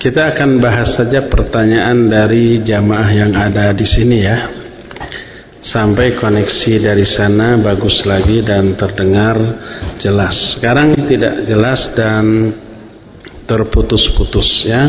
Kita 0.00 0.32
akan 0.32 0.64
bahas 0.64 0.96
saja 0.96 1.28
pertanyaan 1.28 2.08
dari 2.08 2.60
jamaah 2.64 3.08
yang 3.12 3.32
ada 3.36 3.76
di 3.76 3.84
sini 3.84 4.16
ya. 4.20 4.48
Sampai 5.60 6.16
koneksi 6.16 6.72
dari 6.80 7.04
sana 7.04 7.56
bagus 7.60 8.00
lagi 8.08 8.40
dan 8.40 8.72
terdengar 8.72 9.36
jelas. 10.00 10.56
Sekarang 10.56 10.92
tidak 11.04 11.44
jelas 11.44 11.92
dan 11.92 12.52
terputus-putus 13.44 14.48
ya. 14.64 14.88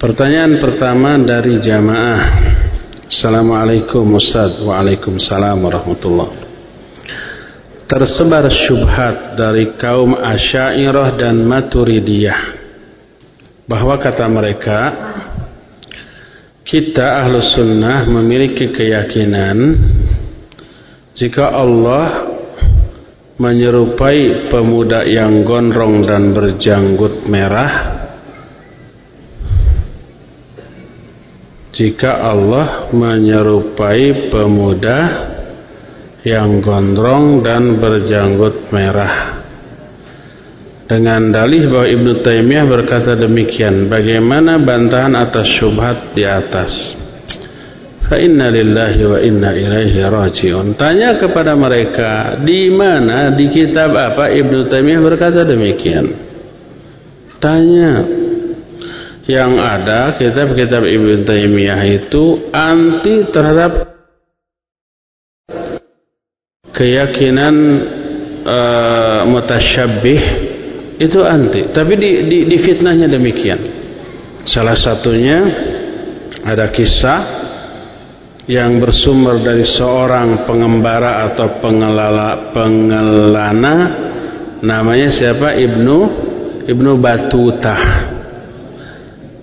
Pertanyaan 0.00 0.60
pertama 0.60 1.16
dari 1.20 1.56
jamaah 1.60 2.45
Assalamualaikum 3.06 4.18
Ustaz. 4.18 4.58
Waalaikumsalam 4.58 5.62
warahmatullahi 5.62 6.42
Tersebar 7.86 8.50
syubhat 8.50 9.38
dari 9.38 9.78
kaum 9.78 10.18
Asyairah 10.18 11.14
dan 11.14 11.38
Maturidiyah. 11.46 12.58
Bahwa 13.70 13.94
kata 14.02 14.26
mereka 14.26 14.78
Kita 16.66 17.22
ahlu 17.22 17.38
sunnah 17.46 18.10
memiliki 18.10 18.74
keyakinan 18.74 19.78
Jika 21.14 21.46
Allah 21.46 22.26
menyerupai 23.38 24.50
pemuda 24.50 25.06
yang 25.06 25.46
gondrong 25.46 26.02
dan 26.02 26.34
berjanggut 26.34 27.22
merah 27.30 28.05
jika 31.76 32.24
Allah 32.24 32.88
menyerupai 32.88 34.32
pemuda 34.32 35.00
yang 36.24 36.64
gondrong 36.64 37.44
dan 37.44 37.76
berjanggut 37.76 38.72
merah. 38.72 39.44
Dengan 40.86 41.28
dalih 41.34 41.68
bahwa 41.68 41.86
Ibnu 41.86 42.12
Taimiyah 42.24 42.64
berkata 42.64 43.12
demikian 43.18 43.90
bagaimana 43.92 44.56
bantahan 44.56 45.12
atas 45.18 45.46
syubhat 45.58 46.16
di 46.16 46.24
atas? 46.24 46.72
Fa 48.06 48.16
inna 48.22 48.48
lillahi 48.48 49.02
wa 49.02 49.18
inna 49.18 49.50
ilaihi 49.50 49.98
rajiun. 50.06 50.78
Tanya 50.78 51.18
kepada 51.18 51.58
mereka 51.58 52.38
di 52.38 52.70
mana? 52.70 53.34
Di 53.34 53.50
kitab 53.50 53.92
apa? 53.98 54.30
Ibnu 54.30 54.70
Taimiyah 54.70 55.02
berkata 55.02 55.42
demikian. 55.42 56.06
Tanya 57.42 58.25
yang 59.26 59.58
ada 59.58 60.14
kitab-kitab 60.14 60.86
Ibn 60.86 61.26
Taimiyah 61.26 61.82
itu 61.82 62.46
anti 62.54 63.26
terhadap 63.26 63.90
keyakinan 66.70 67.54
uh, 68.46 69.20
mutasyabih 69.26 70.20
itu 71.02 71.20
anti. 71.26 71.66
Tapi 71.74 71.92
di, 71.98 72.10
di, 72.30 72.38
di 72.46 72.56
fitnahnya 72.62 73.10
demikian. 73.10 73.60
Salah 74.46 74.78
satunya 74.78 75.42
ada 76.46 76.70
kisah 76.70 77.20
yang 78.46 78.78
bersumber 78.78 79.42
dari 79.42 79.66
seorang 79.66 80.46
pengembara 80.46 81.26
atau 81.26 81.58
pengelala, 81.58 82.54
pengelana 82.54 83.76
namanya 84.62 85.10
siapa? 85.10 85.58
Ibnu 85.58 85.98
Ibnu 86.70 86.90
Batutah 87.02 88.15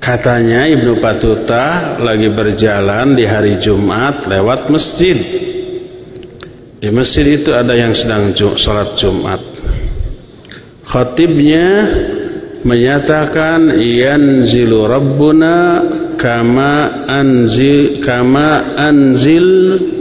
Katanya 0.03 0.67
Ibnu 0.67 0.99
Batuta 0.99 1.95
lagi 1.95 2.27
berjalan 2.27 3.15
di 3.15 3.23
hari 3.23 3.55
Jumat 3.55 4.27
lewat 4.27 4.67
masjid. 4.67 5.15
Di 6.83 6.91
masjid 6.91 7.23
itu 7.39 7.55
ada 7.55 7.71
yang 7.71 7.95
sedang 7.95 8.35
sholat 8.35 8.99
Jumat. 8.99 9.39
Khatibnya 10.83 11.87
menyatakan 12.67 13.79
yanzilu 13.79 14.83
rabbuna 14.83 15.55
kama 16.19 17.07
anzil 17.07 18.03
kama 18.03 18.75
anzil 18.75 19.47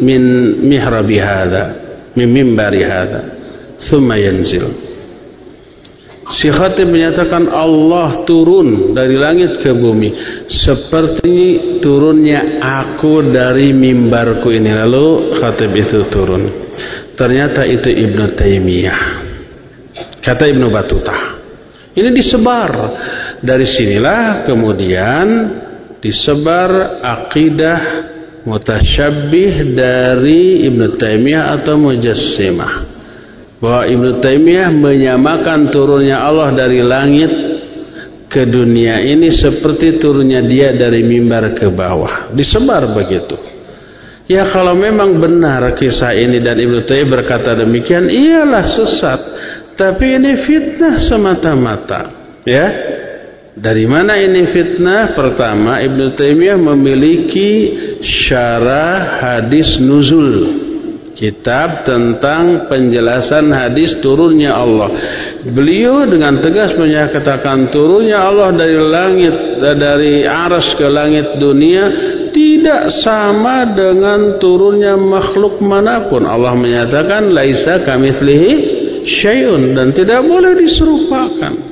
min 0.03 0.23
mihrabi 0.67 1.23
hadha 1.23 1.79
min 2.19 2.27
mimbari 2.27 2.83
hadha 2.83 3.23
thumma 3.79 4.19
yanzil 4.19 4.92
Si 6.23 6.47
Khatib 6.47 6.87
menyatakan 6.87 7.51
Allah 7.51 8.23
turun 8.23 8.95
dari 8.95 9.19
langit 9.19 9.59
ke 9.59 9.75
bumi 9.75 10.15
seperti 10.47 11.59
turunnya 11.83 12.63
aku 12.63 13.27
dari 13.27 13.75
mimbarku 13.75 14.55
ini. 14.55 14.71
Lalu 14.71 15.35
Khatib 15.43 15.75
itu 15.75 16.07
turun. 16.07 16.47
Ternyata 17.19 17.67
itu 17.67 17.91
Ibnu 17.91 18.39
Taimiyah. 18.39 19.01
Kata 20.23 20.47
Ibnu 20.47 20.71
Batutah. 20.71 21.43
Ini 21.91 22.15
disebar. 22.15 22.71
Dari 23.43 23.67
sinilah 23.67 24.47
kemudian 24.47 25.27
disebar 25.99 27.03
akidah 27.03 27.81
mutasyabbih 28.47 29.75
dari 29.75 30.71
Ibnu 30.71 30.95
Taimiyah 30.95 31.59
atau 31.59 31.75
Mujassimah 31.83 32.92
bahwa 33.63 33.87
Ibnu 33.87 34.19
Taimiyah 34.19 34.75
menyamakan 34.75 35.71
turunnya 35.71 36.19
Allah 36.19 36.51
dari 36.51 36.83
langit 36.83 37.31
ke 38.27 38.43
dunia 38.43 38.99
ini 39.07 39.31
seperti 39.31 40.03
turunnya 40.03 40.43
dia 40.43 40.75
dari 40.75 41.07
mimbar 41.07 41.55
ke 41.55 41.71
bawah. 41.71 42.35
Disebar 42.35 42.91
begitu. 42.91 43.39
Ya 44.27 44.51
kalau 44.51 44.75
memang 44.75 45.15
benar 45.15 45.79
kisah 45.79 46.11
ini 46.11 46.43
dan 46.43 46.59
Ibnu 46.59 46.83
Taimiyah 46.83 47.11
berkata 47.23 47.55
demikian, 47.55 48.11
iyalah 48.11 48.67
sesat. 48.67 49.21
Tapi 49.79 50.19
ini 50.19 50.43
fitnah 50.43 50.99
semata-mata. 50.99 52.01
Ya. 52.43 52.67
Dari 53.53 53.85
mana 53.85 54.17
ini 54.17 54.49
fitnah? 54.49 55.13
Pertama, 55.13 55.79
Ibnu 55.85 56.17
Taimiyah 56.19 56.59
memiliki 56.59 57.51
syarah 58.01 59.21
hadis 59.21 59.77
nuzul 59.77 60.62
kitab 61.13 61.85
tentang 61.85 62.69
penjelasan 62.69 63.53
hadis 63.53 64.01
turunnya 64.01 64.57
Allah. 64.57 64.91
Beliau 65.43 66.07
dengan 66.07 66.39
tegas 66.39 66.77
menyatakan 66.79 67.69
turunnya 67.69 68.23
Allah 68.23 68.51
dari 68.55 68.79
langit 68.79 69.35
dari 69.59 70.25
aras 70.25 70.73
ke 70.79 70.87
langit 70.87 71.37
dunia 71.37 71.85
tidak 72.33 72.95
sama 73.05 73.69
dengan 73.75 74.41
turunnya 74.41 74.97
makhluk 74.97 75.61
mana 75.61 76.09
pun. 76.09 76.25
Allah 76.25 76.57
menyatakan 76.57 77.29
laisa 77.33 77.83
kamitslihi 77.83 78.53
syai'un 79.05 79.75
dan 79.77 79.91
tidak 79.93 80.23
boleh 80.25 80.57
diserupakan. 80.57 81.72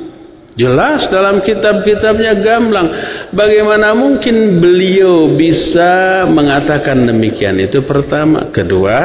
Jelas 0.61 1.09
dalam 1.09 1.41
kitab-kitabnya 1.41 2.37
gamblang. 2.37 2.89
Bagaimana 3.33 3.97
mungkin 3.97 4.61
beliau 4.61 5.33
bisa 5.33 6.29
mengatakan 6.29 7.09
demikian? 7.09 7.57
Itu 7.57 7.81
pertama. 7.81 8.53
Kedua, 8.53 9.01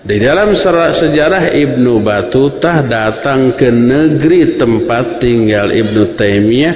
di 0.00 0.16
dalam 0.16 0.56
sejarah 0.56 1.52
Ibnu 1.52 2.00
Batutah 2.00 2.80
datang 2.80 3.52
ke 3.52 3.68
negeri 3.68 4.56
tempat 4.56 5.20
tinggal 5.20 5.68
Ibnu 5.68 6.16
Taimiyah 6.16 6.74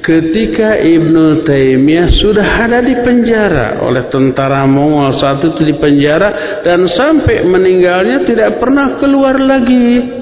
ketika 0.00 0.80
Ibnu 0.80 1.44
Taimiyah 1.44 2.08
sudah 2.08 2.68
ada 2.68 2.80
di 2.80 2.96
penjara 3.00 3.84
oleh 3.84 4.08
tentara 4.08 4.64
Mongol 4.64 5.12
saat 5.12 5.44
itu 5.44 5.60
di 5.60 5.76
penjara 5.76 6.60
dan 6.64 6.88
sampai 6.88 7.44
meninggalnya 7.44 8.24
tidak 8.24 8.60
pernah 8.60 8.96
keluar 9.00 9.36
lagi. 9.36 10.19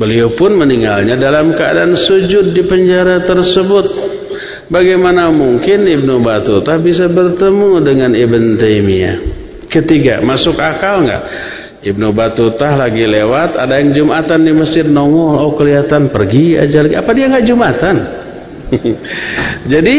Beliau 0.00 0.32
pun 0.32 0.56
meninggalnya 0.56 1.20
dalam 1.20 1.52
keadaan 1.52 1.92
sujud 1.92 2.56
di 2.56 2.64
penjara 2.64 3.20
tersebut. 3.20 3.84
Bagaimana 4.72 5.28
mungkin 5.28 5.84
Ibnu 5.84 6.24
Battuta 6.24 6.80
bisa 6.80 7.04
bertemu 7.04 7.84
dengan 7.84 8.16
Ibn 8.16 8.56
Taimiyah? 8.56 9.16
Ketiga, 9.68 10.24
masuk 10.24 10.56
akal 10.56 11.04
nggak? 11.04 11.22
Ibnu 11.84 12.16
Battuta 12.16 12.80
lagi 12.80 13.04
lewat, 13.04 13.60
ada 13.60 13.76
yang 13.76 13.92
Jumatan 13.92 14.40
di 14.40 14.52
masjid 14.56 14.88
nongol, 14.88 15.36
oh 15.36 15.52
kelihatan 15.52 16.08
pergi 16.08 16.56
aja 16.56 16.80
lagi. 16.80 16.96
Apa 16.96 17.10
dia 17.12 17.28
nggak 17.28 17.44
Jumatan? 17.44 17.96
Jadi 19.72 19.96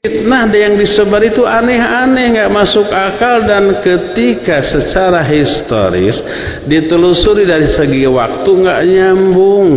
Fitnah 0.00 0.48
yang 0.48 0.80
disebar 0.80 1.20
itu 1.20 1.44
aneh-aneh 1.44 2.32
nggak 2.32 2.48
masuk 2.48 2.88
akal 2.88 3.44
dan 3.44 3.84
ketika 3.84 4.64
secara 4.64 5.20
historis 5.28 6.16
ditelusuri 6.64 7.44
dari 7.44 7.68
segi 7.68 8.08
waktu 8.08 8.48
nggak 8.48 8.80
nyambung 8.88 9.68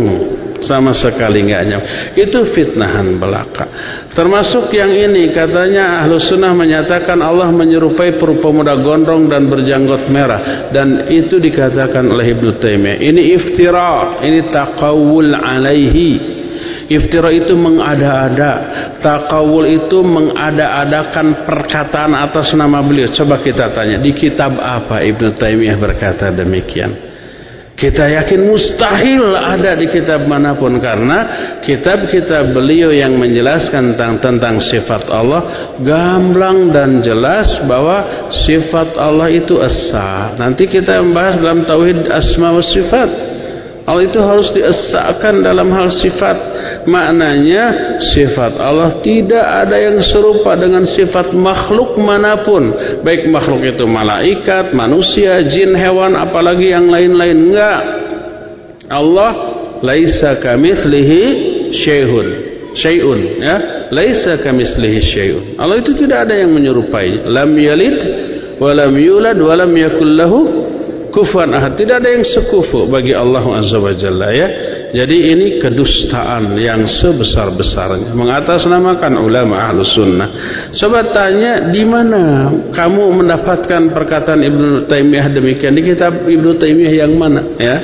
sama 0.64 0.96
sekali 0.96 1.44
nggak 1.44 1.62
nyambung. 1.68 1.90
Itu 2.16 2.40
fitnahan 2.56 3.20
belaka. 3.20 3.68
Termasuk 4.16 4.72
yang 4.72 4.96
ini 4.96 5.28
katanya 5.28 6.00
ahlu 6.00 6.16
sunnah 6.16 6.56
menyatakan 6.56 7.20
Allah 7.20 7.52
menyerupai 7.52 8.16
pemuda 8.16 8.80
gondrong 8.80 9.28
dan 9.28 9.44
berjanggot 9.44 10.08
merah 10.08 10.72
dan 10.72 11.04
itu 11.12 11.36
dikatakan 11.36 12.00
oleh 12.00 12.32
Ibnu 12.32 12.56
Taimiyah. 12.64 12.96
Ini 12.96 13.22
iftira 13.36 14.24
ini 14.24 14.48
taqawul 14.48 15.36
alaihi 15.36 16.40
Iftira 16.88 17.32
itu 17.32 17.56
mengada-ada. 17.56 18.52
Takawul 19.00 19.84
itu 19.84 20.04
mengada-adakan 20.04 21.48
perkataan 21.48 22.12
atas 22.12 22.52
nama 22.52 22.84
beliau. 22.84 23.08
Coba 23.08 23.40
kita 23.40 23.72
tanya, 23.72 23.96
di 23.96 24.12
kitab 24.12 24.60
apa 24.60 25.00
Ibnu 25.00 25.32
Taimiyah 25.32 25.76
berkata 25.80 26.28
demikian? 26.28 27.14
Kita 27.74 28.06
yakin 28.06 28.54
mustahil 28.54 29.34
ada 29.34 29.74
di 29.74 29.90
kitab 29.90 30.30
mana 30.30 30.54
pun 30.54 30.78
karena 30.78 31.18
kitab-kitab 31.58 32.54
beliau 32.54 32.94
yang 32.94 33.18
menjelaskan 33.18 33.98
tentang, 33.98 34.22
tentang 34.22 34.56
sifat 34.62 35.10
Allah 35.10 35.74
gamblang 35.82 36.70
dan 36.70 37.02
jelas 37.02 37.66
bahwa 37.66 38.30
sifat 38.30 38.94
Allah 38.94 39.26
itu 39.34 39.58
esa. 39.58 40.38
Nanti 40.38 40.70
kita 40.70 41.02
membahas 41.02 41.34
dalam 41.42 41.66
tauhid 41.66 42.06
asma 42.14 42.54
wa 42.54 42.62
sifat. 42.62 43.34
Allah 43.84 44.08
itu 44.08 44.16
harus 44.16 44.48
diesakan 44.48 45.44
dalam 45.44 45.68
hal 45.68 45.92
sifat. 45.92 46.36
Maknanya 46.88 47.96
sifat 48.00 48.56
Allah 48.56 48.96
tidak 49.04 49.44
ada 49.44 49.76
yang 49.76 50.00
serupa 50.00 50.56
dengan 50.56 50.88
sifat 50.88 51.36
makhluk 51.36 52.00
mana 52.00 52.40
pun. 52.40 52.72
Baik 53.04 53.28
makhluk 53.28 53.60
itu 53.60 53.84
malaikat, 53.84 54.72
manusia, 54.72 55.36
jin, 55.44 55.76
hewan, 55.76 56.16
apalagi 56.16 56.72
yang 56.72 56.88
lain-lain. 56.88 57.52
Enggak. 57.52 57.80
Allah 58.88 59.32
laisa 59.84 60.40
kamitslihi 60.40 61.22
syai'un. 61.76 62.28
Syai'un 62.72 63.20
ya. 63.36 63.56
Laisa 63.92 64.40
kamitslihi 64.40 64.98
syai'un. 65.04 65.44
Allah 65.60 65.84
itu 65.84 65.92
tidak 65.92 66.24
ada 66.24 66.40
yang 66.40 66.56
menyerupai. 66.56 67.28
Lam 67.28 67.52
yalid 67.52 68.00
wa 68.56 68.72
yulad 68.96 69.36
wa 69.36 69.54
lam 69.60 69.72
kufuan 71.14 71.54
ahad 71.54 71.78
tidak 71.78 72.02
ada 72.02 72.10
yang 72.10 72.26
sekufu 72.26 72.90
bagi 72.90 73.14
Allah 73.14 73.46
azza 73.54 73.78
wa 73.78 73.94
jalla 73.94 74.34
ya. 74.34 74.48
Jadi 74.90 75.16
ini 75.30 75.46
kedustaan 75.62 76.58
yang 76.58 76.82
sebesar-besarnya. 76.90 78.10
Mengatasnamakan 78.18 79.22
ulama 79.22 79.70
ahlus 79.70 79.94
sunnah. 79.94 80.28
Coba 80.74 81.06
tanya 81.14 81.70
di 81.70 81.86
mana 81.86 82.50
kamu 82.74 83.22
mendapatkan 83.22 83.94
perkataan 83.94 84.42
Ibnu 84.42 84.90
Taimiyah 84.90 85.30
demikian? 85.30 85.78
Di 85.78 85.82
kitab 85.86 86.26
Ibnu 86.26 86.58
Taimiyah 86.58 87.06
yang 87.06 87.14
mana 87.14 87.54
ya? 87.54 87.76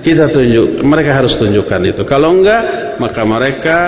Kita 0.00 0.32
tunjuk 0.32 0.80
mereka 0.80 1.20
harus 1.20 1.36
tunjukkan 1.36 1.80
itu. 1.92 2.02
Kalau 2.08 2.32
enggak 2.32 2.96
maka 2.96 3.22
mereka 3.28 3.78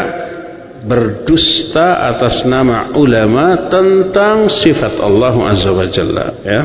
berdusta 0.84 2.08
atas 2.08 2.44
nama 2.48 2.92
ulama 2.96 3.68
tentang 3.68 4.48
sifat 4.48 4.96
Allah 5.00 5.36
azza 5.52 5.70
wa 5.72 5.84
jalla 5.84 6.26
ya 6.40 6.62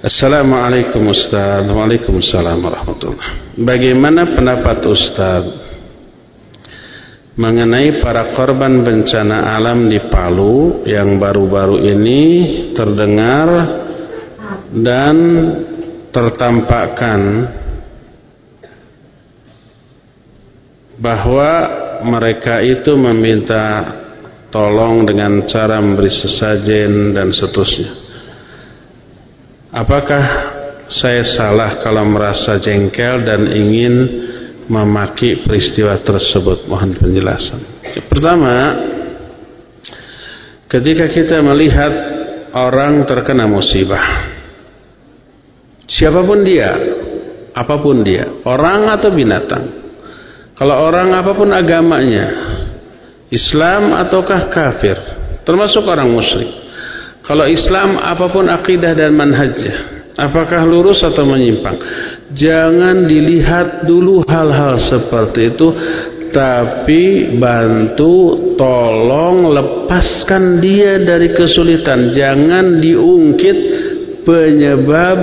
Assalamualaikum 0.00 1.12
Ustaz. 1.12 1.68
Waalaikumsalam 1.68 2.56
warahmatullah. 2.64 3.52
Bagaimana 3.60 4.32
pendapat 4.32 4.80
Ustaz 4.88 5.44
Mengenai 7.36 8.00
para 8.00 8.32
korban 8.32 8.80
bencana 8.80 9.52
alam 9.60 9.92
di 9.92 10.00
Palu 10.08 10.88
Yang 10.88 11.20
baru-baru 11.20 11.84
ini 11.84 12.22
terdengar 12.72 13.48
Dan 14.72 15.16
tertampakkan 16.08 17.20
Bahwa 20.96 21.52
mereka 22.08 22.64
itu 22.64 22.96
meminta 22.96 23.84
tolong 24.48 25.04
dengan 25.04 25.44
cara 25.44 25.76
memberi 25.76 26.08
sesajen 26.08 27.12
dan 27.12 27.36
seterusnya 27.36 28.09
Apakah 29.70 30.24
saya 30.90 31.22
salah 31.22 31.78
kalau 31.78 32.02
merasa 32.10 32.58
jengkel 32.58 33.22
dan 33.22 33.46
ingin 33.46 33.94
memaki 34.66 35.46
peristiwa 35.46 35.94
tersebut? 36.02 36.66
Mohon 36.66 36.98
penjelasan. 36.98 37.60
Pertama, 38.10 38.54
ketika 40.66 41.06
kita 41.06 41.38
melihat 41.46 41.92
orang 42.50 43.06
terkena 43.06 43.46
musibah, 43.46 44.26
siapa 45.86 46.18
pun 46.26 46.42
dia, 46.42 46.74
apa 47.54 47.74
pun 47.78 48.02
dia, 48.02 48.26
orang 48.42 48.90
atau 48.90 49.14
binatang, 49.14 49.70
kalau 50.58 50.82
orang 50.82 51.14
apa 51.14 51.30
pun 51.30 51.46
agamanya, 51.54 52.26
Islam 53.30 53.94
ataukah 53.94 54.50
kafir, 54.50 54.98
termasuk 55.46 55.86
orang 55.86 56.10
musyrik, 56.10 56.50
kalau 57.30 57.46
Islam 57.46 57.94
apa 57.94 58.26
pun 58.26 58.50
akidah 58.50 58.90
dan 58.90 59.14
manhajnya, 59.14 60.02
apakah 60.18 60.66
lurus 60.66 60.98
atau 61.06 61.22
menyimpang? 61.22 61.78
Jangan 62.34 63.06
dilihat 63.06 63.86
dulu 63.86 64.26
hal-hal 64.26 64.74
seperti 64.74 65.54
itu, 65.54 65.70
tapi 66.34 67.30
bantu, 67.38 68.34
tolong 68.58 69.46
lepaskan 69.46 70.58
dia 70.58 70.98
dari 70.98 71.30
kesulitan. 71.30 72.10
Jangan 72.10 72.82
diungkit 72.82 73.58
penyebab 74.26 75.18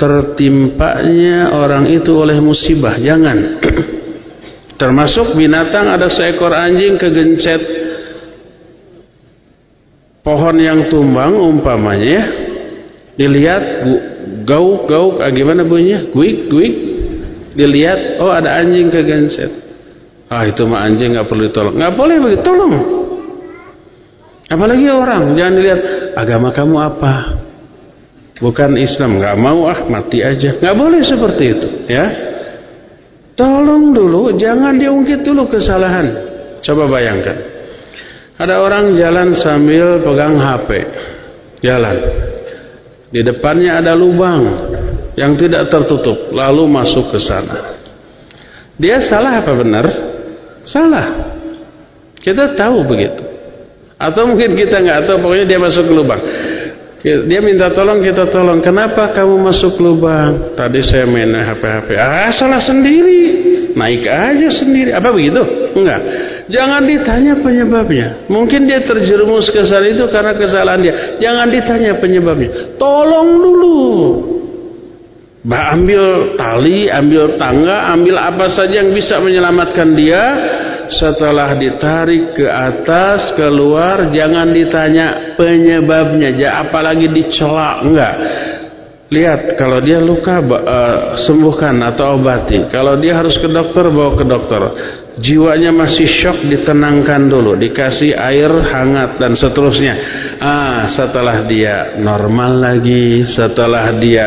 tertimpanya 0.00 1.52
orang 1.52 1.92
itu 1.92 2.24
oleh 2.24 2.40
musibah. 2.40 2.96
Jangan. 2.96 3.60
Termasuk 4.80 5.36
binatang 5.36 5.92
ada 5.92 6.08
seekor 6.08 6.56
anjing 6.56 6.96
kegencet 6.96 7.84
pohon 10.24 10.56
yang 10.56 10.88
tumbang 10.88 11.36
umpamanya 11.36 12.32
dilihat 13.14 13.84
gauk 14.48 14.88
gauk 14.88 15.14
ah, 15.20 15.30
gimana 15.30 15.62
bunyinya? 15.62 16.08
Guik 16.10 16.48
guik. 16.48 16.74
Dilihat 17.54 18.18
oh 18.18 18.34
ada 18.34 18.58
anjing 18.58 18.90
kegenset 18.90 19.52
ah 20.26 20.42
itu 20.42 20.66
mah 20.66 20.82
anjing 20.88 21.14
nggak 21.14 21.28
perlu 21.30 21.46
ditolong. 21.46 21.74
Nggak 21.78 21.94
boleh 21.94 22.16
begitu 22.18 22.42
tolong. 22.42 22.74
Apalagi 24.50 24.86
orang 24.90 25.38
jangan 25.38 25.54
dilihat 25.54 25.80
agama 26.18 26.48
kamu 26.50 26.76
apa? 26.82 27.14
Bukan 28.42 28.74
Islam 28.82 29.22
nggak 29.22 29.36
mau 29.38 29.70
ah 29.70 29.86
mati 29.86 30.24
aja. 30.26 30.58
Nggak 30.58 30.74
boleh 30.74 31.00
seperti 31.06 31.44
itu 31.46 31.68
ya. 31.86 32.06
Tolong 33.38 33.94
dulu 33.94 34.34
jangan 34.34 34.74
diungkit 34.74 35.22
dulu 35.22 35.46
kesalahan. 35.46 36.10
Coba 36.58 36.90
bayangkan 36.90 37.53
ada 38.34 38.58
orang 38.58 38.98
jalan 38.98 39.30
sambil 39.34 40.02
pegang 40.02 40.34
HP. 40.34 40.68
Jalan. 41.62 41.96
Di 43.14 43.22
depannya 43.22 43.78
ada 43.78 43.94
lubang 43.94 44.42
yang 45.14 45.38
tidak 45.38 45.70
tertutup, 45.70 46.34
lalu 46.34 46.66
masuk 46.66 47.14
ke 47.14 47.18
sana. 47.22 47.78
Dia 48.74 48.98
salah 48.98 49.38
apa 49.38 49.54
benar? 49.54 49.86
Salah. 50.66 51.06
Kita 52.18 52.58
tahu 52.58 52.82
begitu. 52.82 53.22
Atau 53.94 54.26
mungkin 54.26 54.58
kita 54.58 54.82
nggak 54.82 55.06
tahu, 55.06 55.16
pokoknya 55.22 55.46
dia 55.46 55.60
masuk 55.62 55.86
ke 55.86 55.94
lubang. 55.94 56.22
Dia 57.04 57.38
minta 57.38 57.70
tolong, 57.70 58.02
kita 58.02 58.26
tolong. 58.32 58.58
Kenapa 58.58 59.14
kamu 59.14 59.46
masuk 59.46 59.78
lubang? 59.78 60.56
Tadi 60.58 60.82
saya 60.82 61.06
main 61.06 61.30
HP-HP. 61.30 61.94
Ah, 61.94 62.32
salah 62.34 62.58
sendiri 62.58 63.53
naik 63.74 64.06
aja 64.06 64.48
sendiri. 64.50 64.90
Apa 64.94 65.10
begitu? 65.10 65.42
Enggak. 65.74 66.00
Jangan 66.48 66.82
ditanya 66.86 67.34
penyebabnya. 67.38 68.08
Mungkin 68.30 68.70
dia 68.70 68.80
terjerumus 68.82 69.50
ke 69.50 69.60
sana 69.66 69.90
itu 69.90 70.06
karena 70.08 70.32
kesalahan 70.34 70.80
dia. 70.80 70.94
Jangan 71.18 71.46
ditanya 71.50 71.92
penyebabnya. 71.98 72.78
Tolong 72.78 73.28
dulu. 73.38 73.80
Ambil 75.44 76.34
tali, 76.40 76.88
ambil 76.88 77.36
tangga, 77.36 77.92
ambil 77.92 78.16
apa 78.16 78.48
saja 78.48 78.80
yang 78.80 78.96
bisa 78.96 79.20
menyelamatkan 79.20 79.92
dia. 79.92 80.24
Setelah 80.88 81.56
ditarik 81.56 82.32
ke 82.36 82.48
atas, 82.48 83.32
keluar, 83.36 84.08
jangan 84.08 84.52
ditanya 84.52 85.36
penyebabnya. 85.36 86.32
Apalagi 86.64 87.12
dicela, 87.12 87.84
enggak 87.84 88.14
Lihat 89.12 89.60
kalau 89.60 89.84
dia 89.84 90.00
luka 90.00 90.40
uh, 90.40 91.12
sembuhkan 91.20 91.76
atau 91.84 92.16
obati. 92.16 92.64
Kalau 92.72 92.96
dia 92.96 93.20
harus 93.20 93.36
ke 93.36 93.44
dokter 93.44 93.92
bawa 93.92 94.16
ke 94.16 94.24
dokter. 94.24 94.62
Jiwanya 95.14 95.70
masih 95.70 96.10
shock 96.10 96.42
ditenangkan 96.42 97.30
dulu, 97.30 97.54
dikasih 97.54 98.18
air 98.18 98.50
hangat 98.50 99.14
dan 99.22 99.38
seterusnya. 99.38 99.94
Ah, 100.42 100.90
setelah 100.90 101.46
dia 101.46 101.94
normal 102.02 102.58
lagi, 102.58 103.22
setelah 103.22 103.94
dia 103.94 104.26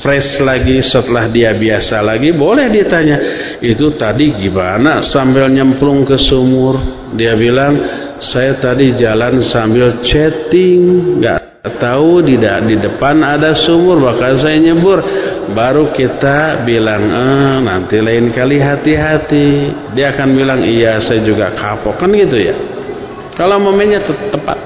fresh 0.00 0.40
lagi, 0.40 0.80
setelah 0.80 1.28
dia 1.28 1.52
biasa 1.52 2.00
lagi, 2.00 2.32
boleh 2.32 2.72
ditanya, 2.72 3.18
itu 3.60 3.92
tadi 3.92 4.32
gimana 4.32 5.04
sambil 5.04 5.52
nyemplung 5.52 6.08
ke 6.08 6.16
sumur? 6.16 6.80
Dia 7.12 7.36
bilang, 7.36 7.76
saya 8.16 8.56
tadi 8.56 8.88
jalan 8.96 9.44
sambil 9.44 10.00
chatting, 10.00 11.20
nggak 11.20 11.53
tahu 11.64 12.20
di, 12.20 12.36
di 12.40 12.76
depan 12.76 13.24
ada 13.24 13.56
sumur 13.56 13.96
bakal 13.96 14.36
saya 14.36 14.60
nyebur 14.60 15.00
baru 15.56 15.88
kita 15.96 16.60
bilang 16.60 17.02
eh, 17.08 17.56
nanti 17.64 17.96
lain 18.04 18.28
kali 18.28 18.60
hati-hati 18.60 19.72
dia 19.96 20.12
akan 20.12 20.28
bilang 20.36 20.60
iya 20.60 21.00
saya 21.00 21.24
juga 21.24 21.56
kapok 21.56 21.96
kan 21.96 22.12
gitu 22.12 22.36
ya 22.36 22.56
kalau 23.32 23.56
momennya 23.64 24.04
tepat 24.04 24.60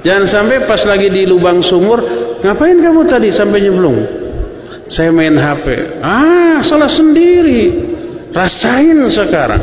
jangan 0.00 0.24
sampai 0.24 0.64
pas 0.64 0.80
lagi 0.88 1.12
di 1.12 1.28
lubang 1.28 1.60
sumur 1.60 2.00
ngapain 2.40 2.78
kamu 2.78 3.00
tadi 3.08 3.28
sampai 3.32 3.58
nyemplung? 3.64 3.98
Saya 4.86 5.10
main 5.10 5.34
HP. 5.34 5.98
Ah, 5.98 6.62
salah 6.62 6.90
sendiri. 6.90 7.74
Rasain 8.30 8.98
sekarang. 9.10 9.62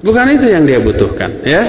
Bukan 0.00 0.26
itu 0.38 0.46
yang 0.48 0.64
dia 0.64 0.80
butuhkan, 0.80 1.42
ya. 1.42 1.62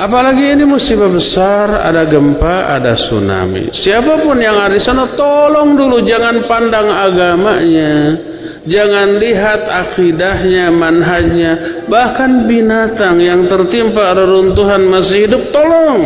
Apalagi 0.00 0.56
ini 0.56 0.64
musibah 0.64 1.12
besar, 1.12 1.84
ada 1.84 2.08
gempa, 2.08 2.72
ada 2.72 2.96
tsunami. 2.96 3.68
Siapa 3.68 4.24
pun 4.24 4.40
yang 4.40 4.56
ada 4.56 4.72
di 4.72 4.80
sana, 4.80 5.12
tolong 5.12 5.76
dulu 5.76 6.00
jangan 6.08 6.48
pandang 6.48 6.88
agamanya. 6.88 8.16
Jangan 8.64 9.20
lihat 9.20 9.60
akidahnya, 9.68 10.72
manhajnya. 10.72 11.84
Bahkan 11.84 12.48
binatang 12.48 13.20
yang 13.20 13.44
tertimpa 13.44 14.16
reruntuhan 14.16 14.88
masih 14.88 15.28
hidup, 15.28 15.52
tolong. 15.52 16.00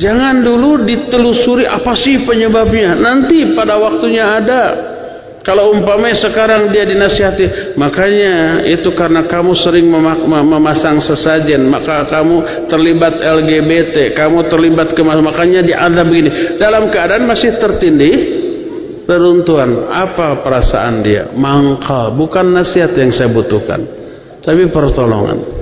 Jangan 0.00 0.40
dulu 0.40 0.88
ditelusuri 0.88 1.68
apa 1.68 1.92
sih 1.92 2.24
penyebabnya. 2.24 2.96
Nanti 2.96 3.52
pada 3.52 3.76
waktunya 3.76 4.24
ada. 4.40 4.62
Kalau 5.48 5.72
umpamanya 5.72 6.28
sekarang 6.28 6.68
dia 6.68 6.84
dinasihati, 6.84 7.72
makanya 7.80 8.60
itu 8.68 8.92
karena 8.92 9.24
kamu 9.24 9.56
sering 9.56 9.88
memasang 10.28 11.00
sesajen, 11.00 11.64
maka 11.72 12.04
kamu 12.04 12.68
terlibat 12.68 13.16
LGBT, 13.24 14.12
kamu 14.12 14.44
terlibat 14.52 14.92
kemas, 14.92 15.24
makanya 15.24 15.64
diadab 15.64 16.04
begini. 16.04 16.60
Dalam 16.60 16.92
keadaan 16.92 17.24
masih 17.24 17.56
tertindih, 17.56 18.16
reruntuhan. 19.08 19.88
Apa 19.88 20.44
perasaan 20.44 21.00
dia? 21.00 21.32
Mangkal. 21.32 22.12
Bukan 22.12 22.52
nasihat 22.52 22.92
yang 23.00 23.08
saya 23.08 23.32
butuhkan, 23.32 23.80
tapi 24.44 24.68
pertolongan. 24.68 25.57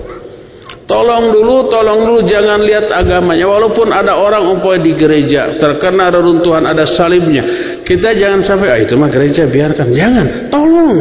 Tolong 0.87 1.35
dulu, 1.35 1.67
tolong 1.67 2.07
dulu 2.07 2.21
jangan 2.23 2.63
lihat 2.63 2.87
agamanya. 2.95 3.51
Walaupun 3.51 3.91
ada 3.91 4.15
orang 4.23 4.55
umpamanya 4.55 4.87
di 4.87 4.93
gereja 4.95 5.59
terkena 5.59 6.15
reruntuhan 6.15 6.63
ada 6.63 6.87
salibnya, 6.87 7.43
kita 7.83 8.15
jangan 8.15 8.41
sampai 8.47 8.71
ah 8.71 8.79
itu 8.79 8.95
mah 8.95 9.11
gereja 9.11 9.51
biarkan. 9.51 9.91
Jangan, 9.91 10.27
tolong. 10.47 10.99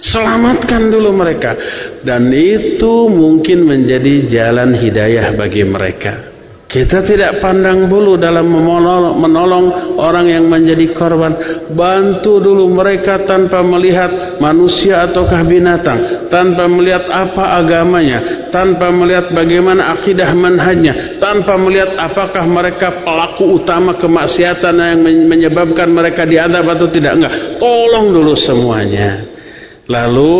Selamatkan 0.00 0.90
dulu 0.90 1.14
mereka 1.14 1.54
dan 2.02 2.32
itu 2.34 3.06
mungkin 3.06 3.62
menjadi 3.68 4.26
jalan 4.26 4.74
hidayah 4.74 5.36
bagi 5.38 5.62
mereka. 5.62 6.33
Kita 6.74 7.06
tidak 7.06 7.38
pandang 7.38 7.86
bulu 7.86 8.18
dalam 8.18 8.50
menolong, 8.50 9.14
menolong 9.14 9.94
orang 9.94 10.26
yang 10.26 10.50
menjadi 10.50 10.90
korban. 10.90 11.30
Bantu 11.70 12.42
dulu 12.42 12.66
mereka 12.66 13.22
tanpa 13.22 13.62
melihat 13.62 14.42
manusia 14.42 15.06
ataukah 15.06 15.46
binatang. 15.46 16.26
Tanpa 16.26 16.66
melihat 16.66 17.06
apa 17.14 17.62
agamanya. 17.62 18.50
Tanpa 18.50 18.90
melihat 18.90 19.30
bagaimana 19.30 19.94
akidah 19.94 20.34
manhajnya. 20.34 21.22
Tanpa 21.22 21.54
melihat 21.54 21.94
apakah 21.94 22.42
mereka 22.42 23.06
pelaku 23.06 23.62
utama 23.62 23.94
kemaksiatan 23.94 24.74
yang 24.74 24.98
menyebabkan 25.30 25.86
mereka 25.94 26.26
diadab 26.26 26.74
atau 26.74 26.90
tidak. 26.90 27.14
Enggak. 27.14 27.34
Tolong 27.62 28.10
dulu 28.10 28.34
semuanya. 28.34 29.22
Lalu 29.86 30.34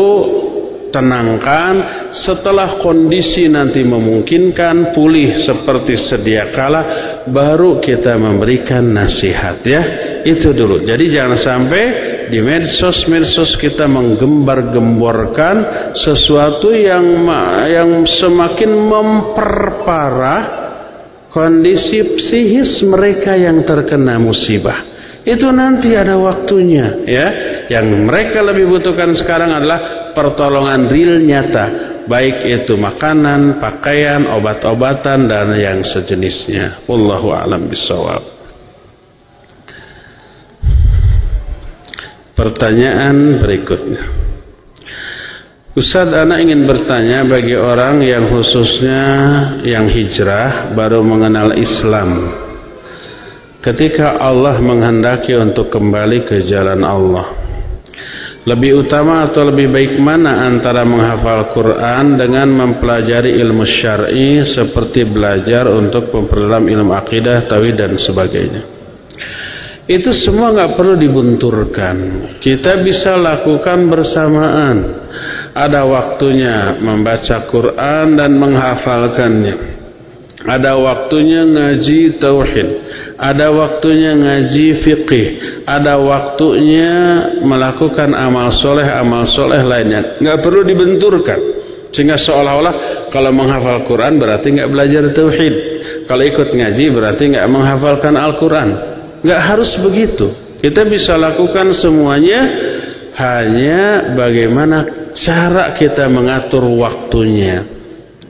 tenangkan 0.95 2.07
setelah 2.15 2.79
kondisi 2.79 3.51
nanti 3.51 3.83
memungkinkan 3.83 4.95
pulih 4.95 5.43
seperti 5.43 5.99
sedia 5.99 6.55
kala 6.55 6.83
baru 7.27 7.83
kita 7.83 8.15
memberikan 8.15 8.95
nasihat 8.95 9.59
ya. 9.67 9.83
Itu 10.23 10.55
dulu. 10.55 10.87
Jadi 10.87 11.11
jangan 11.11 11.35
sampai 11.35 11.83
di 12.31 12.39
medsos-medsos 12.39 13.59
kita 13.59 13.91
menggembar-gemborkan 13.91 15.91
sesuatu 15.99 16.71
yang 16.71 17.27
yang 17.67 18.07
semakin 18.07 18.71
memperparah 18.71 20.43
kondisi 21.35 22.15
psikis 22.15 22.87
mereka 22.87 23.35
yang 23.35 23.67
terkena 23.67 24.23
musibah 24.23 24.94
itu 25.25 25.49
nanti 25.49 25.97
ada 25.97 26.21
waktunya 26.21 27.01
ya. 27.09 27.29
Yang 27.73 27.87
mereka 28.05 28.45
lebih 28.45 28.69
butuhkan 28.69 29.17
sekarang 29.17 29.57
adalah 29.57 30.13
pertolongan 30.13 30.85
real 30.93 31.17
nyata, 31.25 31.67
baik 32.05 32.45
itu 32.45 32.77
makanan, 32.77 33.57
pakaian, 33.57 34.29
obat-obatan 34.29 35.25
dan 35.25 35.49
yang 35.57 35.81
sejenisnya. 35.81 36.85
Wallahu 36.85 37.33
a'lam 37.33 37.73
bishawab. 37.73 38.21
Pertanyaan 42.37 43.41
berikutnya. 43.41 44.03
Ustaz 45.75 46.13
anak 46.13 46.39
ingin 46.39 46.71
bertanya 46.71 47.27
bagi 47.27 47.57
orang 47.59 47.99
yang 48.05 48.31
khususnya 48.31 49.03
yang 49.67 49.91
hijrah 49.91 50.71
baru 50.71 51.03
mengenal 51.03 51.51
Islam 51.59 52.44
ketika 53.65 54.21
Allah 54.21 54.61
menghendaki 54.61 55.33
untuk 55.33 55.73
kembali 55.73 56.29
ke 56.29 56.45
jalan 56.45 56.85
Allah 56.85 57.33
lebih 58.45 58.85
utama 58.85 59.25
atau 59.25 59.49
lebih 59.49 59.73
baik 59.73 59.97
mana 59.97 60.45
antara 60.45 60.85
menghafal 60.85 61.49
Quran 61.57 62.21
dengan 62.21 62.45
mempelajari 62.53 63.41
ilmu 63.41 63.65
syar'i 63.65 64.45
seperti 64.45 65.09
belajar 65.09 65.73
untuk 65.73 66.13
memperdalam 66.13 66.69
ilmu 66.69 66.93
akidah, 66.93 67.41
tauhid 67.49 67.77
dan 67.81 67.97
sebagainya. 67.97 68.63
Itu 69.89 70.13
semua 70.13 70.53
nggak 70.53 70.77
perlu 70.77 70.97
dibunturkan. 70.97 71.97
Kita 72.41 72.85
bisa 72.85 73.17
lakukan 73.17 73.89
bersamaan. 73.89 74.77
Ada 75.57 75.85
waktunya 75.89 76.81
membaca 76.85 77.49
Quran 77.49 78.17
dan 78.17 78.33
menghafalkannya. 78.37 79.74
Ada 80.45 80.77
waktunya 80.77 81.41
ngaji 81.41 82.21
tauhid, 82.21 82.69
ada 83.17 83.49
waktunya 83.49 84.13
ngaji 84.13 84.67
fikih, 84.77 85.27
ada 85.65 85.97
waktunya 85.97 86.93
melakukan 87.41 88.13
amal 88.13 88.53
soleh 88.53 88.85
amal 88.85 89.25
soleh 89.25 89.65
lainnya. 89.65 90.21
Nggak 90.21 90.39
perlu 90.45 90.61
dibenturkan. 90.69 91.41
Sehingga 91.95 92.21
seolah-olah 92.21 93.09
kalau 93.09 93.31
menghafal 93.33 93.87
Quran 93.89 94.21
berarti 94.21 94.53
nggak 94.53 94.69
belajar 94.69 95.03
tauhid. 95.17 95.55
Kalau 96.05 96.25
ikut 96.27 96.49
ngaji 96.53 96.85
berarti 96.93 97.23
nggak 97.31 97.49
menghafalkan 97.49 98.13
Al-Quran. 98.19 98.69
Nggak 99.25 99.41
harus 99.41 99.73
begitu. 99.81 100.29
Kita 100.61 100.85
bisa 100.85 101.17
lakukan 101.17 101.73
semuanya 101.73 102.41
hanya 103.15 104.13
bagaimana 104.13 105.09
cara 105.15 105.73
kita 105.79 106.11
mengatur 106.11 106.67
waktunya. 106.67 107.63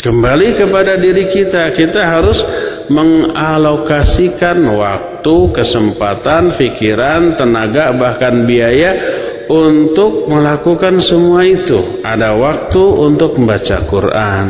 Kembali 0.01 0.59
kepada 0.59 0.99
diri 0.99 1.31
kita, 1.31 1.71
kita 1.75 2.03
harus 2.03 2.39
mengalokasikan 2.93 4.61
waktu, 4.77 5.37
kesempatan, 5.55 6.57
pikiran, 6.59 7.39
tenaga, 7.39 7.95
bahkan 7.97 8.45
biaya 8.45 8.93
untuk 9.49 10.29
melakukan 10.29 11.01
semua 11.01 11.45
itu. 11.45 12.01
Ada 12.01 12.37
waktu 12.37 12.83
untuk 12.83 13.37
membaca 13.37 13.77
Quran, 13.89 14.47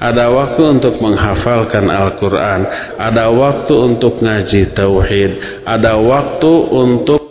ada 0.00 0.24
waktu 0.32 0.62
untuk 0.78 0.94
menghafalkan 1.00 1.88
Al-Quran, 1.88 2.60
ada 2.96 3.28
waktu 3.32 3.74
untuk 3.76 4.20
ngaji 4.20 4.72
tauhid, 4.72 5.30
ada 5.64 5.96
waktu 6.00 6.52
untuk 6.68 7.27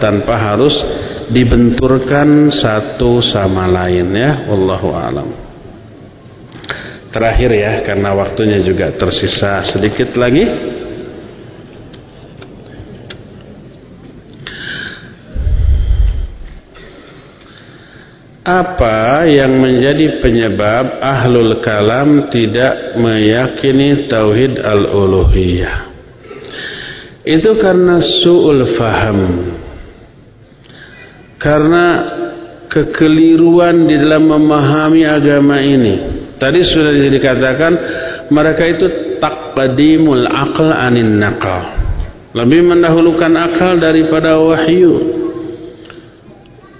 tanpa 0.00 0.40
harus 0.40 0.72
dibenturkan 1.28 2.48
satu 2.48 3.18
sama 3.20 3.66
lain 3.68 4.08
ya. 4.14 4.46
Wallahu 4.48 4.88
alam. 4.94 5.28
Terakhir 7.12 7.50
ya 7.56 7.72
karena 7.80 8.12
waktunya 8.12 8.60
juga 8.60 8.92
tersisa 8.92 9.64
sedikit 9.64 10.14
lagi. 10.20 10.44
Apa 18.46 19.26
yang 19.26 19.58
menjadi 19.58 20.22
penyebab 20.22 21.02
ahlul 21.02 21.58
kalam 21.58 22.30
tidak 22.30 22.94
meyakini 22.94 24.06
tauhid 24.06 24.62
al-uluhiyah? 24.62 25.90
Itu 27.26 27.58
karena 27.58 27.98
su'ul 27.98 28.78
faham 28.78 29.18
karena 31.36 31.84
kekeliruan 32.68 33.88
di 33.88 33.96
dalam 33.96 34.28
memahami 34.28 35.06
agama 35.06 35.60
ini. 35.62 35.94
Tadi 36.36 36.60
sudah 36.60 36.92
dikatakan 36.92 37.72
mereka 38.28 38.64
itu 38.68 38.86
taqdimul 39.16 40.28
aql 40.28 40.68
anin 40.68 41.16
naqal. 41.16 41.64
Lebih 42.36 42.68
mendahulukan 42.68 43.32
akal 43.32 43.80
daripada 43.80 44.36
wahyu. 44.36 45.24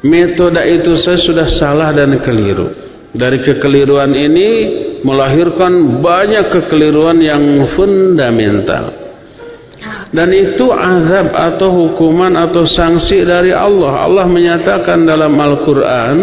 Metode 0.05 0.61
itu 0.77 0.93
saya 1.01 1.17
sudah 1.17 1.49
salah 1.49 1.91
dan 1.97 2.21
keliru. 2.21 2.69
Dari 3.17 3.41
kekeliruan 3.41 4.13
ini 4.13 4.49
melahirkan 5.01 6.05
banyak 6.05 6.53
kekeliruan 6.53 7.17
yang 7.25 7.65
fundamental. 7.73 9.06
Dan 10.15 10.31
itu 10.31 10.71
azab 10.71 11.35
atau 11.35 11.69
hukuman 11.71 12.31
atau 12.39 12.63
sanksi 12.63 13.27
dari 13.27 13.51
Allah. 13.51 14.07
Allah 14.07 14.27
menyatakan 14.31 15.03
dalam 15.03 15.35
Al-Quran, 15.35 16.17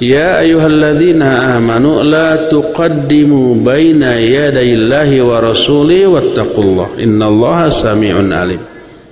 Ya 0.00 0.40
ayyuhalladzina 0.40 1.60
amanu 1.60 2.00
la 2.00 2.48
tuqaddimu 2.48 3.60
baina 3.60 4.16
yadayillahi 4.16 5.20
wa 5.20 5.44
rasuli 5.44 6.08
wattaqullah 6.08 6.96
innallaha 6.96 7.68
sami'un 7.68 8.32
alim. 8.32 8.64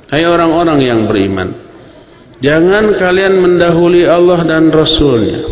Hai 0.09 0.25
orang-orang 0.25 0.81
yang 0.81 1.05
beriman, 1.05 1.53
jangan 2.41 2.97
kalian 2.97 3.37
mendahului 3.37 4.09
Allah 4.09 4.41
dan 4.49 4.73
Rasulnya. 4.73 5.45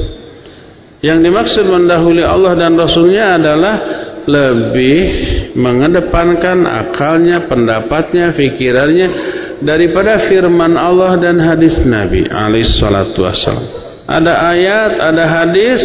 Yang 1.04 1.18
dimaksud 1.28 1.68
mendahului 1.68 2.24
Allah 2.24 2.56
dan 2.56 2.72
Rasulnya 2.72 3.36
adalah 3.36 3.76
lebih 4.24 5.04
mengedepankan 5.56 6.68
akalnya, 6.68 7.48
pendapatnya, 7.48 8.30
fikirannya 8.36 9.08
daripada 9.64 10.20
firman 10.28 10.76
Allah 10.76 11.16
dan 11.16 11.40
hadis 11.40 11.80
Nabi 11.82 12.28
alaihi 12.28 12.68
salatu 12.68 13.24
wassalam. 13.24 13.64
Ada 14.06 14.32
ayat, 14.52 14.92
ada 15.00 15.24
hadis 15.24 15.80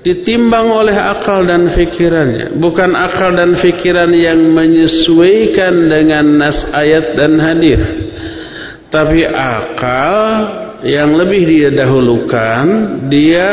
ditimbang 0.00 0.72
oleh 0.72 0.96
akal 0.96 1.44
dan 1.44 1.68
fikirannya. 1.70 2.56
Bukan 2.56 2.96
akal 2.96 3.36
dan 3.36 3.54
fikiran 3.60 4.10
yang 4.16 4.40
menyesuaikan 4.50 5.92
dengan 5.92 6.24
nas 6.40 6.58
ayat 6.72 7.14
dan 7.14 7.36
hadis. 7.36 7.82
Tapi 8.90 9.22
akal 9.28 10.16
yang 10.82 11.12
lebih 11.12 11.44
dia 11.46 11.68
dahulukan 11.70 12.64
dia 13.06 13.48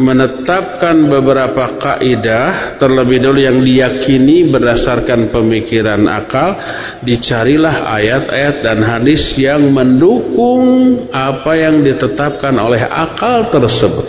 menetapkan 0.00 0.96
beberapa 1.04 1.76
kaidah 1.76 2.78
terlebih 2.80 3.20
dahulu 3.20 3.40
yang 3.44 3.58
diyakini 3.60 4.48
berdasarkan 4.48 5.28
pemikiran 5.28 6.08
akal 6.08 6.56
dicarilah 7.04 7.92
ayat-ayat 8.00 8.64
dan 8.64 8.80
hadis 8.80 9.36
yang 9.36 9.68
mendukung 9.68 10.96
apa 11.12 11.52
yang 11.60 11.84
ditetapkan 11.84 12.56
oleh 12.56 12.80
akal 12.88 13.52
tersebut. 13.52 14.06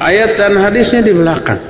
Ayat 0.00 0.40
dan 0.40 0.56
hadisnya 0.56 1.04
di 1.04 1.12
belakang. 1.12 1.60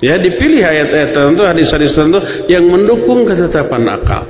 Ya 0.00 0.16
dipilih 0.16 0.64
ayat-ayat 0.64 1.10
tertentu 1.12 1.42
hadis-hadis 1.44 1.92
tertentu 1.92 2.20
yang 2.48 2.64
mendukung 2.68 3.28
ketetapan 3.28 3.84
akal. 3.88 4.24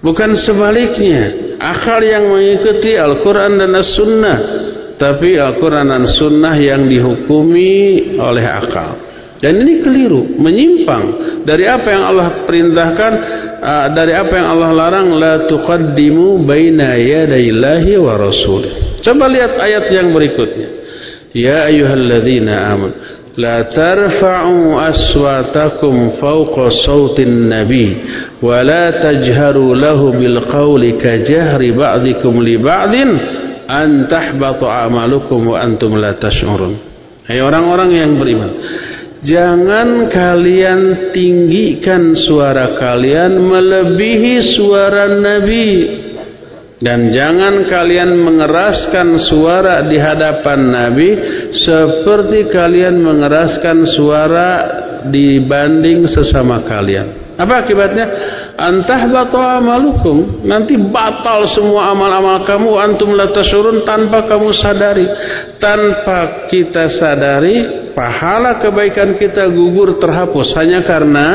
Bukan 0.00 0.32
sebaliknya 0.32 1.52
akal 1.60 2.00
yang 2.00 2.32
mengikuti 2.32 2.96
Al-Quran 2.96 3.60
dan 3.60 3.76
As-Sunnah 3.76 4.69
tapi 5.00 5.40
Al-Quran 5.40 5.88
dan 5.88 6.04
Sunnah 6.04 6.60
yang 6.60 6.84
dihukumi 6.84 8.12
oleh 8.20 8.44
akal. 8.44 9.00
Dan 9.40 9.56
ini 9.64 9.80
keliru, 9.80 10.36
menyimpang 10.36 11.04
dari 11.48 11.64
apa 11.64 11.88
yang 11.88 12.04
Allah 12.12 12.44
perintahkan, 12.44 13.12
uh, 13.56 13.86
dari 13.96 14.12
apa 14.12 14.36
yang 14.36 14.48
Allah 14.52 14.70
larang, 14.76 15.08
la 15.16 15.34
tuqaddimu 15.48 16.44
baina 16.44 17.00
yadayillahi 17.00 17.96
wa 17.96 18.20
rasul. 18.20 18.68
Coba 19.00 19.32
lihat 19.32 19.56
ayat 19.56 19.88
yang 19.88 20.12
berikutnya. 20.12 20.68
Ya 21.32 21.72
ayyuhalladzina 21.72 22.54
amanu 22.68 22.92
la 23.40 23.64
tarfa'u 23.64 24.76
aswatakum 24.76 26.20
fawqa 26.20 26.68
sautin 26.84 27.48
nabi 27.48 27.96
wa 28.42 28.60
la 28.60 29.00
tajharu 29.00 29.72
lahu 29.72 30.12
bil 30.12 30.44
qawli 30.44 30.98
ka 30.98 31.16
ba'dikum 31.72 32.42
li 32.44 32.58
ba'din 32.58 33.39
an 33.70 34.10
tahbatu 34.10 34.66
amalukum 34.66 35.54
wa 35.54 35.62
antum 35.62 35.94
la 35.94 36.18
tash'urun. 36.18 36.74
Hai 37.30 37.38
orang-orang 37.38 37.90
yang 37.94 38.12
beriman, 38.18 38.50
jangan 39.22 40.10
kalian 40.10 41.14
tinggikan 41.14 42.18
suara 42.18 42.74
kalian 42.74 43.38
melebihi 43.46 44.42
suara 44.42 45.06
Nabi 45.14 45.68
dan 46.80 47.12
jangan 47.12 47.68
kalian 47.68 48.18
mengeraskan 48.18 49.20
suara 49.20 49.84
di 49.84 50.00
hadapan 50.00 50.60
Nabi 50.72 51.10
seperti 51.52 52.48
kalian 52.48 53.04
mengeraskan 53.04 53.84
suara 53.84 54.50
dibanding 55.06 56.08
sesama 56.08 56.64
kalian. 56.64 57.29
Apa 57.40 57.64
akibatnya? 57.64 58.06
Antah 58.60 59.08
batal 59.08 59.64
amalukum. 59.64 60.44
Nanti 60.44 60.76
batal 60.76 61.48
semua 61.48 61.88
amal-amal 61.96 62.44
kamu 62.44 62.70
antum 62.76 63.16
la 63.16 63.32
tasyurun 63.32 63.80
tanpa 63.88 64.28
kamu 64.28 64.52
sadari. 64.52 65.08
Tanpa 65.56 66.48
kita 66.52 66.92
sadari, 66.92 67.88
pahala 67.96 68.60
kebaikan 68.60 69.16
kita 69.16 69.48
gugur 69.48 69.96
terhapus 69.96 70.52
hanya 70.60 70.84
karena 70.84 71.28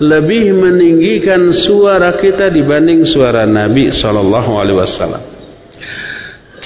lebih 0.00 0.56
meninggikan 0.56 1.52
suara 1.52 2.16
kita 2.16 2.48
dibanding 2.48 3.04
suara 3.04 3.44
Nabi 3.44 3.92
sallallahu 3.92 4.50
alaihi 4.56 4.78
wasallam. 4.80 5.37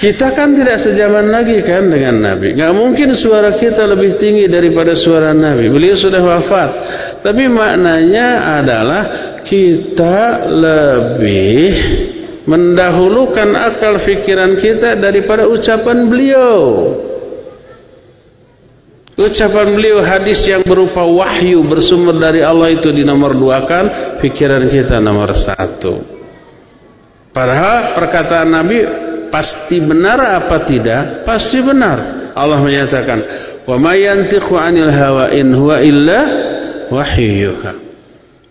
Kita 0.03 0.35
kan 0.35 0.51
tidak 0.51 0.83
sejaman 0.83 1.31
lagi 1.31 1.63
kan 1.63 1.87
dengan 1.87 2.19
Nabi. 2.19 2.51
Gak 2.51 2.75
mungkin 2.75 3.15
suara 3.15 3.55
kita 3.55 3.87
lebih 3.87 4.19
tinggi 4.19 4.51
daripada 4.51 4.91
suara 4.99 5.31
Nabi. 5.31 5.71
Beliau 5.71 5.95
sudah 5.95 6.19
wafat. 6.19 6.69
Tapi 7.23 7.47
maknanya 7.47 8.59
adalah 8.59 9.03
kita 9.47 10.51
lebih 10.51 11.63
mendahulukan 12.43 13.47
akal 13.55 14.03
fikiran 14.03 14.59
kita 14.59 14.99
daripada 14.99 15.47
ucapan 15.47 16.11
beliau. 16.11 16.51
Ucapan 19.15 19.71
beliau 19.71 20.03
hadis 20.03 20.43
yang 20.43 20.67
berupa 20.67 21.07
wahyu 21.07 21.63
bersumber 21.63 22.19
dari 22.19 22.43
Allah 22.43 22.75
itu 22.75 22.91
di 22.91 23.07
nomor 23.07 23.39
dua 23.39 23.63
kan, 23.63 24.19
pikiran 24.19 24.67
kita 24.67 24.99
nomor 24.99 25.31
satu. 25.31 26.03
Padahal 27.31 27.95
perkataan 27.95 28.51
Nabi 28.51 28.77
pasti 29.33 29.81
benar 29.81 30.21
apa 30.45 30.61
tidak? 30.69 31.25
Pasti 31.25 31.57
benar. 31.65 32.29
Allah 32.37 32.61
menyatakan, 32.61 33.19
"Wa 33.65 33.81
may 33.81 34.05
yantiqu 34.05 34.53
'anil 34.53 34.93
hawa 34.93 35.33
in 35.33 35.49
huwa 35.57 35.81
illa 35.81 36.19
wahyuha." 36.93 37.81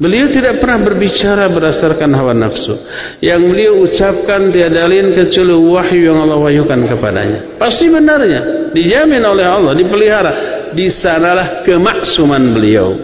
Beliau 0.02 0.26
tidak 0.34 0.58
pernah 0.58 0.82
berbicara 0.82 1.46
berdasarkan 1.46 2.10
hawa 2.10 2.34
nafsu. 2.34 2.74
Yang 3.22 3.40
beliau 3.54 3.72
ucapkan 3.86 4.50
tiada 4.50 4.90
lain 4.90 5.14
kecuali 5.14 5.54
wahyu 5.54 6.10
yang 6.10 6.18
Allah 6.26 6.42
wahyukan 6.42 6.90
kepadanya. 6.90 7.54
Pasti 7.54 7.86
benarnya, 7.86 8.74
dijamin 8.74 9.22
oleh 9.22 9.46
Allah, 9.46 9.78
dipelihara. 9.78 10.32
Di 10.74 10.90
sanalah 10.90 11.62
kemaksuman 11.62 12.42
beliau. 12.50 12.98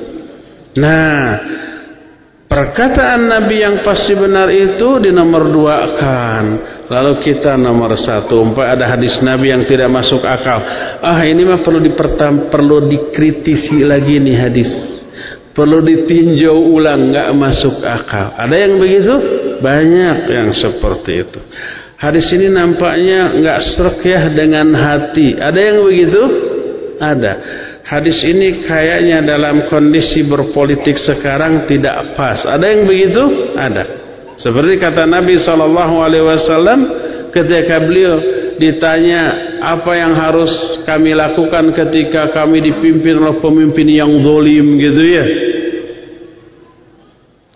Nah, 0.74 1.38
perkataan 2.48 3.28
Nabi 3.28 3.56
yang 3.60 3.76
pasti 3.84 4.16
benar 4.16 4.48
itu 4.48 4.98
di 4.98 5.12
nomor 5.12 5.52
dua 5.52 5.76
kan 5.94 6.46
Lalu 6.88 7.20
kita 7.20 7.52
nomor 7.60 7.92
satu, 8.00 8.40
umpah 8.40 8.72
ada 8.72 8.96
hadis 8.96 9.20
Nabi 9.20 9.52
yang 9.52 9.68
tidak 9.68 9.92
masuk 9.92 10.24
akal. 10.24 10.64
Ah 11.04 11.20
ini 11.20 11.44
mah 11.44 11.60
perlu 11.60 11.84
dipertam, 11.84 12.48
perlu 12.48 12.88
dikritisi 12.88 13.84
lagi 13.84 14.16
nih 14.16 14.36
hadis. 14.40 14.70
Perlu 15.52 15.84
ditinjau 15.84 16.56
ulang, 16.56 17.12
nggak 17.12 17.28
masuk 17.36 17.84
akal. 17.84 18.32
Ada 18.40 18.56
yang 18.56 18.80
begitu? 18.80 19.14
Banyak 19.60 20.18
yang 20.32 20.48
seperti 20.56 21.28
itu. 21.28 21.40
Hadis 22.00 22.24
ini 22.32 22.48
nampaknya 22.48 23.36
nggak 23.36 23.58
serak 23.68 24.00
ya 24.08 24.32
dengan 24.32 24.72
hati. 24.72 25.36
Ada 25.36 25.60
yang 25.60 25.78
begitu? 25.84 26.22
Ada. 26.96 27.32
Hadis 27.88 28.20
ini 28.20 28.68
kayaknya 28.68 29.24
dalam 29.24 29.64
kondisi 29.72 30.20
berpolitik 30.28 31.00
sekarang 31.00 31.64
tidak 31.64 32.12
pas. 32.12 32.44
Ada 32.44 32.68
yang 32.68 32.84
begitu? 32.84 33.24
Ada. 33.56 33.84
Seperti 34.36 34.76
kata 34.76 35.08
Nabi 35.08 35.40
Wasallam 35.40 36.80
ketika 37.32 37.80
beliau 37.80 38.20
ditanya 38.60 39.56
apa 39.64 39.88
yang 39.96 40.12
harus 40.12 40.84
kami 40.84 41.16
lakukan 41.16 41.72
ketika 41.72 42.28
kami 42.28 42.60
dipimpin 42.60 43.24
oleh 43.24 43.40
pemimpin 43.40 43.88
yang 43.88 44.12
zolim 44.20 44.76
gitu 44.76 45.02
ya. 45.08 45.26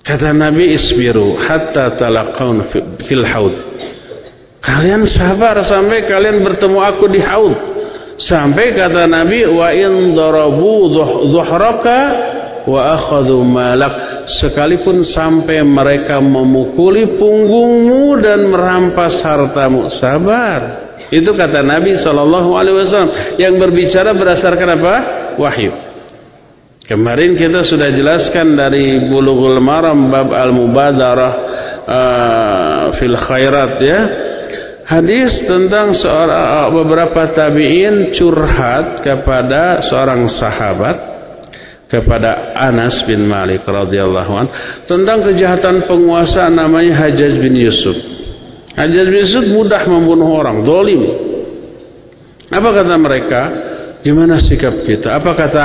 Kata 0.00 0.32
Nabi 0.32 0.72
isbiru 0.72 1.36
hatta 1.44 1.92
talaqaun 1.92 2.72
fil 3.04 3.26
haud. 3.28 3.54
Kalian 4.64 5.04
sabar 5.04 5.60
sampai 5.60 6.08
kalian 6.08 6.40
bertemu 6.40 6.78
aku 6.80 7.04
di 7.12 7.20
haud. 7.20 7.71
Sampai 8.22 8.70
kata 8.70 9.10
Nabi 9.10 9.42
wa 9.50 9.66
in 9.74 10.14
darabu 10.14 10.86
dhuhraka 11.26 11.98
wa 12.70 12.94
akhadhu 12.94 13.42
malak. 13.42 14.26
Sekalipun 14.30 15.02
sampai 15.02 15.66
mereka 15.66 16.22
memukuli 16.22 17.18
punggungmu 17.18 18.22
dan 18.22 18.46
merampas 18.46 19.18
hartamu. 19.26 19.90
Sabar. 19.90 20.94
Itu 21.10 21.34
kata 21.34 21.66
Nabi 21.66 21.98
sallallahu 21.98 22.54
alaihi 22.54 22.76
wasallam 22.78 23.12
yang 23.42 23.58
berbicara 23.58 24.14
berdasarkan 24.14 24.68
apa? 24.78 24.94
Wahyu. 25.36 25.72
Kemarin 26.86 27.34
kita 27.38 27.66
sudah 27.66 27.90
jelaskan 27.90 28.54
dari 28.54 29.02
bulughul 29.06 29.58
maram 29.62 30.10
bab 30.10 30.34
al 30.34 30.50
mubadarah 30.50 31.32
uh, 31.86 32.84
fil 32.98 33.16
khairat 33.16 33.74
ya 33.82 34.00
hadis 34.86 35.46
tentang 35.46 35.94
seorang 35.94 36.72
beberapa 36.74 37.28
tabi'in 37.30 38.10
curhat 38.10 39.02
kepada 39.02 39.82
seorang 39.84 40.26
sahabat 40.26 40.96
kepada 41.92 42.56
Anas 42.56 43.04
bin 43.04 43.28
Malik 43.28 43.68
radhiyallahu 43.68 44.32
an 44.32 44.46
tentang 44.88 45.20
kejahatan 45.28 45.84
penguasa 45.84 46.48
namanya 46.48 47.04
Hajjaj 47.04 47.36
bin 47.36 47.52
Yusuf. 47.52 47.94
Hajjaj 48.72 49.06
bin 49.12 49.18
Yusuf 49.20 49.44
mudah 49.52 49.84
membunuh 49.84 50.32
orang, 50.32 50.64
zalim. 50.64 51.02
Apa 52.48 52.68
kata 52.72 52.96
mereka? 52.96 53.42
Gimana 54.00 54.40
sikap 54.40 54.88
kita? 54.88 55.20
Apa 55.20 55.36
kata 55.36 55.64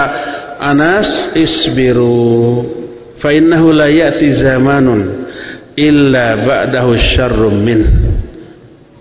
Anas? 0.60 1.31
Isbiru 1.31 2.64
fa 3.18 3.31
innahu 3.31 3.72
la 3.72 3.88
ya'ti 3.88 4.27
zamanun 4.35 5.31
illa 5.80 6.44
ba'dahu 6.44 6.91
syarrum 6.99 7.56
min. 7.64 7.81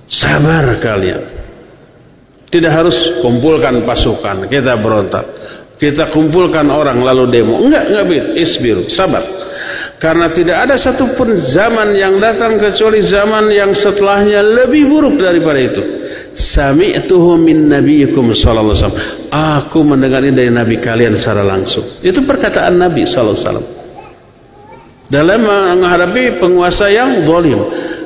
Sabar 0.06 0.64
kalian. 0.78 1.22
Tidak 2.46 2.72
harus 2.72 2.94
kumpulkan 3.20 3.82
pasukan, 3.82 4.46
kita 4.46 4.78
berontak. 4.78 5.26
Kita 5.76 6.08
kumpulkan 6.08 6.64
orang 6.72 7.04
lalu 7.04 7.28
demo. 7.28 7.60
Enggak, 7.60 7.92
enggak 7.92 8.04
bir, 8.08 8.24
isbiru, 8.40 8.88
sabar. 8.88 9.20
Karena 10.00 10.32
tidak 10.32 10.56
ada 10.68 10.76
satupun 10.76 11.36
zaman 11.36 11.92
yang 11.92 12.16
datang 12.16 12.56
kecuali 12.56 13.00
zaman 13.04 13.48
yang 13.52 13.72
setelahnya 13.76 14.40
lebih 14.40 14.88
buruk 14.88 15.20
daripada 15.20 15.60
itu. 15.60 15.82
Sami'tuhu 16.32 17.36
min 17.36 17.68
nabiyikum 17.68 18.32
sallallahu 18.32 18.72
alaihi 18.72 18.84
wasallam. 18.84 19.02
Aku 19.32 19.80
mendengarnya 19.84 20.32
dari 20.32 20.52
nabi 20.52 20.80
kalian 20.80 21.16
secara 21.16 21.44
langsung. 21.44 21.84
Itu 22.00 22.24
perkataan 22.24 22.76
Nabi 22.76 23.04
sallallahu 23.04 23.36
alaihi. 23.40 23.75
Dalam 25.06 25.38
menghadapi 25.46 26.42
penguasa 26.42 26.90
yang 26.90 27.22
zalim. 27.22 27.60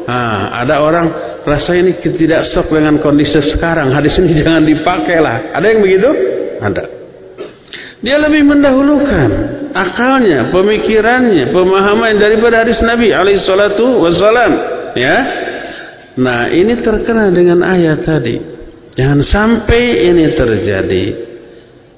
Nah, 0.05 0.53
ada 0.61 0.85
orang 0.85 1.07
rasa 1.45 1.73
ini 1.73 1.97
tidak 1.97 2.45
sok 2.45 2.77
dengan 2.77 3.01
kondisi 3.01 3.41
sekarang. 3.41 3.89
Hadis 3.93 4.21
ini 4.21 4.37
jangan 4.41 4.65
dipakailah. 4.65 5.57
Ada 5.57 5.67
yang 5.71 5.81
begitu? 5.81 6.11
Ada. 6.61 6.85
Dia 8.01 8.17
lebih 8.17 8.49
mendahulukan 8.49 9.29
akalnya, 9.77 10.49
pemikirannya, 10.49 11.53
pemahaman 11.53 12.17
daripada 12.17 12.65
hadis 12.65 12.81
Nabi 12.81 13.13
alaihi 13.13 13.41
salatu 13.41 14.01
wasallam. 14.01 14.53
Ya. 14.97 15.17
Nah 16.17 16.49
ini 16.49 16.81
terkena 16.81 17.29
dengan 17.29 17.61
ayat 17.65 18.05
tadi. 18.05 18.41
Jangan 18.97 19.21
sampai 19.25 20.11
ini 20.11 20.33
terjadi. 20.33 21.30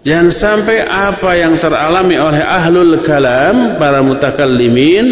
Jangan 0.03 0.29
sampai 0.35 0.83
apa 0.83 1.31
yang 1.39 1.63
teralami 1.63 2.19
oleh 2.19 2.43
ahlul 2.43 3.07
kalam, 3.07 3.79
para 3.79 4.03
mutakallimin, 4.03 5.07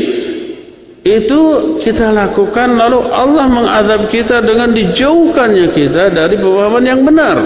itu 1.06 1.40
kita 1.78 2.10
lakukan 2.10 2.74
lalu 2.74 3.06
Allah 3.06 3.46
mengadab 3.46 4.10
kita 4.10 4.42
dengan 4.42 4.74
dijauhkannya 4.74 5.66
kita 5.70 6.10
dari 6.10 6.34
pemahaman 6.36 6.84
yang 6.84 7.00
benar. 7.06 7.36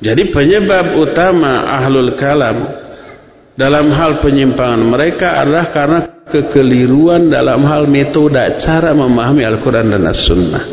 Jadi 0.00 0.30
penyebab 0.30 0.96
utama 0.96 1.66
ahlul 1.66 2.14
kalam 2.14 2.78
dalam 3.58 3.90
hal 3.90 4.22
penyimpangan 4.22 4.80
mereka 4.86 5.34
adalah 5.34 5.68
karena 5.74 6.00
kekeliruan 6.30 7.26
dalam 7.26 7.66
hal 7.66 7.90
metode 7.90 8.38
cara 8.62 8.94
memahami 8.94 9.42
Al-Quran 9.44 9.98
dan 9.98 10.06
As-Sunnah 10.06 10.64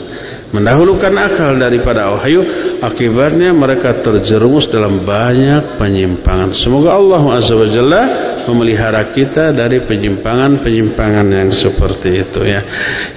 mendahulukan 0.52 1.12
akal 1.12 1.60
daripada 1.60 2.16
wahyu 2.16 2.40
akibatnya 2.80 3.52
mereka 3.52 4.00
terjerumus 4.00 4.72
dalam 4.72 5.04
banyak 5.04 5.76
penyimpangan. 5.76 6.56
Semoga 6.56 6.96
Allah 6.96 7.24
Azza 7.36 7.54
wa 7.56 7.68
Jalla 7.68 8.04
memelihara 8.48 9.12
kita 9.12 9.52
dari 9.52 9.84
penyimpangan-penyimpangan 9.84 11.28
yang 11.28 11.52
seperti 11.52 12.24
itu 12.24 12.40
ya. 12.48 12.62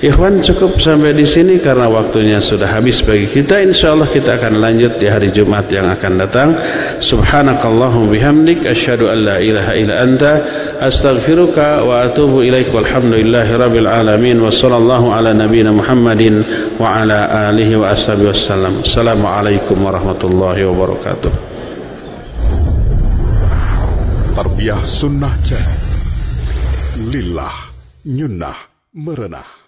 Ikhwan 0.02 0.42
cukup 0.42 0.74
sampai 0.82 1.14
di 1.14 1.22
sini 1.22 1.62
karena 1.62 1.86
waktunya 1.86 2.42
sudah 2.42 2.66
habis 2.66 2.98
bagi 3.06 3.30
kita. 3.30 3.62
Insyaallah 3.62 4.10
kita 4.10 4.34
akan 4.34 4.58
lanjut 4.58 4.98
di 4.98 5.06
hari 5.06 5.30
Jumat 5.30 5.70
yang 5.70 5.86
akan 5.86 6.12
datang. 6.18 6.48
Subhanakallahum 6.98 8.10
bihamdik 8.10 8.66
asyhadu 8.66 9.06
an 9.06 9.18
la 9.22 9.36
ilaha 9.38 9.72
illa 9.78 9.94
anta 10.02 10.32
astaghfiruka 10.82 11.86
wa 11.86 12.10
atubu 12.10 12.42
ilaik 12.42 12.74
walhamdulillahi 12.74 13.52
rabbil 13.54 13.86
alamin 13.86 14.42
wa 14.42 14.50
sallallahu 14.50 15.14
ala 15.14 15.30
nabiyyina 15.30 15.70
Muhammadin 15.70 16.34
wa 16.74 16.98
ala 16.98 17.19
alihi 17.28 17.76
wa 17.76 17.92
ashabihi. 17.92 18.32
Assalamualaikum 18.80 19.76
warahmatullahi 19.76 20.64
wabarakatuh. 20.64 21.32
Tarbiyah 24.40 24.80
Sunnah 24.80 25.36
Channel. 25.44 25.80
Lillah, 27.12 27.74
merenah. 28.96 29.59